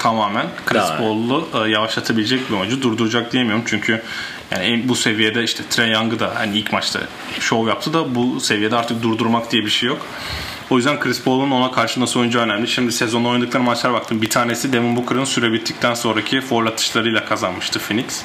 tamamen 0.00 0.46
Chris 0.66 0.88
Paul'u 0.98 1.48
e, 1.54 1.70
yavaşlatabilecek 1.70 2.50
bir 2.50 2.56
oyuncu. 2.56 2.82
Durduracak 2.82 3.32
diyemiyorum 3.32 3.64
çünkü 3.66 4.02
yani 4.50 4.82
bu 4.88 4.94
seviyede 4.94 5.44
işte 5.44 5.62
Trey 5.70 5.90
Young'ı 5.90 6.20
da 6.20 6.32
hani 6.34 6.58
ilk 6.58 6.72
maçta 6.72 7.00
şov 7.40 7.68
yaptı 7.68 7.92
da 7.92 8.14
bu 8.14 8.40
seviyede 8.40 8.76
artık 8.76 9.02
durdurmak 9.02 9.52
diye 9.52 9.64
bir 9.64 9.70
şey 9.70 9.88
yok. 9.88 10.06
O 10.70 10.76
yüzden 10.76 11.00
Chris 11.00 11.22
Paul'un 11.22 11.50
ona 11.50 11.72
karşı 11.72 12.00
nasıl 12.00 12.20
oyuncu 12.20 12.38
önemli. 12.38 12.68
Şimdi 12.68 12.92
sezonda 12.92 13.28
oynadıkları 13.28 13.62
maçlar 13.62 13.92
baktım. 13.92 14.22
Bir 14.22 14.30
tanesi 14.30 14.72
Devin 14.72 14.96
Booker'ın 14.96 15.24
süre 15.24 15.52
bittikten 15.52 15.94
sonraki 15.94 16.40
foul 16.40 16.66
atışlarıyla 16.66 17.24
kazanmıştı 17.24 17.78
Phoenix. 17.78 18.22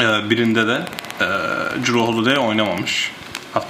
Ee, 0.00 0.30
birinde 0.30 0.66
de 0.66 0.82
e, 1.20 1.26
Drew 1.80 1.98
Holiday 1.98 2.38
oynamamış. 2.38 3.12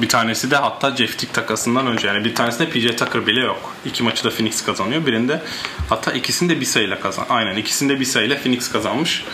Bir 0.01 0.09
tanesi 0.09 0.51
de 0.51 0.57
hatta 0.57 0.97
Jeff 0.97 1.18
Tick 1.18 1.35
takasından 1.35 1.87
önce 1.87 2.09
yani 2.09 2.24
bir 2.24 2.35
tanesinde 2.35 2.68
PJ 2.70 2.97
Tucker 2.97 3.26
bile 3.26 3.41
yok. 3.41 3.74
İki 3.85 4.03
maçı 4.03 4.24
da 4.24 4.31
Phoenix 4.31 4.64
kazanıyor. 4.64 5.07
Birinde 5.07 5.43
hatta 5.89 6.12
ikisinde 6.12 6.61
bir 6.61 6.64
sayıyla 6.64 7.01
kazan. 7.01 7.24
Aynen 7.28 7.57
ikisinde 7.57 8.01
bir 8.01 8.05
sayıyla 8.05 8.39
Phoenix 8.39 8.72
kazanmış. 8.72 9.24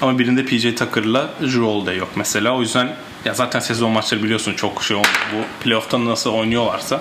Ama 0.00 0.18
birinde 0.18 0.44
PJ 0.44 0.62
Tucker'la 0.62 1.30
da 1.86 1.92
yok 1.92 2.08
mesela. 2.16 2.56
O 2.56 2.60
yüzden 2.60 2.96
ya 3.24 3.34
zaten 3.34 3.60
sezon 3.60 3.90
maçları 3.90 4.22
biliyorsun 4.22 4.54
çok 4.54 4.82
şey 4.82 4.96
olmuyor. 4.96 5.14
Bu 5.32 5.64
playoff'ta 5.64 6.04
nasıl 6.04 6.30
oynuyorlarsa 6.30 7.00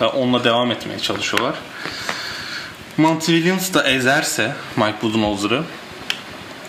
e, 0.00 0.04
onunla 0.04 0.44
devam 0.44 0.70
etmeye 0.70 0.98
çalışıyorlar. 0.98 1.54
Monty 2.96 3.32
Williams 3.32 3.74
da 3.74 3.88
ezerse 3.88 4.54
Mike 4.76 5.02
Budenholzer'ı 5.02 5.62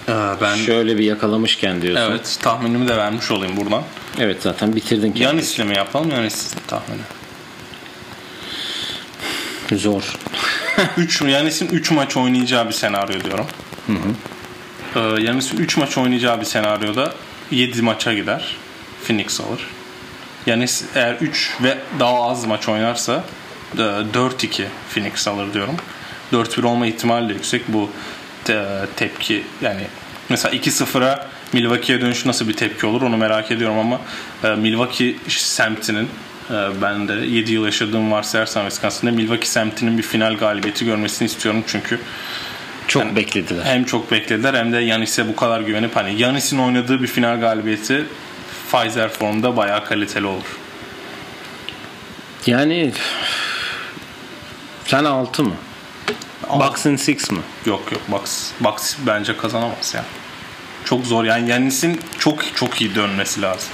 e, 0.08 0.14
ben 0.42 0.56
şöyle 0.56 0.98
bir 0.98 1.04
yakalamışken 1.04 1.82
diyorsun. 1.82 2.12
Evet, 2.12 2.38
tahminimi 2.42 2.88
de 2.88 2.98
vermiş 2.98 3.32
olayım 3.32 3.58
buradan. 3.58 3.84
Evet 4.20 4.38
zaten 4.42 4.76
bitirdin 4.76 5.02
kendini. 5.02 5.24
Yanis'le 5.24 5.60
mi 5.60 5.78
yapalım? 5.78 6.10
Yanis 6.12 6.54
tahmini. 6.68 7.02
Zor. 9.72 10.18
3 10.98 11.22
Yanis'in 11.22 11.68
3 11.68 11.92
maç 11.92 12.18
oynayacağı 12.18 12.68
bir 12.68 12.74
senaryo 12.74 13.24
diyorum. 13.24 13.46
Hı 13.88 13.94
hı. 13.94 15.22
Yanis'in 15.22 15.58
3 15.58 15.78
maç 15.78 15.98
oynayacağı 15.98 16.40
bir 16.40 16.46
senaryoda 16.46 17.14
7 17.52 17.82
maça 17.82 18.14
gider. 18.14 18.56
Phoenix 19.04 19.42
alır. 19.42 19.68
Yanis 20.46 20.84
eğer 20.96 21.14
3 21.14 21.52
ve 21.64 21.78
daha 22.00 22.30
az 22.30 22.46
maç 22.46 22.70
oynarsa 22.70 23.24
4-2 23.78 24.66
Phoenix 24.94 25.28
alır 25.28 25.54
diyorum. 25.54 25.76
4-1 26.34 26.66
olma 26.66 26.88
ihtimali 26.88 27.30
de 27.30 27.34
yüksek. 27.34 27.68
Bu 27.68 27.90
tepki 28.96 29.44
yani 29.62 29.82
mesela 30.30 30.56
2-0'a 30.56 31.28
Milwaukee'ye 31.54 32.02
dönüş 32.02 32.26
nasıl 32.26 32.48
bir 32.48 32.54
tepki 32.54 32.86
olur 32.86 33.02
onu 33.02 33.18
merak 33.18 33.52
ediyorum 33.52 33.80
ama 33.80 34.02
e, 34.44 34.56
Milwaukee 34.56 35.16
semtinin 35.28 36.10
e, 36.50 36.82
ben 36.82 37.08
de 37.08 37.14
7 37.14 37.54
yıl 37.54 37.66
yaşadığım 37.66 38.12
varsayarsam 38.12 38.64
Wisconsin'da 38.64 39.12
Milwaukee 39.12 39.48
semtinin 39.48 39.98
bir 39.98 40.04
final 40.04 40.38
galibiyeti 40.38 40.86
görmesini 40.86 41.26
istiyorum 41.26 41.64
çünkü 41.68 42.00
çok 42.88 43.04
yani 43.04 43.16
beklediler. 43.16 43.64
Hem 43.64 43.84
çok 43.84 44.12
beklediler 44.12 44.54
hem 44.54 44.74
de 44.74 44.78
Yanis'e 44.78 45.28
bu 45.28 45.36
kadar 45.36 45.62
güvenip 45.62 45.96
hani 45.96 46.22
Yanis'in 46.22 46.58
oynadığı 46.58 47.02
bir 47.02 47.08
final 47.08 47.40
galibiyeti 47.40 48.06
Pfizer 48.72 49.10
formda 49.10 49.58
bayağı 49.58 49.86
kaliteli 49.86 50.26
olur. 50.26 50.58
Yani 52.46 52.92
sen 54.86 55.04
6 55.04 55.44
mı? 55.44 55.54
Bucks'ın 56.50 56.94
6 56.94 57.34
mı? 57.34 57.42
Yok 57.66 57.92
yok 57.92 58.02
Bucks, 58.08 58.52
Bucks 58.60 58.96
bence 59.08 59.38
kazanamaz 59.38 59.94
yani. 59.96 60.06
Çok 60.86 61.06
zor 61.06 61.24
yani 61.24 61.50
Yanis'in 61.50 62.00
çok 62.20 62.56
çok 62.56 62.82
iyi 62.82 62.96
dönmesi 62.96 63.42
lazım. 63.42 63.70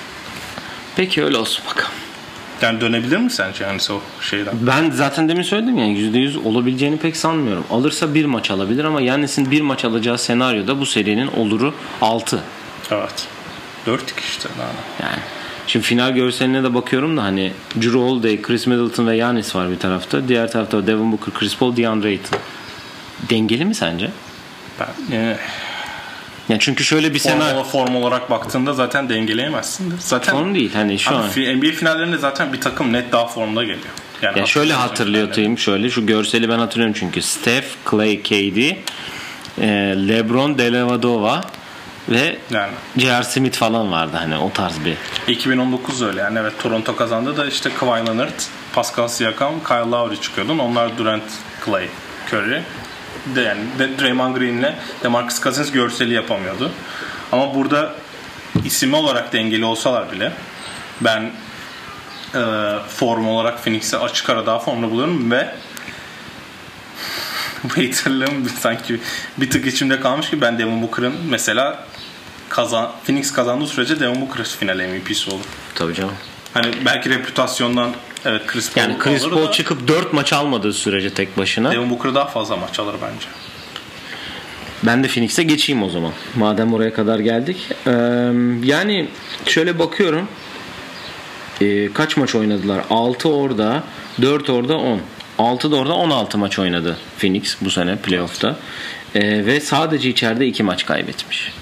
Peki 0.95 1.24
öyle 1.24 1.38
olsun 1.38 1.65
bakalım. 1.70 1.91
Yani 2.61 2.82
dönebilir 2.82 3.18
mi 3.18 3.32
sence 3.32 3.63
yani 3.63 3.80
o 3.89 4.24
şeyden? 4.24 4.53
Ben 4.61 4.91
zaten 4.91 5.30
demin 5.30 5.41
söyledim 5.41 5.78
yani 5.78 5.99
%100 5.99 6.43
olabileceğini 6.43 6.97
pek 6.97 7.18
sanmıyorum. 7.18 7.65
Alırsa 7.70 8.13
bir 8.13 8.26
maç 8.26 8.51
alabilir 8.51 8.84
ama 8.84 9.01
Yannis'in 9.01 9.51
bir 9.51 9.61
maç 9.61 9.86
alacağı 9.86 10.18
senaryoda 10.18 10.80
bu 10.80 10.86
serinin 10.86 11.28
oluru 11.28 11.74
6. 12.01 12.43
Evet. 12.91 13.28
4 13.86 14.20
işte 14.20 14.49
daha. 14.59 15.09
Yani 15.09 15.22
Şimdi 15.68 15.86
final 15.86 16.11
görseline 16.11 16.63
de 16.63 16.74
bakıyorum 16.74 17.18
da 17.18 17.24
hani 17.24 17.51
Drew 17.76 17.99
Holiday, 17.99 18.41
Chris 18.41 18.68
Middleton 18.68 19.07
ve 19.07 19.15
Yanis 19.15 19.55
var 19.55 19.72
bir 19.72 19.80
tarafta. 19.80 20.28
Diğer 20.28 20.51
tarafta 20.51 20.88
Devin 20.88 21.11
Booker, 21.11 21.34
Chris 21.34 21.57
Paul, 21.57 21.78
DeAndre 21.78 22.07
Ayton. 22.07 22.39
Dengeli 23.30 23.65
mi 23.65 23.76
sence? 23.76 24.11
Ben 24.80 25.15
e, 25.15 25.38
yani 26.49 26.59
çünkü 26.59 26.84
şöyle 26.84 27.13
bir 27.13 27.20
form, 27.20 27.34
senaryo 27.34 27.63
form 27.63 27.95
olarak 27.95 28.30
baktığında 28.30 28.74
zaten 28.74 29.09
dengeleyemezsin. 29.09 29.93
Zaten 29.99 30.36
form 30.36 30.55
değil 30.55 30.74
hani 30.74 30.99
şu 30.99 31.15
an. 31.15 31.26
NBA 31.28 31.72
finallerinde 31.72 32.18
zaten 32.18 32.53
bir 32.53 32.61
takım 32.61 32.93
net 32.93 33.11
daha 33.11 33.28
formda 33.28 33.63
geliyor. 33.63 33.80
Yani 34.22 34.39
ya 34.39 34.45
şöyle 34.45 34.74
hatırlıyorum 34.74 35.57
şöyle 35.57 35.89
şu 35.89 36.05
görseli 36.05 36.49
ben 36.49 36.59
hatırlıyorum 36.59 36.95
çünkü 36.99 37.22
Steph, 37.22 37.65
Clay, 37.91 38.22
KD, 38.22 38.57
e, 39.61 39.68
LeBron, 40.07 40.57
Delavadova 40.57 41.41
ve 42.10 42.38
yani. 42.51 42.72
J.R. 42.97 43.24
Smith 43.24 43.58
falan 43.58 43.91
vardı 43.91 44.18
hani 44.20 44.38
o 44.38 44.51
tarz 44.51 44.86
bir. 44.86 44.97
2019 45.28 46.01
öyle 46.01 46.22
yani 46.22 46.39
evet 46.39 46.53
Toronto 46.60 46.95
kazandı 46.95 47.38
da 47.38 47.45
işte 47.45 47.70
Kawhi 47.80 48.05
Leonard, 48.08 48.39
Pascal 48.74 49.08
Siakam, 49.08 49.64
Kyle 49.64 49.91
Lowry 49.91 50.22
çıkıyordu. 50.22 50.62
Onlar 50.62 50.97
Durant, 50.97 51.24
Clay, 51.66 51.88
Curry 52.34 52.62
de 53.36 53.41
yani 53.41 53.62
de 53.80 53.99
Draymond 53.99 54.36
Green'le 54.36 54.76
DeMarcus 55.03 55.41
Cousins 55.43 55.72
görseli 55.72 56.14
yapamıyordu. 56.14 56.72
Ama 57.32 57.55
burada 57.55 57.93
isim 58.66 58.93
olarak 58.93 59.34
dengeli 59.34 59.66
olsalar 59.66 60.12
bile 60.12 60.32
ben 61.01 61.32
e, 62.36 62.41
form 62.88 63.28
olarak 63.28 63.64
Phoenix'i 63.64 63.97
açık 63.97 64.30
ara 64.30 64.45
daha 64.45 64.60
formda 64.60 64.91
buluyorum 64.91 65.32
ve 65.32 65.55
haterlığım 67.70 68.49
sanki 68.59 68.99
bir 69.38 69.49
tık 69.49 69.68
içimde 69.68 69.99
kalmış 69.99 70.30
ki 70.30 70.41
ben 70.41 70.59
Devin 70.59 70.82
Booker'ın 70.82 71.13
mesela 71.30 71.88
kazan 72.49 72.91
Phoenix 73.05 73.34
kazandığı 73.34 73.68
sürece 73.68 73.99
Devin 73.99 74.22
Booker 74.22 74.43
final 74.43 74.76
MVP'si 74.76 75.30
olur. 75.30 75.45
Tabii 75.76 75.93
canım. 75.93 76.13
Hani 76.53 76.68
belki 76.86 77.09
reputasyondan 77.09 77.91
evet 78.26 78.47
Chris 78.47 78.74
Paul 78.74 78.82
Yani 78.82 78.97
Chris 78.97 79.30
Paul 79.30 79.47
da, 79.47 79.51
çıkıp 79.51 79.88
4 79.88 80.13
maç 80.13 80.34
almadığı 80.34 80.74
sürece 80.74 81.13
tek 81.13 81.38
başına. 81.38 81.72
Devin 81.72 81.89
Booker 81.89 82.15
daha 82.15 82.26
fazla 82.26 82.55
maç 82.55 82.80
alır 82.80 82.95
bence. 83.01 83.28
Ben 84.84 85.03
de 85.03 85.07
Phoenix'e 85.07 85.43
geçeyim 85.43 85.84
o 85.84 85.89
zaman. 85.89 86.11
Madem 86.36 86.74
oraya 86.74 86.93
kadar 86.93 87.20
geldik. 87.20 87.70
Ee, 87.88 87.91
yani 88.63 89.07
şöyle 89.45 89.80
bakıyorum. 89.80 90.28
Ee, 91.61 91.93
kaç 91.93 92.18
maç 92.18 92.36
oynadılar? 92.36 92.82
6 92.89 93.30
orada, 93.30 93.84
4 94.22 94.49
orada, 94.49 94.78
10. 94.78 94.99
6 95.38 95.71
da 95.71 95.75
orada 95.75 95.93
16 95.93 96.38
maç 96.38 96.59
oynadı 96.59 96.97
Phoenix 97.17 97.55
bu 97.61 97.71
sene 97.71 97.95
playoff'ta. 97.95 98.55
Ee, 99.15 99.45
ve 99.45 99.59
sadece 99.59 100.09
içeride 100.09 100.47
2 100.47 100.63
maç 100.63 100.85
kaybetmiş. 100.85 101.53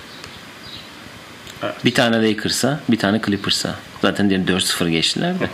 Bir 1.86 1.94
tane 1.94 2.30
Lakers'a, 2.30 2.80
bir 2.90 2.98
tane 2.98 3.22
Clippers'a. 3.26 3.76
Zaten 4.02 4.30
diyelim 4.30 4.48
4-0 4.48 4.90
geçtiler 4.90 5.34
de. 5.40 5.50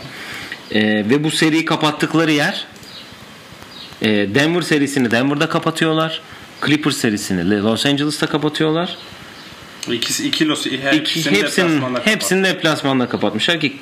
Ee, 0.71 1.09
ve 1.09 1.23
bu 1.23 1.31
seriyi 1.31 1.65
kapattıkları 1.65 2.31
yer 2.31 2.65
e, 4.01 4.07
Denver 4.35 4.61
serisini 4.61 5.11
Denver'da 5.11 5.49
kapatıyorlar. 5.49 6.21
Clippers 6.65 6.97
serisini 6.97 7.61
Los 7.63 7.85
Angeles'ta 7.85 8.27
kapatıyorlar. 8.27 8.97
İkisi 9.91 10.27
iki 10.27 10.47
Los 10.47 10.65
her, 10.65 10.93
İki, 10.93 11.31
hepsinin 11.31 11.83
hepsini 12.03 12.43
deplasmanda 12.43 13.09
kapatmışlar 13.09 13.59
ki 13.59 13.77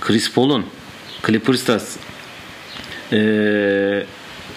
Chris 0.00 0.32
Paul'un 0.32 0.66
Clippers'ta 1.26 1.80
e, 3.12 3.18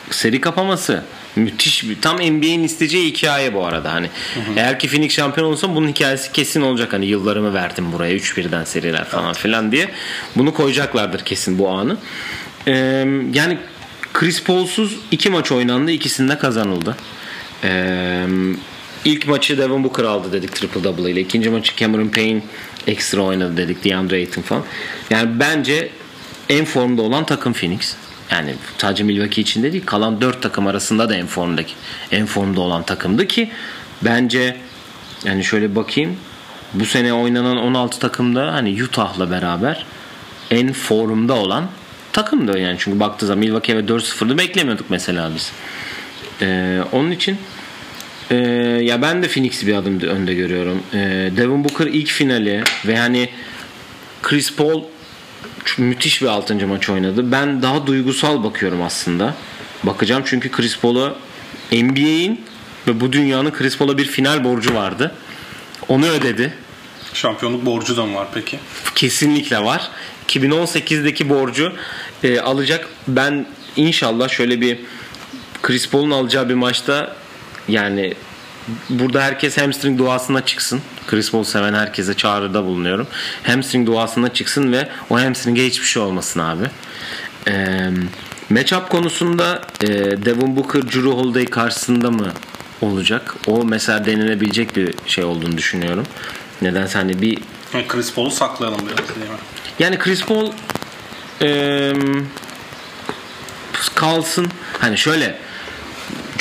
seri 0.10 0.42
kapaması. 0.42 1.04
Müthiş 1.36 1.84
bir 1.90 2.02
tam 2.02 2.18
NBA'in 2.18 2.64
isteyeceği 2.64 3.12
hikaye 3.12 3.54
bu 3.54 3.66
arada. 3.66 3.94
Hani 3.94 4.10
hı 4.34 4.40
hı. 4.40 4.54
eğer 4.56 4.80
ki 4.80 4.88
Phoenix 4.88 5.16
şampiyon 5.16 5.48
olursa 5.48 5.76
bunun 5.76 5.88
hikayesi 5.88 6.32
kesin 6.32 6.62
olacak. 6.62 6.94
Hani 6.94 7.06
yıllarımı 7.06 7.54
verdim 7.54 7.92
buraya 7.92 8.16
3-1'den 8.16 8.64
seriler 8.64 9.06
falan 9.06 9.26
evet. 9.26 9.38
filan 9.38 9.72
diye. 9.72 9.90
Bunu 10.36 10.54
koyacaklardır 10.54 11.20
kesin 11.20 11.60
bu 11.60 11.70
anı. 11.70 11.98
Ee, 12.68 12.74
yani 13.34 13.58
Chris 14.14 14.44
Paul'suz 14.44 15.00
iki 15.12 15.30
maç 15.30 15.52
oynandı 15.52 15.92
ikisinde 15.92 16.38
kazanıldı. 16.38 16.96
Ee, 17.64 18.26
ilk 19.06 19.28
maçı 19.28 19.58
Devin 19.58 19.84
Booker 19.84 20.04
aldı 20.04 20.32
dedik 20.32 20.56
triple 20.56 20.84
double 20.84 21.12
ile. 21.12 21.22
İkinci 21.22 21.50
maçı 21.50 21.76
Cameron 21.76 22.08
Payne 22.08 22.42
ekstra 22.88 23.22
oynadı 23.22 23.58
dedik 23.58 23.84
DeAndre 23.84 24.16
Ayton 24.16 24.42
falan. 24.42 24.64
Yani 25.10 25.40
bence 25.40 25.90
en 26.50 26.66
formda 26.66 27.02
olan 27.02 27.26
takım 27.26 27.54
Phoenix 27.54 27.96
yani 28.32 28.56
sadece 28.78 29.04
Milwaukee 29.04 29.42
içinde 29.42 29.72
değil 29.72 29.86
kalan 29.86 30.22
4 30.22 30.42
takım 30.42 30.68
arasında 30.68 31.10
da 31.10 31.16
en 31.16 31.28
formdaki 31.28 31.74
en 32.12 32.26
formda 32.26 32.62
olan 32.62 32.84
takımdı 32.84 33.28
ki 33.28 33.52
bence 34.02 34.58
yani 35.26 35.44
şöyle 35.44 35.76
bakayım 35.76 36.18
bu 36.74 36.86
sene 36.86 37.14
oynanan 37.14 37.58
16 37.58 38.00
takımda 38.00 38.54
hani 38.54 38.84
Utah'la 38.84 39.32
beraber 39.32 39.86
en 40.52 40.74
formda 40.74 41.34
olan 41.34 41.68
takımdı 42.12 42.60
yani 42.60 42.76
çünkü 42.80 43.00
baktığı 43.00 43.26
zaman 43.26 43.40
Milwaukee 43.40 43.78
ve 43.78 43.82
4-0'lı 43.82 44.38
beklemiyorduk 44.38 44.86
mesela 44.90 45.32
biz. 45.36 45.52
Ee, 46.42 46.82
onun 46.92 47.12
için 47.12 47.38
e, 48.32 48.36
ya 48.82 49.02
ben 49.02 49.24
de 49.24 49.28
Phoenix'i 49.28 49.68
bir 49.68 49.74
adım 49.74 50.00
önde 50.00 50.34
görüyorum. 50.34 50.84
E, 50.94 50.98
Devin 51.38 51.64
Booker 51.64 51.86
ilk 51.86 52.08
finali 52.08 52.64
ve 52.86 52.98
hani 52.98 53.30
Chris 54.22 54.56
Paul 54.56 54.84
müthiş 55.78 56.22
bir 56.22 56.28
6. 56.28 56.68
maç 56.68 56.90
oynadı. 56.90 57.32
Ben 57.32 57.62
daha 57.62 57.88
duygusal 57.88 58.44
bakıyorum 58.44 58.82
aslında. 58.82 59.36
Bakacağım 59.84 60.24
çünkü 60.26 60.52
Chris 60.52 60.80
Paul'a 60.80 61.16
NBA'in 61.72 62.42
ve 62.88 63.02
bu 63.02 63.14
dünyanın 63.14 63.52
Chris 63.52 63.78
Paul'a 63.78 63.98
bir 63.98 64.06
final 64.06 64.44
borcu 64.44 64.74
vardı. 64.76 65.16
Onu 65.88 66.08
ödedi. 66.08 66.54
Şampiyonluk 67.14 67.66
borcu 67.66 67.98
da 67.98 68.06
mı 68.06 68.16
var 68.16 68.28
peki? 68.34 68.60
Kesinlikle 68.96 69.64
var. 69.64 69.90
2018'deki 70.28 71.30
borcu 71.30 71.74
e, 72.24 72.40
alacak. 72.40 72.88
Ben 73.08 73.46
inşallah 73.76 74.30
şöyle 74.30 74.62
bir 74.62 74.80
Chris 75.62 75.90
Paul'un 75.90 76.12
alacağı 76.12 76.50
bir 76.50 76.54
maçta 76.54 77.16
yani 77.68 78.14
burada 78.90 79.24
herkes 79.24 79.58
hamstring 79.58 80.00
duasına 80.00 80.46
çıksın. 80.46 80.82
Chris 81.08 81.32
Paul 81.32 81.44
seven 81.44 81.74
herkese 81.74 82.14
çağrıda 82.14 82.66
bulunuyorum. 82.66 83.08
Hamstring 83.44 83.88
duasına 83.88 84.34
çıksın 84.34 84.72
ve 84.72 84.90
o 85.10 85.20
hamstring'e 85.20 85.66
hiçbir 85.66 85.86
şey 85.86 86.02
olmasın 86.02 86.40
abi. 86.40 86.66
Ee, 87.48 87.90
matchup 88.50 88.90
konusunda 88.90 89.62
e, 89.82 89.88
Devin 90.26 90.56
Booker 90.56 90.82
Drew 90.82 91.10
Holiday 91.10 91.46
karşısında 91.46 92.12
mı 92.12 92.34
olacak? 92.82 93.36
O 93.48 93.66
mesela 93.66 94.06
denilebilecek 94.06 94.76
bir 94.76 94.94
şey 95.06 95.24
olduğunu 95.24 95.58
düşünüyorum. 95.58 96.06
Neden 96.62 96.88
hani 96.88 97.22
bir 97.22 97.40
Chris 97.88 98.14
Paul'u 98.14 98.32
saklayalım 98.32 98.80
biraz 98.80 99.16
değil 99.16 99.32
mi? 99.32 99.38
Yani 99.80 100.00
Chris 100.00 100.26
Paul 100.26 100.52
e, 101.42 101.94
kalsın. 103.96 104.48
Hani 104.80 104.98
şöyle 104.98 105.38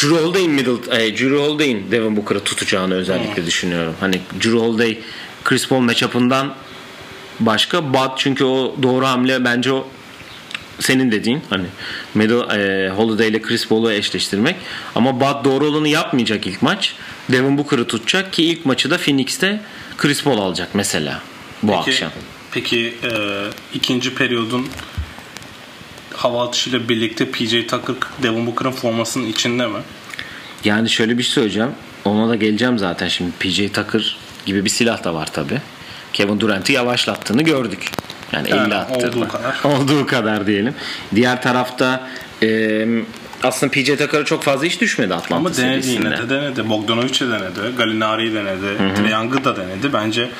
Drew 0.02 0.16
Holiday'in 0.16 0.50
middle, 0.50 1.04
e, 1.04 1.16
Drew 1.16 1.36
Holiday'in 1.36 1.90
Devin 1.90 2.16
Booker'ı 2.16 2.40
tutacağını 2.40 2.94
özellikle 2.94 3.36
hmm. 3.36 3.46
düşünüyorum. 3.46 3.94
Hani 4.00 4.20
Drew 4.34 4.58
Holiday 4.58 4.98
Chris 5.44 5.68
Paul 5.68 5.80
matchup'ından 5.80 6.54
başka 7.40 7.94
Bud 7.94 8.10
çünkü 8.16 8.44
o 8.44 8.76
doğru 8.82 9.06
hamle 9.06 9.44
bence 9.44 9.72
o 9.72 9.88
senin 10.80 11.12
dediğin 11.12 11.42
hani 11.50 11.66
Medal, 12.14 12.58
e, 12.58 12.90
Holiday 12.90 13.28
ile 13.28 13.42
Chris 13.42 13.68
Paul'u 13.68 13.92
eşleştirmek. 13.92 14.56
Ama 14.94 15.20
Bud 15.20 15.44
doğru 15.44 15.66
olanı 15.66 15.88
yapmayacak 15.88 16.46
ilk 16.46 16.62
maç. 16.62 16.94
Devin 17.32 17.58
Booker'ı 17.58 17.86
tutacak 17.86 18.32
ki 18.32 18.44
ilk 18.44 18.66
maçı 18.66 18.90
da 18.90 18.98
Phoenix'te 18.98 19.60
Chris 19.96 20.24
Paul 20.24 20.38
alacak 20.38 20.68
mesela 20.74 21.22
bu 21.62 21.72
Peki, 21.72 21.90
akşam. 21.90 22.10
peki 22.52 22.94
e, 23.02 23.10
ikinci 23.74 24.14
periyodun 24.14 24.66
hava 26.22 26.44
atışıyla 26.48 26.88
birlikte 26.88 27.30
PJ 27.30 27.50
Tucker 27.66 27.96
Devin 28.22 28.46
Booker'ın 28.46 28.70
formasının 28.72 29.26
içinde 29.26 29.66
mi? 29.66 29.78
Yani 30.64 30.90
şöyle 30.90 31.18
bir 31.18 31.22
şey 31.22 31.32
söyleyeceğim. 31.32 31.70
Ona 32.04 32.28
da 32.28 32.34
geleceğim 32.34 32.78
zaten 32.78 33.08
şimdi. 33.08 33.30
PJ 33.40 33.56
Tucker 33.72 34.16
gibi 34.46 34.64
bir 34.64 34.70
silah 34.70 35.04
da 35.04 35.14
var 35.14 35.32
tabi. 35.32 35.60
Kevin 36.12 36.40
Durant'ı 36.40 36.72
yavaşlattığını 36.72 37.42
gördük. 37.42 37.90
Yani, 38.32 38.50
Yani 38.50 38.66
50 38.66 38.74
attı. 38.74 39.08
olduğu 39.08 39.28
kadar. 39.28 39.60
Olduğu 39.64 40.06
kadar 40.06 40.46
diyelim. 40.46 40.74
Diğer 41.14 41.42
tarafta 41.42 42.08
e, 42.42 42.86
aslında 43.42 43.72
PJ 43.72 43.86
Tucker'a 43.86 44.24
çok 44.24 44.42
fazla 44.42 44.66
iş 44.66 44.80
düşmedi 44.80 45.14
Atlanta 45.14 45.36
Ama 45.36 45.56
denedi 45.56 45.82
serisinde. 45.82 46.08
yine 46.08 46.18
de 46.18 46.30
denedi. 46.30 46.68
Bogdanovic'i 46.68 47.20
denedi. 47.30 47.76
Gallinari'yi 47.78 48.34
denedi. 48.34 48.94
Trae 48.96 49.10
Young'ı 49.10 49.44
da 49.44 49.56
denedi. 49.56 49.92
Bence 49.92 50.30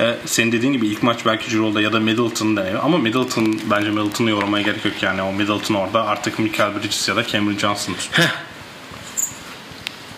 e, 0.00 0.16
senin 0.26 0.52
dediğin 0.52 0.72
gibi 0.72 0.86
ilk 0.86 1.02
maç 1.02 1.26
belki 1.26 1.50
Cirolda 1.50 1.80
ya 1.80 1.92
da 1.92 2.00
Middleton'ı 2.00 2.56
deniyor. 2.56 2.80
Ama 2.84 2.98
Middleton 2.98 3.60
bence 3.70 3.90
Middleton'ı 3.90 4.30
yormaya 4.30 4.62
gerek 4.62 4.84
yok 4.84 5.02
yani. 5.02 5.22
O 5.22 5.32
Middleton 5.32 5.74
orada 5.74 6.04
artık 6.04 6.38
Michael 6.38 6.74
Bridges 6.74 7.08
ya 7.08 7.16
da 7.16 7.26
Cameron 7.26 7.58
Johnson 7.58 7.94
tutuyor. 7.94 8.28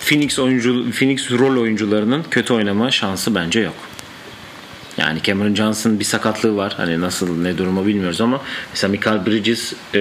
Phoenix 0.00 0.38
oyuncu 0.38 0.90
Phoenix 0.92 1.30
rol 1.30 1.60
oyuncularının 1.60 2.24
kötü 2.30 2.52
oynama 2.52 2.90
şansı 2.90 3.34
bence 3.34 3.60
yok. 3.60 3.74
Yani 4.96 5.22
Cameron 5.22 5.54
Johnson 5.54 6.00
bir 6.00 6.04
sakatlığı 6.04 6.56
var. 6.56 6.74
Hani 6.76 7.00
nasıl 7.00 7.42
ne 7.42 7.58
durumu 7.58 7.86
bilmiyoruz 7.86 8.20
ama 8.20 8.40
mesela 8.70 8.90
Michael 8.90 9.26
Bridges 9.26 9.72
e, 9.94 10.00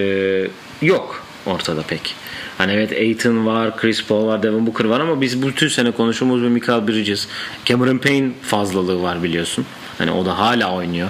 yok 0.82 1.24
ortada 1.46 1.82
pek. 1.82 2.14
Hani 2.62 2.72
evet 2.72 2.92
Aiton 2.92 3.46
var, 3.46 3.76
Chris 3.76 4.04
Paul 4.04 4.26
var, 4.26 4.42
Devin 4.42 4.66
Booker 4.66 4.84
var 4.84 5.00
ama 5.00 5.20
biz 5.20 5.42
bütün 5.42 5.68
sene 5.68 5.90
konuştuğumuz 5.90 6.42
bir 6.42 6.48
Michael 6.48 6.88
Bridges. 6.88 7.28
Cameron 7.64 7.98
Payne 7.98 8.30
fazlalığı 8.42 9.02
var 9.02 9.22
biliyorsun. 9.22 9.66
Hani 9.98 10.10
o 10.10 10.26
da 10.26 10.38
hala 10.38 10.74
oynuyor. 10.74 11.08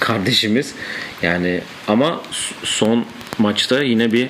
Kardeşimiz. 0.00 0.74
Yani 1.22 1.60
ama 1.88 2.20
son 2.64 3.04
maçta 3.38 3.82
yine 3.82 4.12
bir 4.12 4.28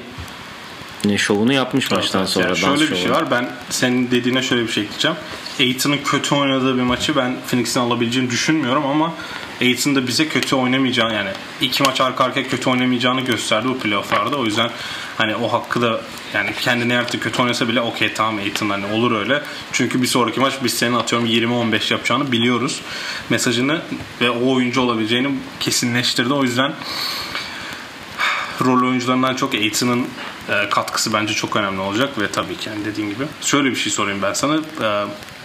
şovunu 1.16 1.52
yapmış 1.52 1.90
maçtan 1.90 2.24
sonra. 2.24 2.46
Yani 2.46 2.58
şöyle 2.58 2.90
bir 2.90 2.96
şey 2.96 3.10
var. 3.10 3.30
Ben 3.30 3.50
senin 3.70 4.10
dediğine 4.10 4.42
şöyle 4.42 4.62
bir 4.62 4.72
şey 4.72 4.82
ekleyeceğim. 4.82 5.16
Aiton'un 5.60 5.98
kötü 6.04 6.34
oynadığı 6.34 6.76
bir 6.76 6.82
maçı 6.82 7.16
ben 7.16 7.36
Phoenix'in 7.46 7.80
alabileceğini 7.80 8.30
düşünmüyorum 8.30 8.86
ama 8.86 9.14
Aiton 9.60 9.94
da 9.94 10.06
bize 10.06 10.28
kötü 10.28 10.56
oynamayacağını 10.56 11.14
yani 11.14 11.30
iki 11.60 11.82
maç 11.82 12.00
arka 12.00 12.24
arkaya 12.24 12.48
kötü 12.48 12.70
oynamayacağını 12.70 13.20
gösterdi 13.20 13.68
bu 13.68 13.78
playofflarda. 13.78 14.36
O 14.36 14.44
yüzden 14.44 14.70
hani 15.18 15.36
o 15.36 15.52
hakkı 15.52 15.82
da 15.82 16.00
yani 16.34 16.50
kendine 16.60 16.98
artık 16.98 17.22
kötü 17.22 17.42
oynasa 17.42 17.68
bile 17.68 17.80
okey 17.80 18.14
tamam 18.14 18.38
Aiton 18.38 18.70
hani 18.70 18.86
olur 18.86 19.12
öyle. 19.12 19.42
Çünkü 19.72 20.02
bir 20.02 20.06
sonraki 20.06 20.40
maç 20.40 20.54
biz 20.64 20.74
senin 20.74 20.94
atıyorum 20.94 21.28
20-15 21.28 21.92
yapacağını 21.92 22.32
biliyoruz. 22.32 22.80
Mesajını 23.30 23.82
ve 24.20 24.30
o 24.30 24.54
oyuncu 24.54 24.80
olabileceğini 24.80 25.30
kesinleştirdi. 25.60 26.32
O 26.32 26.42
yüzden 26.42 26.72
rol 28.64 28.88
oyuncularından 28.88 29.34
çok 29.34 29.54
Aiton'un 29.54 30.08
e, 30.48 30.68
katkısı 30.70 31.12
bence 31.12 31.34
çok 31.34 31.56
önemli 31.56 31.80
olacak 31.80 32.18
ve 32.18 32.30
tabii 32.30 32.56
ki 32.56 32.68
yani 32.68 32.84
dediğin 32.84 33.08
gibi. 33.08 33.24
Şöyle 33.40 33.70
bir 33.70 33.76
şey 33.76 33.92
sorayım 33.92 34.22
ben 34.22 34.32
sana. 34.32 34.60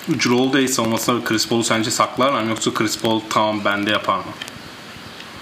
E, 0.10 0.14
Drew 0.14 0.36
Holiday 0.36 0.68
savunmasına 0.68 1.24
Chris 1.24 1.47
Paul'u 1.47 1.64
sence 1.64 1.91
saklar 1.91 2.41
mı 2.41 2.49
yoksa 2.49 2.74
Chris 2.74 2.99
Paul 2.99 3.22
tamam 3.30 3.66
bende 3.66 3.91
yapar 3.91 4.18
mı? 4.18 4.24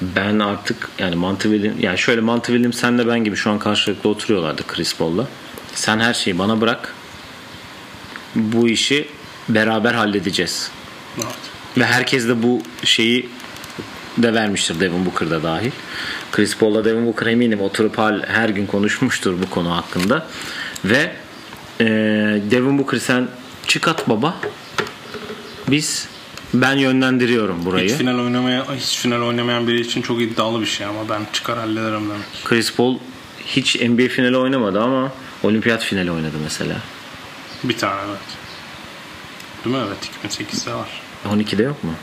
Ben 0.01 0.39
artık 0.39 0.89
yani 0.99 1.15
Monty 1.15 1.47
yani 1.79 1.97
şöyle 1.97 2.21
Monty 2.21 2.51
Williams 2.51 2.77
sen 2.77 2.97
de 2.97 3.07
ben 3.07 3.23
gibi 3.23 3.35
şu 3.35 3.51
an 3.51 3.59
karşılıklı 3.59 4.09
oturuyorlardı 4.09 4.61
Chris 4.67 4.97
Paul'la. 4.97 5.27
Sen 5.73 5.99
her 5.99 6.13
şeyi 6.13 6.39
bana 6.39 6.61
bırak. 6.61 6.93
Bu 8.35 8.69
işi 8.69 9.07
beraber 9.49 9.93
halledeceğiz. 9.93 10.71
Evet. 11.17 11.27
Ve 11.77 11.85
herkes 11.85 12.27
de 12.27 12.43
bu 12.43 12.61
şeyi 12.83 13.29
de 14.17 14.33
vermiştir 14.33 14.79
Devin 14.79 15.05
Booker 15.05 15.29
da 15.29 15.43
dahil. 15.43 15.71
Chris 16.31 16.57
Paul'la 16.57 16.85
Devin 16.85 17.05
Booker 17.05 17.27
eminim 17.27 17.61
oturup 17.61 17.97
her 18.27 18.49
gün 18.49 18.65
konuşmuştur 18.65 19.41
bu 19.41 19.49
konu 19.49 19.75
hakkında. 19.75 20.27
Ve 20.85 21.11
e, 21.79 21.85
Devin 22.51 22.77
Booker 22.77 22.97
sen 22.97 23.27
çık 23.67 23.87
at 23.87 24.09
baba. 24.09 24.35
Biz 25.67 26.07
ben 26.53 26.75
yönlendiriyorum 26.77 27.65
burayı. 27.65 27.89
Hiç 27.89 27.95
final 27.95 28.19
oynamaya 28.19 28.65
hiç 28.75 28.97
final 28.97 29.21
oynamayan 29.21 29.67
biri 29.67 29.81
için 29.81 30.01
çok 30.01 30.21
iddialı 30.21 30.61
bir 30.61 30.65
şey 30.65 30.85
ama 30.85 31.09
ben 31.09 31.21
çıkar 31.33 31.57
hallederim 31.57 32.09
demek. 32.09 32.43
Chris 32.43 32.75
Paul 32.75 32.97
hiç 33.45 33.81
NBA 33.81 34.07
finali 34.07 34.37
oynamadı 34.37 34.81
ama 34.81 35.11
olimpiyat 35.43 35.83
finali 35.83 36.11
oynadı 36.11 36.35
mesela. 36.43 36.75
Bir 37.63 37.77
tane 37.77 38.01
evet. 38.09 38.19
Değil 39.65 39.75
mi? 39.75 39.81
Evet 39.87 40.33
2008'de 40.33 40.73
var. 40.73 40.89
12'de 41.29 41.63
yok 41.63 41.83
mu? 41.83 41.93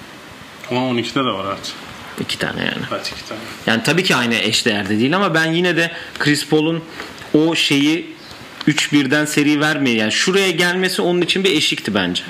Ama 0.70 0.80
12'de 0.80 1.24
de 1.24 1.30
var 1.30 1.44
evet. 1.48 1.72
İki 2.20 2.38
tane 2.38 2.60
yani. 2.60 2.84
Evet 2.92 3.12
iki 3.16 3.28
tane. 3.28 3.40
Yani 3.66 3.82
tabii 3.82 4.04
ki 4.04 4.16
aynı 4.16 4.34
eşdeğerde 4.34 4.98
değil 4.98 5.16
ama 5.16 5.34
ben 5.34 5.52
yine 5.52 5.76
de 5.76 5.92
Chris 6.18 6.48
Paul'un 6.48 6.82
o 7.34 7.54
şeyi 7.54 8.16
3-1'den 8.68 9.24
seri 9.24 9.60
vermeye 9.60 9.96
yani 9.96 10.12
şuraya 10.12 10.50
gelmesi 10.50 11.02
onun 11.02 11.20
için 11.20 11.44
bir 11.44 11.56
eşikti 11.56 11.94
bence. 11.94 12.22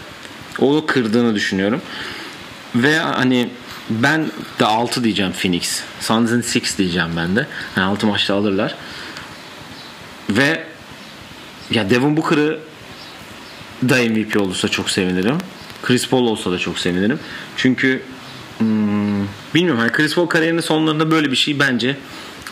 O 0.59 0.87
kırdığını 0.87 1.35
düşünüyorum. 1.35 1.83
Ve 2.75 2.99
hani 2.99 3.51
ben 3.91 4.27
de 4.61 4.65
6 4.65 5.05
diyeceğim 5.05 5.33
Phoenix. 5.33 5.83
Suns 6.01 6.33
and 6.33 6.43
6 6.43 6.79
diyeceğim 6.79 7.11
ben 7.17 7.37
de. 7.37 7.47
Yani 7.77 7.87
6 7.87 8.07
maçta 8.07 8.35
alırlar. 8.35 8.75
Ve 10.31 10.65
ya 11.71 11.91
Devin 11.91 12.17
Booker'ı 12.17 12.61
da 13.89 13.97
MVP 13.97 14.41
olursa 14.41 14.69
çok 14.69 14.91
sevinirim. 14.91 15.39
Chris 15.83 16.09
Paul 16.09 16.27
olsa 16.27 16.53
da 16.53 16.59
çok 16.59 16.79
sevinirim. 16.79 17.19
Çünkü 17.57 18.03
hmm, 18.59 19.25
bilmiyorum 19.55 19.81
hani 19.81 19.93
Chris 19.93 20.15
Paul 20.15 20.27
kariyerinin 20.27 20.61
sonlarında 20.61 21.11
böyle 21.11 21.31
bir 21.31 21.37
şey 21.37 21.59
bence 21.59 21.97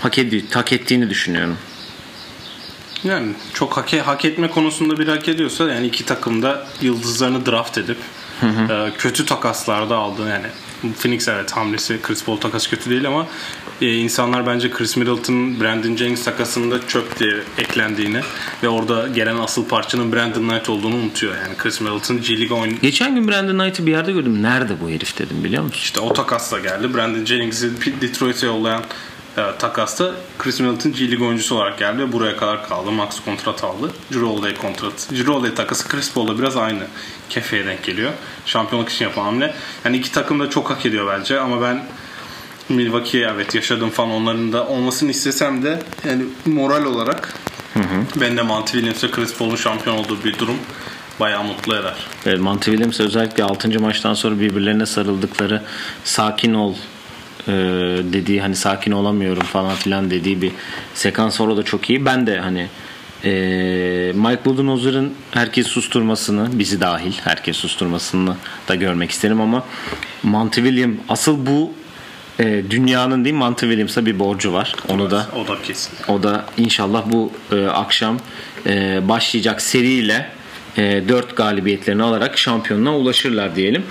hak, 0.01 0.19
ediyor, 0.19 0.43
hak 0.53 0.73
ettiğini 0.73 1.11
düşünüyorum. 1.11 1.57
Yani 3.05 3.33
çok 3.55 3.77
hak, 3.77 3.93
hak 3.93 4.25
etme 4.25 4.51
konusunda 4.51 4.99
bir 4.99 5.09
hak 5.09 5.29
ediyorsa 5.29 5.69
yani 5.69 5.87
iki 5.87 6.05
takım 6.05 6.43
da 6.43 6.67
yıldızlarını 6.81 7.47
draft 7.47 7.79
edip 7.79 7.99
e, 8.43 8.93
kötü 8.99 9.27
takaslarda 9.27 9.97
aldı 9.97 10.29
yani 10.29 10.47
Phoenix 10.99 11.29
evet 11.29 11.53
hamlesi 11.53 12.03
Chris 12.03 12.25
Paul 12.25 12.37
takası 12.37 12.71
kötü 12.71 12.91
değil 12.91 13.09
ama 13.09 13.27
e, 13.81 13.95
insanlar 13.95 14.47
bence 14.47 14.71
Chris 14.71 14.97
Middleton 14.97 15.61
Brandon 15.61 15.97
Jennings 15.97 16.25
takasında 16.25 16.87
çöp 16.87 17.19
diye 17.19 17.35
eklendiğini 17.59 18.21
ve 18.63 18.69
orada 18.69 19.09
gelen 19.09 19.37
asıl 19.37 19.65
parçanın 19.65 20.13
Brandon 20.13 20.49
Knight 20.49 20.69
olduğunu 20.69 20.95
unutuyor 20.95 21.35
yani 21.37 21.57
Chris 21.59 21.81
Middleton 21.81 22.21
G 22.21 22.41
League 22.41 22.59
oyun 22.59 22.79
Geçen 22.83 23.15
gün 23.15 23.29
Brandon 23.29 23.59
Knight'ı 23.59 23.87
bir 23.87 23.91
yerde 23.91 24.13
gördüm. 24.13 24.43
Nerede 24.43 24.81
bu 24.81 24.91
herif 24.91 25.19
dedim 25.19 25.45
biliyor 25.45 25.63
musun? 25.63 25.79
işte 25.83 26.01
o 26.01 26.13
takasla 26.13 26.59
geldi 26.59 26.95
Brandon 26.95 27.25
Jennings'i 27.25 27.71
Detroit'e 28.01 28.47
yollayan 28.47 28.83
e, 29.39 29.59
takasta 29.59 30.15
Chris 30.39 30.61
Middleton 30.61 30.93
G 30.93 31.11
League 31.11 31.27
oyuncusu 31.27 31.57
olarak 31.57 31.79
geldi 31.79 31.99
ve 31.99 32.13
buraya 32.13 32.37
kadar 32.37 32.69
kaldı. 32.69 32.91
Max 32.91 33.21
kontrat 33.21 33.65
aldı. 33.65 33.91
Holiday 34.15 34.55
kontrat. 34.55 35.13
Holiday 35.27 35.55
takası 35.55 35.89
Chris 35.89 36.13
Paul'la 36.13 36.39
biraz 36.39 36.57
aynı 36.57 36.83
kefeye 37.31 37.67
denk 37.67 37.85
geliyor. 37.85 38.13
Şampiyonluk 38.47 38.89
için 38.89 39.05
yapılan 39.05 39.25
hamle. 39.25 39.55
Yani 39.85 39.97
iki 39.97 40.13
takım 40.13 40.41
da 40.41 40.51
çok 40.51 40.71
hak 40.71 40.87
ediyor 40.87 41.19
bence 41.19 41.41
ama 41.41 41.63
ben 41.63 41.85
Milwaukee'ye 42.69 43.31
evet 43.35 43.55
yaşadım 43.55 43.91
falan 43.91 44.11
onların 44.11 44.53
da 44.53 44.67
olmasını 44.67 45.11
istesem 45.11 45.63
de 45.63 45.83
yani 46.09 46.25
moral 46.47 46.85
olarak 46.85 47.35
ben 48.17 48.37
de 48.37 48.43
Monty 48.43 48.73
Williams'e 48.73 49.11
Chris 49.11 49.35
Paul'un 49.35 49.57
şampiyon 49.57 49.97
olduğu 49.97 50.25
bir 50.25 50.39
durum 50.39 50.57
bayağı 51.21 51.45
mutlu 51.45 51.77
eder. 51.77 51.95
Evet, 52.27 52.41
Monty 52.41 52.71
Williams 52.71 53.01
özellikle 53.01 53.45
6. 53.45 53.81
maçtan 53.81 54.15
sonra 54.15 54.41
birbirlerine 54.41 54.87
sarıldıkları 54.87 55.63
sakin 56.05 56.55
ol 56.55 56.75
e, 57.49 57.53
dediği 58.13 58.41
hani 58.41 58.57
sakin 58.57 58.93
olamıyorum 58.93 59.43
falan 59.43 59.75
filan 59.75 60.11
dediği 60.11 60.43
bir 60.43 60.53
sekans 60.95 61.41
orada 61.41 61.63
çok 61.63 61.91
iyi. 61.91 62.05
Ben 62.05 62.27
de 62.27 62.39
hani 62.39 62.67
e, 63.25 63.31
Mike 64.15 64.45
Budenholzer'ın 64.45 65.13
herkes 65.31 65.67
susturmasını 65.67 66.49
bizi 66.53 66.81
dahil 66.81 67.13
herkes 67.25 67.57
susturmasını 67.57 68.35
da 68.69 68.75
görmek 68.75 69.11
isterim 69.11 69.41
ama 69.41 69.65
Monty 70.23 70.61
Williams 70.61 70.97
asıl 71.09 71.47
bu 71.47 71.73
e, 72.41 72.63
dünyanın 72.71 73.25
değil 73.25 73.35
Monty 73.37 73.67
Williams'a 73.67 74.07
bir 74.07 74.19
borcu 74.19 74.53
var. 74.53 74.75
Onu 74.89 75.11
da 75.11 75.27
O 75.45 75.49
da 75.49 75.63
kesin. 75.63 75.93
o 76.09 76.23
da 76.23 76.45
inşallah 76.57 77.03
bu 77.07 77.33
e, 77.53 77.67
akşam 77.67 78.19
e, 78.67 79.01
başlayacak 79.09 79.63
seriyle 79.63 80.31
e, 80.77 81.09
4 81.09 81.37
galibiyetlerini 81.37 82.03
alarak 82.03 82.39
şampiyonluğa 82.39 82.95
ulaşırlar 82.95 83.57
diyelim. 83.57 83.83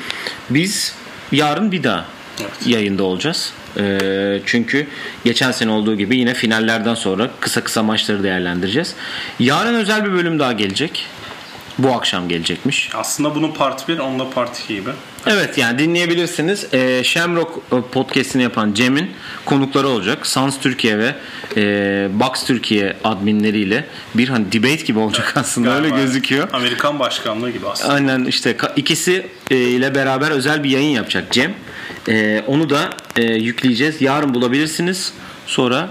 Biz 0.50 0.96
yarın 1.32 1.72
bir 1.72 1.84
daha 1.84 2.06
Evet. 2.42 2.68
yayında 2.68 3.04
olacağız. 3.04 3.54
E, 3.78 4.40
çünkü 4.46 4.88
geçen 5.26 5.52
sene 5.52 5.72
olduğu 5.72 5.96
gibi 5.98 6.18
yine 6.18 6.34
finallerden 6.34 6.94
sonra 6.96 7.30
kısa 7.40 7.62
kısa 7.64 7.84
maçları 7.84 8.24
değerlendireceğiz. 8.24 8.94
Yarın 9.40 9.74
özel 9.74 10.06
bir 10.06 10.12
bölüm 10.14 10.40
daha 10.40 10.54
gelecek. 10.54 11.06
bu 11.78 11.94
akşam 11.94 12.30
gelecekmiş. 12.30 12.90
Aslında 12.94 13.36
bunun 13.36 13.52
part 13.52 13.88
1, 13.88 14.00
onda 14.00 14.30
part 14.30 14.60
2 14.60 14.76
gibi. 14.76 14.90
Evet 15.28 15.58
yani 15.58 15.80
dinleyebilirsiniz. 15.80 16.74
E, 16.74 17.04
Shamrock 17.04 17.52
podcast'ini 17.92 18.44
yapan 18.44 18.74
Cem'in 18.74 19.12
konukları 19.46 19.88
olacak. 19.88 20.28
Sans 20.28 20.60
Türkiye 20.60 20.98
ve 20.98 21.16
e, 21.58 22.08
Box 22.14 22.46
Türkiye 22.46 22.98
adminleriyle 23.04 23.86
bir 24.16 24.30
hani 24.30 24.52
debate 24.52 24.76
gibi 24.84 25.00
olacak 25.00 25.34
aslında 25.36 25.76
öyle 25.76 25.90
Galiba 25.90 26.04
gözüküyor. 26.06 26.48
Amerikan 26.54 27.00
başkanlığı 27.00 27.52
gibi 27.52 27.68
aslında. 27.68 27.94
Aynen 27.94 28.26
işte 28.26 28.58
ikisi 28.76 29.28
e, 29.52 29.56
ile 29.58 29.96
beraber 29.96 30.32
özel 30.32 30.64
bir 30.64 30.70
yayın 30.70 30.96
yapacak 30.96 31.32
Cem. 31.32 31.54
E, 32.10 32.44
onu 32.48 32.70
da 32.70 32.90
e, 33.16 33.24
yükleyeceğiz. 33.24 34.02
Yarın 34.02 34.34
bulabilirsiniz. 34.34 35.14
Sonra 35.46 35.90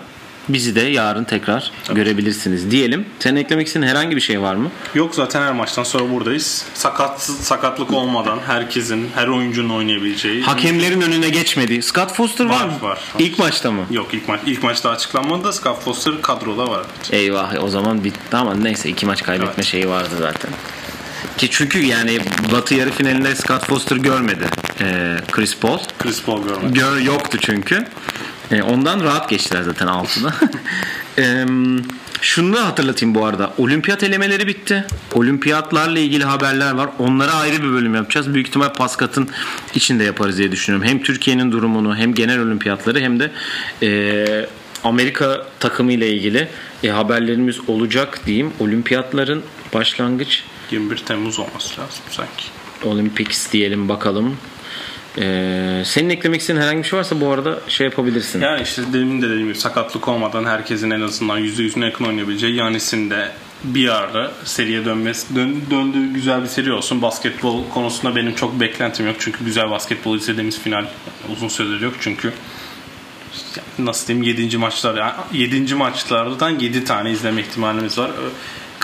bizi 0.48 0.74
de 0.74 0.80
yarın 0.80 1.24
tekrar 1.24 1.70
görebilirsiniz 1.94 2.70
diyelim. 2.70 3.06
Senin 3.18 3.36
eklemek 3.36 3.66
istediğin 3.66 3.88
herhangi 3.90 4.16
bir 4.16 4.20
şey 4.20 4.40
var 4.40 4.54
mı? 4.54 4.70
Yok 4.94 5.14
zaten 5.14 5.42
her 5.42 5.52
maçtan 5.52 5.82
sonra 5.82 6.10
buradayız. 6.10 6.64
Sakatsız, 6.74 7.36
sakatlık 7.40 7.92
olmadan 7.92 8.38
herkesin, 8.46 9.08
her 9.14 9.26
oyuncunun 9.28 9.70
oynayabileceği. 9.70 10.42
Hakemlerin 10.42 11.00
önüne 11.00 11.28
geçmedi. 11.28 11.82
Scott 11.82 12.12
Foster 12.12 12.44
var, 12.44 12.60
Var, 12.60 12.64
mı? 12.66 12.72
var. 12.82 13.00
İlk 13.18 13.38
maçta 13.38 13.70
mı? 13.70 13.86
Yok 13.90 14.14
ilk 14.14 14.28
maç 14.28 14.40
ilk 14.46 14.62
maçta 14.62 14.90
açıklanmadı 14.90 15.44
da 15.44 15.52
Scott 15.52 15.82
Foster 15.84 16.22
kadroda 16.22 16.68
var. 16.70 16.82
Eyvah 17.12 17.64
o 17.64 17.68
zaman 17.68 18.04
bitti 18.04 18.36
ama 18.36 18.54
neyse 18.54 18.88
iki 18.88 19.06
maç 19.06 19.22
kaybetme 19.22 19.52
Evet. 19.56 19.64
şeyi 19.66 19.88
vardı 19.88 20.14
zaten. 20.18 20.50
Ki 21.38 21.50
çünkü 21.50 21.86
yani 21.86 22.20
Batı 22.52 22.74
yarı 22.74 22.90
finalinde 22.90 23.34
Scott 23.34 23.66
Foster 23.66 23.96
görmedi 23.96 24.44
e, 24.80 25.16
Chris 25.32 25.56
Paul. 25.56 25.78
Chris 25.98 26.22
Paul 26.22 26.48
görmedi. 26.48 26.74
Gör, 26.78 26.96
yoktu 26.96 27.38
çünkü. 27.40 27.84
E, 28.50 28.62
ondan 28.62 29.04
rahat 29.04 29.30
geçtiler 29.30 29.62
zaten 29.62 29.86
6'da. 29.86 30.34
e, 31.18 31.46
şunu 32.20 32.56
da 32.56 32.66
hatırlatayım 32.66 33.14
bu 33.14 33.26
arada. 33.26 33.52
Olimpiyat 33.58 34.02
elemeleri 34.02 34.46
bitti. 34.46 34.84
Olimpiyatlarla 35.12 35.98
ilgili 35.98 36.24
haberler 36.24 36.72
var. 36.72 36.90
Onlara 36.98 37.32
ayrı 37.34 37.62
bir 37.62 37.72
bölüm 37.72 37.94
yapacağız. 37.94 38.34
Büyük 38.34 38.48
ihtimal 38.48 38.72
Paskat'ın 38.72 39.28
içinde 39.74 40.04
yaparız 40.04 40.38
diye 40.38 40.52
düşünüyorum. 40.52 40.88
Hem 40.88 41.02
Türkiye'nin 41.02 41.52
durumunu 41.52 41.96
hem 41.96 42.14
genel 42.14 42.38
olimpiyatları 42.38 43.00
hem 43.00 43.20
de 43.20 43.30
e, 43.82 44.46
Amerika 44.84 45.46
takımı 45.60 45.92
ile 45.92 46.10
ilgili 46.12 46.48
e, 46.84 46.88
haberlerimiz 46.88 47.68
olacak 47.68 48.20
diyeyim. 48.26 48.52
Olimpiyatların 48.60 49.42
başlangıç 49.74 50.42
21 50.72 50.96
Temmuz 50.96 51.38
olması 51.38 51.80
lazım 51.80 52.04
sanki. 52.10 52.44
Olympics 52.84 53.52
diyelim 53.52 53.88
bakalım. 53.88 54.36
Ee, 55.18 55.82
senin 55.84 56.10
eklemek 56.10 56.40
istediğin 56.40 56.62
herhangi 56.62 56.82
bir 56.82 56.88
şey 56.88 56.98
varsa 56.98 57.20
bu 57.20 57.30
arada 57.30 57.60
şey 57.68 57.86
yapabilirsin. 57.86 58.40
Yani 58.40 58.62
işte 58.62 58.82
demin 58.92 59.22
de 59.22 59.26
dediğim 59.26 59.48
gibi 59.48 59.58
sakatlık 59.58 60.08
olmadan 60.08 60.44
herkesin 60.44 60.90
en 60.90 61.00
azından 61.00 61.40
%100'üne 61.40 61.84
yakın 61.84 62.04
oynayabileceği 62.04 62.54
Yanis'in 62.54 63.10
de 63.10 63.32
bir 63.64 63.88
ara 63.88 64.32
seriye 64.44 64.84
dönmesi 64.84 65.34
dön, 65.36 65.62
döndüğü 65.70 66.12
güzel 66.12 66.42
bir 66.42 66.48
seri 66.48 66.72
olsun. 66.72 67.02
Basketbol 67.02 67.68
konusunda 67.68 68.16
benim 68.16 68.34
çok 68.34 68.60
beklentim 68.60 69.06
yok. 69.06 69.16
Çünkü 69.18 69.44
güzel 69.44 69.70
basketbol 69.70 70.16
izlediğimiz 70.16 70.60
final 70.60 70.84
uzun 71.32 71.48
süredir 71.48 71.80
yok. 71.80 71.94
Çünkü 72.00 72.32
nasıl 73.78 74.06
diyeyim 74.06 74.40
7. 74.40 74.58
maçlar 74.58 74.94
yani 74.94 75.12
7. 75.32 75.74
maçlardan 75.74 76.50
7 76.50 76.84
tane 76.84 77.10
izleme 77.10 77.40
ihtimalimiz 77.40 77.98
var. 77.98 78.10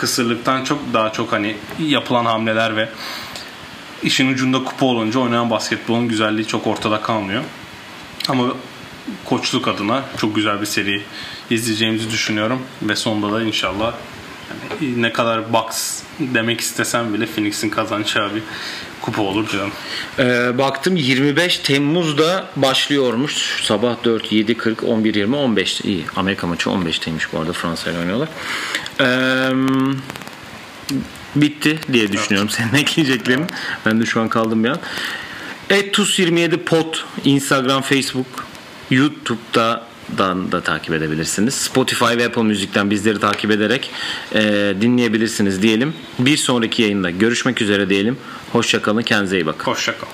Kısırlıktan 0.03 0.65
çok 0.65 0.79
daha 0.93 1.13
çok 1.13 1.33
hani 1.33 1.57
yapılan 1.79 2.25
hamleler 2.25 2.77
ve 2.77 2.89
işin 4.03 4.33
ucunda 4.33 4.65
kupa 4.65 4.87
olunca 4.87 5.21
oynanan 5.21 5.51
basketbolun 5.51 6.09
güzelliği 6.09 6.47
çok 6.47 6.67
ortada 6.67 7.03
kalmıyor. 7.03 7.43
Ama 8.29 8.45
koçluk 9.25 9.69
adına 9.69 10.05
çok 10.17 10.35
güzel 10.35 10.61
bir 10.61 10.67
seri 10.67 11.03
izleyeceğimizi 11.51 12.11
düşünüyorum 12.11 12.63
ve 12.83 12.97
sonunda 12.97 13.33
da 13.33 13.43
inşallah 13.43 13.95
yani 14.51 15.03
ne 15.03 15.13
kadar 15.13 15.53
box 15.53 16.03
demek 16.19 16.61
istesem 16.61 17.15
bile 17.15 17.27
Phoenix'in 17.27 17.71
kazanacağı 17.71 18.35
bir 18.35 18.43
kupa 19.03 19.23
olur 19.23 19.51
diyorum. 19.51 19.73
Ee, 20.19 20.59
baktım 20.59 20.97
25 20.97 21.59
Temmuz'da 21.59 22.49
başlıyormuş. 22.57 23.63
Sabah 23.63 24.05
4, 24.05 24.33
7, 24.33 24.57
40, 24.57 24.85
11, 24.85 25.15
20, 25.15 25.37
15. 25.37 25.81
İyi. 25.81 26.05
Amerika 26.17 26.47
maçı 26.47 26.71
15'teymiş 26.71 27.33
bu 27.33 27.39
arada. 27.39 27.53
Fransa 27.53 27.91
ile 27.91 27.99
oynuyorlar. 27.99 28.29
Ee, 29.01 29.51
bitti 31.37 31.79
diye 31.93 32.13
düşünüyorum 32.13 32.51
senin 32.51 32.75
ekleyeceklerin. 32.83 33.47
Ben 33.87 34.01
de 34.01 34.07
şu 34.07 34.21
an 34.21 34.29
kaldım 34.29 34.65
bir 34.65 34.69
an. 34.69 34.79
Etus27 35.71 36.57
Pod 36.57 36.95
Instagram, 37.25 37.83
Facebook, 37.83 38.47
YouTube'da 38.91 39.93
dan 40.19 40.53
da 40.53 40.61
takip 40.61 40.95
edebilirsiniz. 40.95 41.55
Spotify 41.55 42.17
ve 42.17 42.27
Apple 42.27 42.43
Müzik'ten 42.43 42.91
bizleri 42.91 43.21
takip 43.21 43.51
ederek 43.51 43.91
e, 44.35 44.41
dinleyebilirsiniz 44.81 45.63
diyelim. 45.63 45.95
Bir 46.19 46.37
sonraki 46.37 46.83
yayında 46.83 47.11
görüşmek 47.11 47.63
üzere 47.63 47.89
diyelim. 47.89 48.17
Hoşçakalın, 48.53 49.03
kendinize 49.03 49.37
iyi 49.37 49.47
bakın. 49.47 49.71
Hoşçakal. 49.71 50.09